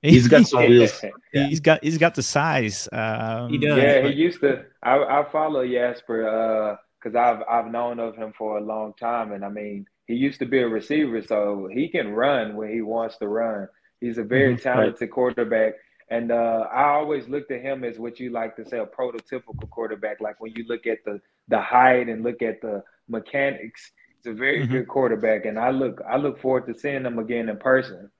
He's 0.00 0.26
got 0.26 0.46
some 0.48 0.66
wheels. 0.66 1.00
yeah. 1.32 1.46
He's 1.46 1.60
got 1.60 1.84
he's 1.84 1.98
got 1.98 2.14
the 2.16 2.22
size. 2.22 2.88
Um, 2.90 3.50
he 3.50 3.58
does. 3.58 3.78
Yeah, 3.78 4.08
he 4.08 4.14
used 4.14 4.40
to. 4.40 4.64
I, 4.82 5.20
I 5.20 5.24
follow 5.30 5.66
Jasper. 5.66 6.26
Uh, 6.26 6.76
because 7.02 7.16
I've 7.16 7.42
I've 7.48 7.70
known 7.70 7.98
of 7.98 8.16
him 8.16 8.32
for 8.36 8.58
a 8.58 8.64
long 8.64 8.94
time, 8.94 9.32
and 9.32 9.44
I 9.44 9.48
mean 9.48 9.86
he 10.06 10.14
used 10.14 10.38
to 10.40 10.46
be 10.46 10.58
a 10.58 10.68
receiver, 10.68 11.22
so 11.22 11.68
he 11.72 11.88
can 11.88 12.12
run 12.12 12.56
when 12.56 12.70
he 12.70 12.82
wants 12.82 13.16
to 13.18 13.28
run. 13.28 13.68
He's 14.00 14.18
a 14.18 14.24
very 14.24 14.54
mm-hmm. 14.54 14.62
talented 14.62 15.00
right. 15.00 15.10
quarterback, 15.10 15.74
and 16.10 16.32
uh, 16.32 16.66
I 16.72 16.90
always 16.90 17.28
looked 17.28 17.50
at 17.50 17.62
him 17.62 17.84
as 17.84 17.98
what 17.98 18.20
you 18.20 18.30
like 18.30 18.56
to 18.56 18.68
say 18.68 18.78
a 18.78 18.86
prototypical 18.86 19.68
quarterback. 19.70 20.20
Like 20.20 20.40
when 20.40 20.52
you 20.54 20.64
look 20.68 20.86
at 20.86 20.98
the 21.04 21.20
the 21.48 21.60
height 21.60 22.08
and 22.08 22.22
look 22.22 22.42
at 22.42 22.60
the 22.60 22.82
mechanics, 23.08 23.92
he's 24.16 24.32
a 24.32 24.34
very 24.34 24.62
mm-hmm. 24.62 24.72
good 24.72 24.88
quarterback, 24.88 25.44
and 25.44 25.58
I 25.58 25.70
look 25.70 26.00
I 26.08 26.16
look 26.16 26.40
forward 26.40 26.66
to 26.66 26.78
seeing 26.78 27.04
him 27.04 27.18
again 27.18 27.48
in 27.48 27.58
person. 27.58 28.10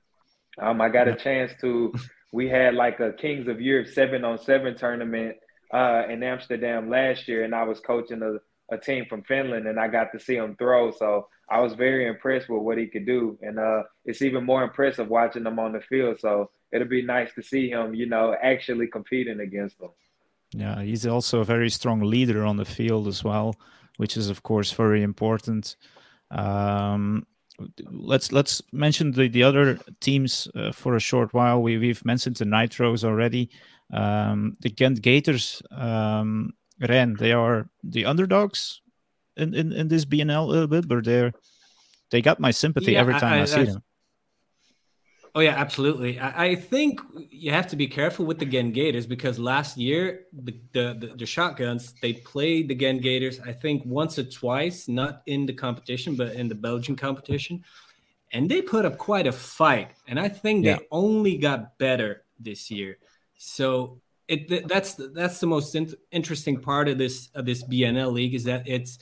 Um, 0.58 0.80
I 0.80 0.88
got 0.88 1.08
a 1.08 1.14
chance 1.14 1.52
to. 1.60 1.94
We 2.34 2.48
had 2.48 2.74
like 2.74 2.98
a 2.98 3.12
Kings 3.12 3.46
of 3.46 3.60
Europe 3.60 3.88
seven 3.88 4.24
on 4.24 4.38
seven 4.38 4.74
tournament 4.74 5.36
uh, 5.70 6.04
in 6.08 6.22
Amsterdam 6.22 6.88
last 6.88 7.28
year, 7.28 7.44
and 7.44 7.54
I 7.54 7.64
was 7.64 7.78
coaching 7.80 8.20
the 8.20 8.40
a 8.72 8.78
team 8.78 9.06
from 9.08 9.22
Finland, 9.22 9.66
and 9.66 9.78
I 9.78 9.88
got 9.88 10.12
to 10.12 10.20
see 10.20 10.36
him 10.36 10.56
throw. 10.56 10.90
So 10.90 11.28
I 11.48 11.60
was 11.60 11.74
very 11.74 12.06
impressed 12.06 12.48
with 12.48 12.62
what 12.62 12.78
he 12.78 12.86
could 12.86 13.06
do, 13.06 13.38
and 13.42 13.58
uh, 13.58 13.82
it's 14.04 14.22
even 14.22 14.44
more 14.44 14.62
impressive 14.62 15.08
watching 15.08 15.46
him 15.46 15.58
on 15.58 15.72
the 15.72 15.80
field. 15.80 16.18
So 16.20 16.50
it'll 16.72 16.88
be 16.88 17.02
nice 17.02 17.32
to 17.34 17.42
see 17.42 17.68
him, 17.68 17.94
you 17.94 18.06
know, 18.06 18.34
actually 18.42 18.86
competing 18.86 19.40
against 19.40 19.78
them. 19.78 19.90
Yeah, 20.54 20.82
he's 20.82 21.06
also 21.06 21.40
a 21.40 21.44
very 21.44 21.70
strong 21.70 22.00
leader 22.00 22.44
on 22.44 22.56
the 22.56 22.64
field 22.64 23.08
as 23.08 23.24
well, 23.24 23.54
which 23.96 24.16
is 24.16 24.28
of 24.28 24.42
course 24.42 24.72
very 24.72 25.02
important. 25.02 25.76
Um, 26.30 27.26
let's 27.90 28.32
let's 28.32 28.62
mention 28.72 29.12
the, 29.12 29.28
the 29.28 29.42
other 29.42 29.78
teams 30.00 30.48
uh, 30.54 30.72
for 30.72 30.96
a 30.96 31.00
short 31.00 31.32
while. 31.32 31.62
We 31.62 31.78
we've 31.78 32.04
mentioned 32.04 32.36
the 32.36 32.44
Nitros 32.44 33.04
already. 33.04 33.50
Um, 33.92 34.56
the 34.60 34.70
Ghent 34.70 35.02
Gators, 35.02 35.62
um, 35.70 36.54
Ren, 36.88 37.14
they 37.14 37.32
are 37.32 37.68
the 37.82 38.06
underdogs 38.06 38.80
in, 39.36 39.54
in, 39.54 39.72
in 39.72 39.88
this 39.88 40.04
BNL 40.04 40.44
a 40.44 40.50
little 40.50 40.66
bit, 40.66 40.88
but 40.88 41.04
they're 41.04 41.32
they 42.10 42.20
got 42.20 42.38
my 42.40 42.50
sympathy 42.50 42.92
yeah, 42.92 43.00
every 43.00 43.14
time 43.14 43.32
I, 43.32 43.38
I, 43.38 43.42
I 43.42 43.44
see 43.46 43.60
I, 43.60 43.64
them. 43.64 43.82
Oh 45.34 45.40
yeah, 45.40 45.54
absolutely. 45.54 46.20
I, 46.20 46.44
I, 46.44 46.54
think 46.54 47.00
you 47.30 47.52
have 47.52 47.66
to 47.68 47.76
be 47.76 47.86
careful 47.86 48.26
with 48.26 48.38
the 48.38 48.44
Ghent 48.44 48.74
Gators 48.74 49.06
because 49.06 49.38
last 49.38 49.78
year 49.78 50.26
the, 50.30 50.54
the, 50.72 50.96
the 51.00 51.06
the 51.16 51.26
shotguns 51.26 51.94
they 52.02 52.12
played 52.12 52.68
the 52.68 52.74
Ghent 52.74 53.00
Gators 53.00 53.40
I 53.40 53.52
think 53.52 53.82
once 53.86 54.18
or 54.18 54.24
twice, 54.24 54.88
not 54.88 55.22
in 55.24 55.46
the 55.46 55.54
competition 55.54 56.16
but 56.16 56.34
in 56.34 56.48
the 56.48 56.54
Belgian 56.54 56.96
competition, 56.96 57.64
and 58.32 58.50
they 58.50 58.60
put 58.60 58.84
up 58.84 58.98
quite 58.98 59.26
a 59.26 59.32
fight. 59.32 59.92
And 60.06 60.20
I 60.20 60.28
think 60.28 60.66
yeah. 60.66 60.76
they 60.76 60.86
only 60.90 61.38
got 61.38 61.78
better 61.78 62.24
this 62.38 62.70
year. 62.70 62.98
So 63.38 64.02
it 64.28 64.68
that's 64.68 64.94
that's 64.94 65.40
the 65.40 65.46
most 65.46 65.74
in, 65.74 65.92
interesting 66.10 66.60
part 66.60 66.88
of 66.88 66.98
this 66.98 67.28
of 67.34 67.44
this 67.44 67.62
BNL 67.64 68.12
league 68.12 68.34
is 68.34 68.44
that 68.44 68.66
it's 68.66 68.98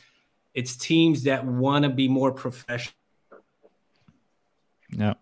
it's 0.54 0.76
teams 0.76 1.24
that 1.24 1.44
want 1.44 1.84
to 1.84 1.90
be 1.90 2.08
more 2.08 2.32
professional. 2.32 2.94
Yeah. 4.90 5.14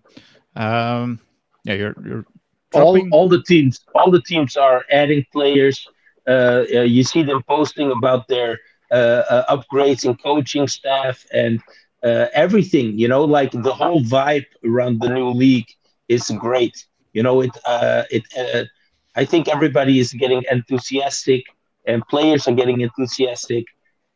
Um, 0.57 1.21
yeah, 1.65 1.75
you're 1.75 1.97
you're 2.05 2.25
dropping... 2.73 3.11
all 3.11 3.23
all 3.23 3.29
the 3.29 3.43
teams 3.43 3.81
all 3.95 4.11
the 4.11 4.23
teams 4.23 4.57
are 4.57 4.85
adding 4.91 5.25
players. 5.33 5.87
Uh, 6.27 6.65
uh, 6.75 6.81
you 6.81 7.03
see 7.03 7.23
them 7.23 7.43
posting 7.43 7.91
about 7.91 8.29
their 8.29 8.59
uh, 8.91 9.23
uh 9.31 9.57
upgrades 9.57 10.05
in 10.05 10.17
coaching 10.17 10.69
staff 10.69 11.25
and 11.33 11.61
uh, 12.03 12.27
everything. 12.33 12.99
You 12.99 13.09
know, 13.09 13.25
like 13.25 13.51
the 13.51 13.73
whole 13.73 14.03
vibe 14.03 14.47
around 14.65 15.01
the 15.01 15.09
new 15.09 15.31
league 15.31 15.69
is 16.09 16.31
great. 16.39 16.87
You 17.13 17.23
know, 17.23 17.41
it 17.43 17.51
uh, 17.67 18.05
it. 18.11 18.69
I 19.19 19.25
think 19.25 19.49
everybody 19.49 19.99
is 19.99 20.13
getting 20.13 20.43
enthusiastic, 20.51 21.43
and 21.87 22.07
players 22.07 22.47
are 22.49 22.55
getting 22.55 22.81
enthusiastic. 22.81 23.65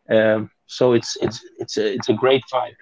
Um, 0.08 0.50
so 0.66 0.92
it's 0.92 1.16
it's 1.20 1.38
it's 1.58 1.76
a 1.76 1.86
it's 1.96 2.08
a 2.08 2.14
great 2.14 2.42
vibe. 2.52 2.80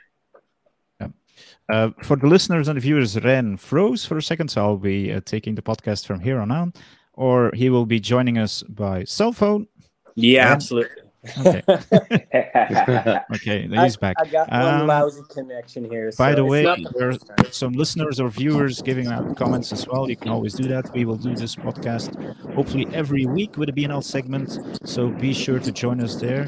Uh, 1.72 1.90
for 2.02 2.16
the 2.16 2.26
listeners 2.26 2.66
and 2.66 2.76
the 2.76 2.80
viewers, 2.80 3.16
Ren 3.22 3.56
froze 3.56 4.04
for 4.04 4.16
a 4.18 4.22
second, 4.22 4.48
so 4.50 4.60
I'll 4.60 4.76
be 4.76 5.12
uh, 5.12 5.20
taking 5.24 5.54
the 5.54 5.62
podcast 5.62 6.04
from 6.04 6.18
here 6.18 6.40
on 6.40 6.50
out, 6.50 6.76
or 7.14 7.52
he 7.54 7.70
will 7.70 7.86
be 7.86 8.00
joining 8.00 8.38
us 8.38 8.64
by 8.64 9.04
cell 9.04 9.32
phone. 9.32 9.68
Yeah, 10.16 10.44
Ren? 10.44 10.52
absolutely. 10.52 11.02
Okay. 11.38 11.62
okay, 13.34 13.68
he's 13.68 13.96
back. 13.96 14.16
I, 14.18 14.26
got 14.26 14.50
one 14.50 14.80
um, 14.80 14.86
lousy 14.86 15.22
connection 15.28 15.84
here. 15.84 16.10
By 16.16 16.30
so 16.30 16.36
the 16.36 16.44
way, 16.44 16.64
there 16.96 17.10
are 17.10 17.50
some 17.50 17.72
listeners 17.72 18.20
or 18.20 18.30
viewers 18.30 18.80
giving 18.80 19.08
out 19.08 19.36
comments 19.36 19.72
as 19.72 19.86
well. 19.86 20.08
You 20.08 20.16
can 20.16 20.30
always 20.30 20.54
do 20.54 20.66
that. 20.68 20.90
We 20.94 21.04
will 21.04 21.16
do 21.16 21.34
this 21.34 21.54
podcast 21.54 22.16
hopefully 22.54 22.86
every 22.92 23.26
week 23.26 23.58
with 23.58 23.68
a 23.68 23.72
BNL 23.72 24.02
segment, 24.02 24.58
so 24.84 25.08
be 25.08 25.34
sure 25.34 25.58
to 25.58 25.70
join 25.70 26.00
us 26.00 26.16
there. 26.16 26.46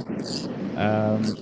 Um, 0.76 1.36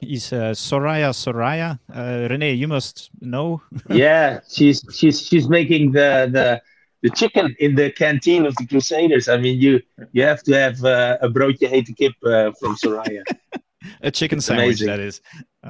is 0.00 0.32
uh, 0.32 0.52
Soraya 0.52 1.10
Soraya. 1.12 1.78
Uh, 1.92 2.28
Rene, 2.30 2.52
you 2.52 2.68
must 2.68 3.10
know. 3.20 3.62
yeah, 3.90 4.40
she's 4.48 4.84
she's 4.94 5.20
she's 5.20 5.48
making 5.48 5.92
the 5.92 6.28
the 6.32 6.62
the 7.02 7.10
chicken 7.10 7.54
in 7.58 7.74
the 7.74 7.90
canteen 7.90 8.46
of 8.46 8.54
the 8.56 8.66
Crusaders. 8.66 9.28
I 9.28 9.36
mean, 9.36 9.60
you 9.60 9.80
you 10.12 10.22
have 10.22 10.42
to 10.44 10.52
have 10.54 10.84
uh, 10.84 11.18
a 11.20 11.28
broodje 11.28 11.68
hete 11.68 11.96
kip 11.96 12.14
uh, 12.24 12.52
from 12.58 12.76
Soraya. 12.76 13.22
a 14.02 14.10
chicken 14.10 14.38
it's 14.38 14.46
sandwich, 14.46 14.80
amazing. 14.80 14.86
that 14.88 15.00
is. 15.00 15.20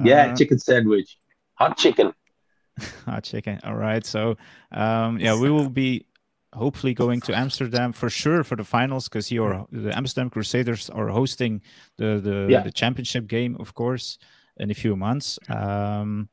yeah, 0.03 0.31
uh, 0.31 0.35
chicken 0.35 0.59
sandwich, 0.59 1.17
hot 1.55 1.77
chicken. 1.77 2.13
hot 3.05 3.23
chicken. 3.23 3.59
All 3.63 3.75
right. 3.75 4.05
So, 4.05 4.37
um, 4.71 5.19
yeah, 5.19 5.39
we 5.39 5.49
will 5.49 5.69
be 5.69 6.05
hopefully 6.53 6.93
going 6.93 7.21
to 7.21 7.37
Amsterdam 7.37 7.91
for 7.93 8.09
sure 8.09 8.43
for 8.43 8.55
the 8.55 8.63
finals 8.63 9.07
because 9.07 9.31
your 9.31 9.67
the 9.71 9.95
Amsterdam 9.95 10.29
Crusaders 10.29 10.89
are 10.89 11.09
hosting 11.09 11.61
the 11.97 12.19
the, 12.19 12.47
yeah. 12.49 12.61
the 12.61 12.71
championship 12.71 13.27
game, 13.27 13.55
of 13.59 13.73
course, 13.73 14.17
in 14.57 14.71
a 14.71 14.73
few 14.73 14.95
months. 14.95 15.39
Um, 15.47 16.29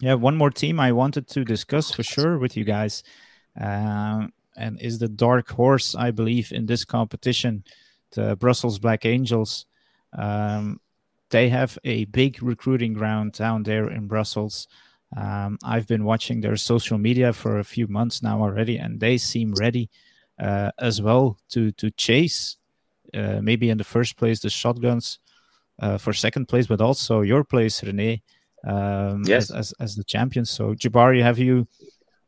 yeah, 0.00 0.14
one 0.14 0.36
more 0.36 0.50
team 0.50 0.80
I 0.80 0.92
wanted 0.92 1.28
to 1.28 1.44
discuss 1.44 1.90
for 1.90 2.02
sure 2.02 2.38
with 2.38 2.56
you 2.56 2.64
guys, 2.64 3.02
um, 3.60 4.32
and 4.56 4.80
is 4.80 4.98
the 4.98 5.08
dark 5.08 5.50
horse 5.50 5.94
I 5.94 6.10
believe 6.10 6.52
in 6.52 6.66
this 6.66 6.84
competition, 6.84 7.64
the 8.12 8.36
Brussels 8.36 8.78
Black 8.78 9.04
Angels. 9.04 9.66
Um, 10.16 10.80
they 11.30 11.48
have 11.48 11.78
a 11.84 12.04
big 12.06 12.42
recruiting 12.42 12.92
ground 12.92 13.32
down 13.32 13.64
there 13.64 13.90
in 13.90 14.06
Brussels. 14.06 14.68
Um, 15.16 15.58
I've 15.64 15.86
been 15.86 16.04
watching 16.04 16.40
their 16.40 16.56
social 16.56 16.98
media 16.98 17.32
for 17.32 17.58
a 17.58 17.64
few 17.64 17.86
months 17.88 18.22
now 18.22 18.40
already, 18.40 18.78
and 18.78 19.00
they 19.00 19.18
seem 19.18 19.54
ready 19.54 19.90
uh, 20.38 20.70
as 20.78 21.00
well 21.00 21.38
to 21.50 21.72
to 21.72 21.90
chase 21.92 22.56
uh, 23.14 23.40
maybe 23.40 23.70
in 23.70 23.78
the 23.78 23.84
first 23.84 24.16
place 24.16 24.40
the 24.40 24.50
shotguns 24.50 25.18
uh, 25.80 25.98
for 25.98 26.12
second 26.12 26.46
place, 26.46 26.66
but 26.66 26.80
also 26.80 27.20
your 27.20 27.44
place, 27.44 27.82
Rene, 27.82 28.22
um, 28.66 29.22
yes. 29.26 29.50
as, 29.50 29.56
as, 29.56 29.74
as 29.80 29.96
the 29.96 30.04
champions. 30.04 30.50
So 30.50 30.74
Jabari, 30.74 31.22
have 31.22 31.38
you 31.38 31.66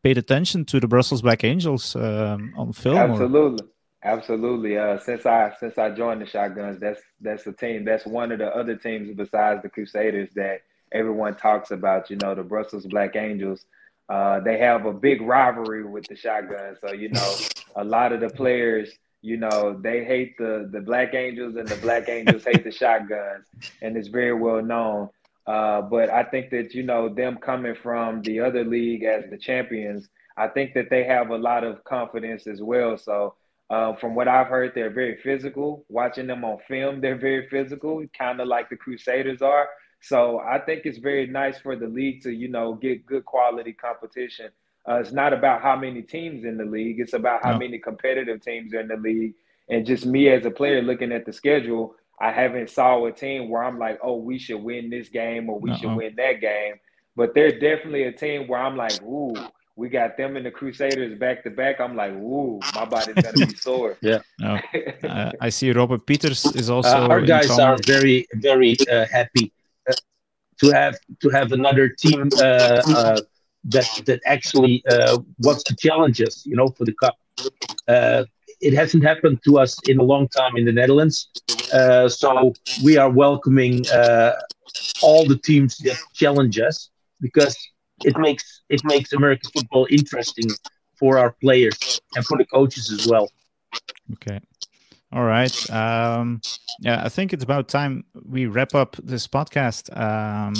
paid 0.06 0.18
attention 0.18 0.64
to 0.64 0.78
the 0.78 0.86
Brussels 0.86 1.20
Black 1.20 1.42
Angels 1.42 1.96
um, 1.96 2.54
on 2.56 2.72
film? 2.72 2.96
Absolutely. 2.96 3.66
Or? 3.66 4.14
Absolutely. 4.14 4.78
Uh, 4.78 4.98
since 4.98 5.26
I 5.26 5.52
since 5.58 5.78
I 5.78 5.90
joined 5.90 6.20
the 6.22 6.26
Shotguns, 6.26 6.78
that's 6.78 7.00
that's 7.20 7.42
the 7.42 7.52
team. 7.52 7.84
That's 7.84 8.06
one 8.06 8.30
of 8.30 8.38
the 8.38 8.50
other 8.60 8.76
teams 8.76 9.10
besides 9.16 9.62
the 9.62 9.68
Crusaders 9.68 10.28
that 10.36 10.58
everyone 10.92 11.34
talks 11.36 11.72
about, 11.72 12.08
you 12.08 12.16
know, 12.22 12.36
the 12.36 12.44
Brussels 12.44 12.86
Black 12.86 13.16
Angels. 13.16 13.64
Uh, 14.08 14.38
they 14.38 14.58
have 14.58 14.86
a 14.86 14.92
big 14.92 15.20
rivalry 15.22 15.84
with 15.84 16.06
the 16.06 16.14
Shotguns. 16.14 16.78
So, 16.80 16.92
you 16.92 17.08
know, 17.08 17.30
a 17.74 17.82
lot 17.82 18.12
of 18.12 18.20
the 18.20 18.30
players, 18.30 18.88
you 19.22 19.36
know, 19.36 19.76
they 19.86 20.04
hate 20.04 20.38
the, 20.38 20.68
the 20.70 20.80
Black 20.80 21.14
Angels 21.14 21.56
and 21.56 21.66
the 21.66 21.80
Black 21.86 22.08
Angels 22.08 22.44
hate 22.44 22.62
the 22.62 22.70
shotguns. 22.70 23.44
And 23.82 23.96
it's 23.96 24.06
very 24.06 24.34
well 24.34 24.62
known. 24.62 25.08
Uh, 25.46 25.82
but 25.82 26.10
I 26.10 26.24
think 26.24 26.50
that, 26.50 26.74
you 26.74 26.82
know, 26.82 27.08
them 27.08 27.36
coming 27.36 27.76
from 27.80 28.22
the 28.22 28.40
other 28.40 28.64
league 28.64 29.04
as 29.04 29.24
the 29.30 29.38
champions, 29.38 30.08
I 30.36 30.48
think 30.48 30.74
that 30.74 30.90
they 30.90 31.04
have 31.04 31.30
a 31.30 31.36
lot 31.36 31.64
of 31.64 31.84
confidence 31.84 32.46
as 32.46 32.60
well. 32.60 32.98
So, 32.98 33.34
uh, 33.68 33.94
from 33.94 34.14
what 34.14 34.28
I've 34.28 34.46
heard, 34.48 34.72
they're 34.74 34.90
very 34.90 35.16
physical. 35.22 35.84
Watching 35.88 36.26
them 36.26 36.44
on 36.44 36.58
film, 36.68 37.00
they're 37.00 37.18
very 37.18 37.48
physical, 37.48 38.04
kind 38.16 38.40
of 38.40 38.46
like 38.48 38.68
the 38.70 38.76
Crusaders 38.76 39.42
are. 39.42 39.68
So 40.00 40.38
I 40.38 40.58
think 40.60 40.82
it's 40.84 40.98
very 40.98 41.26
nice 41.26 41.58
for 41.58 41.74
the 41.74 41.88
league 41.88 42.22
to, 42.22 42.30
you 42.30 42.48
know, 42.48 42.74
get 42.74 43.06
good 43.06 43.24
quality 43.24 43.72
competition. 43.72 44.50
Uh, 44.88 45.00
it's 45.00 45.12
not 45.12 45.32
about 45.32 45.62
how 45.62 45.74
many 45.74 46.02
teams 46.02 46.44
in 46.44 46.56
the 46.56 46.64
league; 46.64 47.00
it's 47.00 47.12
about 47.12 47.42
how 47.42 47.52
no. 47.52 47.58
many 47.58 47.78
competitive 47.78 48.40
teams 48.40 48.72
are 48.72 48.80
in 48.80 48.88
the 48.88 48.96
league. 48.96 49.34
And 49.68 49.84
just 49.84 50.06
me 50.06 50.28
as 50.28 50.44
a 50.46 50.50
player 50.50 50.80
looking 50.80 51.10
at 51.10 51.26
the 51.26 51.32
schedule, 51.32 51.96
I 52.20 52.32
haven't 52.32 52.70
saw 52.70 53.04
a 53.04 53.12
team 53.12 53.48
where 53.48 53.62
I'm 53.62 53.78
like, 53.78 53.98
oh, 54.02 54.16
we 54.16 54.38
should 54.38 54.62
win 54.62 54.90
this 54.90 55.08
game 55.08 55.50
or 55.50 55.58
we 55.58 55.70
uh-uh. 55.70 55.78
should 55.78 55.94
win 55.94 56.14
that 56.16 56.40
game. 56.40 56.74
But 57.14 57.34
they're 57.34 57.58
definitely 57.58 58.04
a 58.04 58.12
team 58.12 58.48
where 58.48 58.60
I'm 58.60 58.76
like, 58.76 59.02
ooh, 59.02 59.34
we 59.76 59.90
got 59.90 60.16
them 60.16 60.36
and 60.36 60.44
the 60.44 60.50
Crusaders 60.50 61.18
back 61.18 61.44
to 61.44 61.50
back. 61.50 61.80
I'm 61.80 61.94
like, 61.94 62.12
ooh, 62.12 62.60
my 62.74 62.86
body's 62.86 63.14
gonna 63.14 63.46
be 63.46 63.54
sore. 63.56 63.96
yeah. 64.00 64.20
No. 64.38 64.58
Uh, 65.06 65.30
I 65.40 65.50
see 65.50 65.70
Robert 65.70 66.04
Peters 66.06 66.44
is 66.56 66.68
also. 66.68 66.88
Uh, 66.88 67.08
our 67.08 67.20
guys 67.20 67.50
are 67.58 67.76
very, 67.86 68.26
very 68.34 68.76
uh, 68.90 69.06
happy 69.10 69.52
to 70.58 70.70
have 70.70 70.98
to 71.20 71.28
have 71.28 71.52
another 71.52 71.88
team 71.88 72.28
uh, 72.38 72.82
uh, 72.88 73.20
that 73.64 73.88
that 74.06 74.20
actually 74.26 74.82
uh, 74.90 75.18
wants 75.38 75.62
to 75.64 75.76
challenge 75.76 76.20
us, 76.20 76.44
you 76.44 76.56
know, 76.56 76.68
for 76.68 76.84
the 76.84 76.92
cup. 76.92 77.16
It 78.60 78.72
hasn't 78.72 79.04
happened 79.04 79.40
to 79.44 79.58
us 79.58 79.78
in 79.88 79.98
a 79.98 80.02
long 80.02 80.28
time 80.28 80.56
in 80.56 80.64
the 80.64 80.72
Netherlands, 80.72 81.28
uh, 81.72 82.08
so 82.08 82.54
we 82.82 82.96
are 82.96 83.10
welcoming 83.10 83.86
uh, 83.88 84.32
all 85.02 85.26
the 85.26 85.38
teams 85.38 85.76
that 85.78 85.98
challenge 86.14 86.58
us 86.58 86.90
because 87.20 87.56
it 88.04 88.16
makes 88.18 88.62
it 88.68 88.82
makes 88.84 89.12
American 89.12 89.50
football 89.52 89.86
interesting 89.90 90.50
for 90.98 91.18
our 91.18 91.32
players 91.32 92.00
and 92.14 92.24
for 92.24 92.38
the 92.38 92.46
coaches 92.46 92.90
as 92.90 93.06
well. 93.06 93.30
Okay. 94.14 94.40
All 95.12 95.24
right. 95.24 95.70
Um, 95.70 96.40
yeah, 96.80 97.02
I 97.04 97.08
think 97.08 97.32
it's 97.32 97.44
about 97.44 97.68
time 97.68 98.04
we 98.24 98.46
wrap 98.46 98.74
up 98.74 98.96
this 99.02 99.26
podcast. 99.26 99.96
Um, 99.96 100.54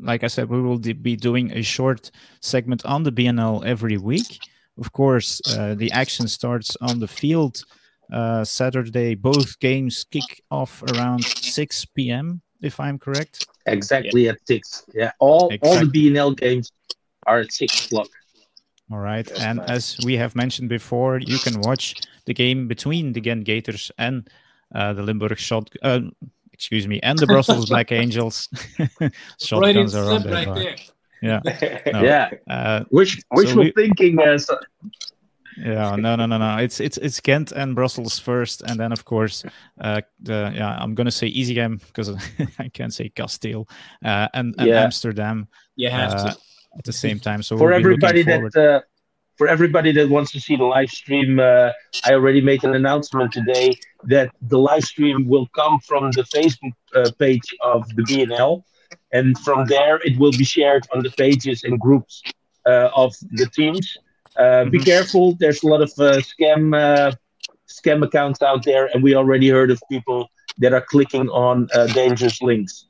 like 0.00 0.24
I 0.24 0.28
said, 0.28 0.48
we 0.48 0.60
will 0.60 0.78
be 0.78 1.16
doing 1.16 1.50
a 1.52 1.62
short 1.62 2.10
segment 2.40 2.84
on 2.86 3.02
the 3.02 3.12
BNL 3.12 3.64
every 3.66 3.96
week. 3.96 4.38
Of 4.78 4.92
course, 4.92 5.40
uh, 5.56 5.74
the 5.74 5.90
action 5.92 6.28
starts 6.28 6.76
on 6.80 6.98
the 6.98 7.08
field 7.08 7.64
uh, 8.12 8.44
Saturday. 8.44 9.14
Both 9.14 9.58
games 9.60 10.04
kick 10.10 10.42
off 10.50 10.82
around 10.82 11.24
6 11.24 11.84
p.m., 11.86 12.42
if 12.62 12.78
I'm 12.80 12.98
correct. 12.98 13.46
Exactly 13.66 14.24
yeah. 14.24 14.32
at 14.32 14.38
6. 14.46 14.84
Yeah, 14.94 15.12
all, 15.18 15.48
exactly. 15.50 15.68
all 15.68 15.84
the 15.84 15.90
BNL 15.90 16.36
games 16.36 16.72
are 17.26 17.40
at 17.40 17.52
6 17.52 17.86
o'clock. 17.86 18.08
All 18.90 18.98
right. 18.98 19.30
and 19.40 19.60
as 19.60 19.98
we 20.04 20.16
have 20.16 20.36
mentioned 20.36 20.68
before, 20.68 21.18
you 21.18 21.38
can 21.38 21.60
watch 21.60 21.94
the 22.26 22.34
game 22.34 22.68
between 22.68 23.12
the 23.12 23.20
Ghent 23.20 23.44
Gators 23.44 23.90
and 23.98 24.28
uh, 24.74 24.92
the 24.92 25.02
Limburg 25.02 25.38
Shot, 25.38 25.70
uh, 25.82 26.00
excuse 26.52 26.86
me, 26.86 27.00
and 27.00 27.18
the 27.18 27.26
Brussels 27.34 27.68
Black 27.68 27.92
Angels. 27.92 28.48
Shotguns 29.40 29.94
are 29.94 30.10
on 30.10 30.22
right 30.24 30.54
there. 30.54 30.76
Yeah, 31.22 31.40
no. 31.92 32.02
yeah. 32.02 32.30
Uh, 32.48 32.84
Wish, 32.90 33.20
wishful 33.30 33.54
so 33.54 33.60
we, 33.60 33.72
thinking. 33.72 34.18
Uh, 34.18 34.38
so... 34.38 34.58
Yeah, 35.56 35.96
no, 35.96 36.16
no, 36.16 36.26
no, 36.26 36.38
no. 36.38 36.56
It's 36.58 36.80
it's 36.80 36.98
it's 36.98 37.20
Ghent 37.20 37.52
and 37.52 37.74
Brussels 37.74 38.18
first, 38.18 38.62
and 38.62 38.80
then 38.80 38.90
of 38.90 39.04
course, 39.04 39.44
uh, 39.80 40.00
the 40.20 40.52
yeah, 40.54 40.76
I'm 40.80 40.94
gonna 40.94 41.10
say 41.10 41.26
easy 41.26 41.54
game 41.54 41.80
because 41.86 42.08
I 42.58 42.68
can't 42.68 42.92
say 42.92 43.10
Castile 43.10 43.68
uh, 44.04 44.28
and, 44.34 44.54
and 44.58 44.68
yeah. 44.68 44.82
Amsterdam. 44.82 45.48
You 45.76 45.90
have 45.90 46.12
uh, 46.12 46.30
to 46.30 46.38
at 46.78 46.84
the 46.84 46.92
same 46.92 47.20
time. 47.20 47.42
So 47.42 47.56
for 47.56 47.66
we'll 47.66 47.74
everybody 47.74 48.22
that 48.22 48.56
uh, 48.56 48.80
for 49.36 49.48
everybody 49.48 49.92
that 49.92 50.08
wants 50.08 50.32
to 50.32 50.40
see 50.40 50.56
the 50.56 50.64
live 50.64 50.90
stream, 50.90 51.38
uh, 51.38 51.70
I 52.04 52.12
already 52.12 52.40
made 52.40 52.64
an 52.64 52.74
announcement 52.74 53.32
today 53.32 53.76
that 54.04 54.30
the 54.42 54.58
live 54.58 54.84
stream 54.84 55.26
will 55.26 55.48
come 55.54 55.80
from 55.80 56.10
the 56.12 56.22
Facebook 56.22 56.72
uh, 56.94 57.10
page 57.18 57.54
of 57.62 57.88
the 57.96 58.02
BNL, 58.02 58.62
and 59.12 59.38
from 59.38 59.66
there 59.66 59.96
it 60.04 60.18
will 60.18 60.32
be 60.32 60.44
shared 60.44 60.86
on 60.94 61.02
the 61.02 61.10
pages 61.10 61.64
and 61.64 61.78
groups 61.78 62.22
uh, 62.66 62.90
of 62.94 63.14
the 63.32 63.46
teams. 63.46 63.98
Mm-hmm. 64.38 64.70
Be 64.70 64.78
careful. 64.78 65.36
There's 65.38 65.62
a 65.62 65.66
lot 65.66 65.82
of 65.82 65.90
uh, 65.98 66.20
scam 66.20 67.14
scam 67.68 68.04
accounts 68.04 68.42
out 68.42 68.64
there, 68.64 68.86
and 68.92 69.02
we 69.02 69.14
already 69.14 69.48
heard 69.48 69.70
of 69.70 69.80
people 69.90 70.28
that 70.58 70.72
are 70.72 70.80
clicking 70.80 71.28
on 71.30 71.68
dangerous 71.94 72.40
links. 72.42 72.86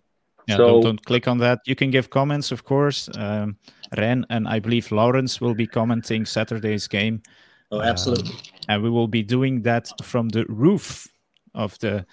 Yeah, 0.48 0.56
so, 0.56 0.66
don't, 0.66 0.82
don't, 0.82 1.04
click 1.04 1.28
on 1.28 1.38
that. 1.38 1.60
You 1.66 1.76
can 1.76 1.90
give 1.90 2.10
comments, 2.10 2.50
of 2.50 2.64
course. 2.64 3.08
Um, 3.16 3.56
Ren 3.96 4.26
and 4.30 4.48
I 4.48 4.58
believe 4.58 4.90
Lawrence 4.90 5.40
will 5.40 5.54
be 5.54 5.66
commenting 5.66 6.24
Saturday's 6.26 6.88
game. 6.88 7.22
Oh, 7.70 7.80
absolutely. 7.80 8.32
Um, 8.32 8.38
and 8.68 8.82
we 8.82 8.90
will 8.90 9.08
be 9.08 9.22
doing 9.22 9.62
that 9.62 9.88
from 10.02 10.28
the 10.30 10.44
roof 10.48 11.08
of 11.54 11.78
the 11.78 12.06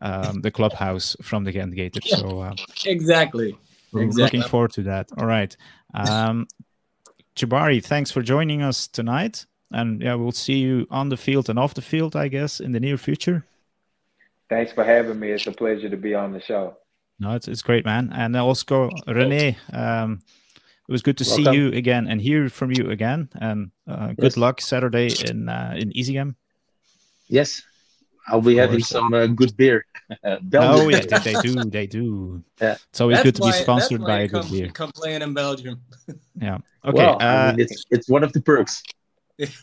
um, 0.00 0.40
the 0.40 0.50
clubhouse 0.50 1.16
from 1.22 1.44
the 1.44 1.52
Ghent 1.52 1.74
Gator. 1.74 2.00
Yeah, 2.04 2.16
so 2.16 2.40
uh, 2.40 2.54
exactly. 2.84 3.56
We're 3.92 4.02
exactly. 4.02 4.38
looking 4.38 4.50
forward 4.50 4.72
to 4.72 4.82
that. 4.84 5.10
All 5.16 5.26
right. 5.26 5.56
Um, 5.94 6.46
Jabari, 7.36 7.84
thanks 7.84 8.10
for 8.10 8.22
joining 8.22 8.62
us 8.62 8.88
tonight. 8.88 9.46
And 9.70 10.00
yeah, 10.02 10.14
we'll 10.14 10.32
see 10.32 10.58
you 10.58 10.86
on 10.90 11.08
the 11.08 11.16
field 11.16 11.48
and 11.48 11.58
off 11.58 11.74
the 11.74 11.82
field, 11.82 12.14
I 12.16 12.28
guess, 12.28 12.60
in 12.60 12.72
the 12.72 12.80
near 12.80 12.96
future. 12.96 13.44
Thanks 14.48 14.72
for 14.72 14.84
having 14.84 15.18
me. 15.18 15.30
It's 15.30 15.46
a 15.46 15.52
pleasure 15.52 15.88
to 15.88 15.96
be 15.96 16.14
on 16.14 16.32
the 16.32 16.40
show. 16.40 16.76
No, 17.18 17.34
it's, 17.34 17.48
it's 17.48 17.62
great, 17.62 17.84
man. 17.84 18.12
And 18.14 18.36
also, 18.36 18.90
Rene, 19.06 19.56
um, 19.72 20.22
it 20.88 20.92
was 20.92 21.02
good 21.02 21.18
to 21.18 21.24
Welcome. 21.26 21.44
see 21.44 21.58
you 21.58 21.72
again 21.72 22.06
and 22.06 22.20
hear 22.20 22.48
from 22.48 22.70
you 22.70 22.90
again. 22.90 23.28
And 23.40 23.70
uh, 23.88 24.08
good 24.08 24.24
yes. 24.24 24.36
luck 24.36 24.60
Saturday 24.60 25.10
in 25.28 25.48
uh, 25.48 25.74
in 25.76 25.90
EasyGame. 25.90 26.36
Yes, 27.28 27.62
I'll 28.28 28.40
be 28.40 28.56
having 28.56 28.80
some 28.80 29.12
uh, 29.14 29.26
good 29.26 29.56
beer. 29.56 29.84
oh 30.24 30.88
yeah, 30.88 31.00
they, 31.00 31.18
they, 31.18 31.34
do, 31.40 31.64
they 31.64 31.86
do. 31.86 32.42
Yeah. 32.60 32.76
It's 32.88 33.00
always 33.00 33.18
that's 33.18 33.24
good 33.24 33.34
to 33.36 33.42
why, 33.42 33.50
be 33.50 33.58
sponsored 33.58 34.00
by 34.00 34.20
a 34.20 34.28
good 34.28 34.50
beer. 34.50 34.68
Come 34.68 34.90
playing 34.92 35.22
in 35.22 35.34
Belgium. 35.34 35.80
yeah. 36.40 36.58
Okay. 36.84 36.96
Well, 36.96 37.18
I 37.20 37.52
mean, 37.52 37.60
uh, 37.60 37.64
it's 37.64 37.84
it's 37.90 38.08
one 38.08 38.24
of 38.24 38.32
the 38.32 38.40
perks. 38.40 38.82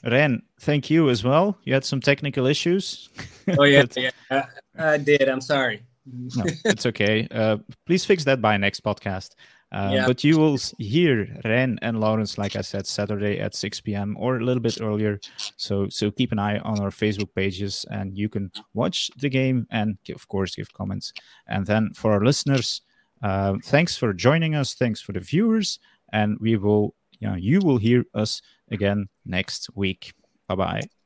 Ren, 0.03 0.43
thank 0.61 0.91
you 0.91 1.09
as 1.09 1.23
well. 1.23 1.57
You 1.63 1.73
had 1.73 1.83
some 1.83 1.99
technical 1.99 2.45
issues. 2.45 3.09
oh 3.57 3.63
yeah, 3.63 3.85
yeah, 3.97 4.11
I, 4.29 4.43
I 4.77 4.97
did. 4.97 5.27
I'm 5.27 5.41
sorry 5.41 5.83
no, 6.05 6.43
it's 6.65 6.85
okay. 6.85 7.27
Uh, 7.31 7.57
please 7.85 8.05
fix 8.05 8.23
that 8.25 8.41
by 8.41 8.57
next 8.57 8.83
podcast. 8.83 9.31
Yeah. 9.73 10.05
But 10.05 10.23
you 10.23 10.37
will 10.37 10.57
hear 10.77 11.27
Ren 11.43 11.79
and 11.81 11.99
Lawrence, 11.99 12.37
like 12.37 12.55
I 12.55 12.61
said, 12.61 12.85
Saturday 12.85 13.39
at 13.39 13.55
6 13.55 13.81
p.m. 13.81 14.15
or 14.19 14.37
a 14.37 14.43
little 14.43 14.61
bit 14.61 14.79
earlier. 14.79 15.19
So 15.57 15.89
so 15.89 16.11
keep 16.11 16.31
an 16.31 16.39
eye 16.39 16.59
on 16.59 16.79
our 16.79 16.91
Facebook 16.91 17.33
pages, 17.35 17.85
and 17.89 18.15
you 18.15 18.29
can 18.29 18.51
watch 18.73 19.09
the 19.17 19.29
game 19.29 19.65
and, 19.71 19.97
of 20.13 20.27
course, 20.27 20.55
give 20.55 20.71
comments. 20.73 21.11
And 21.47 21.65
then 21.65 21.91
for 21.95 22.13
our 22.13 22.23
listeners, 22.23 22.81
uh, 23.23 23.55
thanks 23.63 23.97
for 23.97 24.13
joining 24.13 24.53
us. 24.53 24.75
Thanks 24.75 25.01
for 25.01 25.13
the 25.13 25.21
viewers, 25.21 25.79
and 26.11 26.37
we 26.39 26.55
will, 26.57 26.93
you 27.19 27.27
know, 27.27 27.35
you 27.35 27.59
will 27.59 27.77
hear 27.77 28.05
us 28.13 28.41
again 28.69 29.07
next 29.25 29.69
week. 29.75 30.13
Bye 30.47 30.55
bye. 30.55 31.02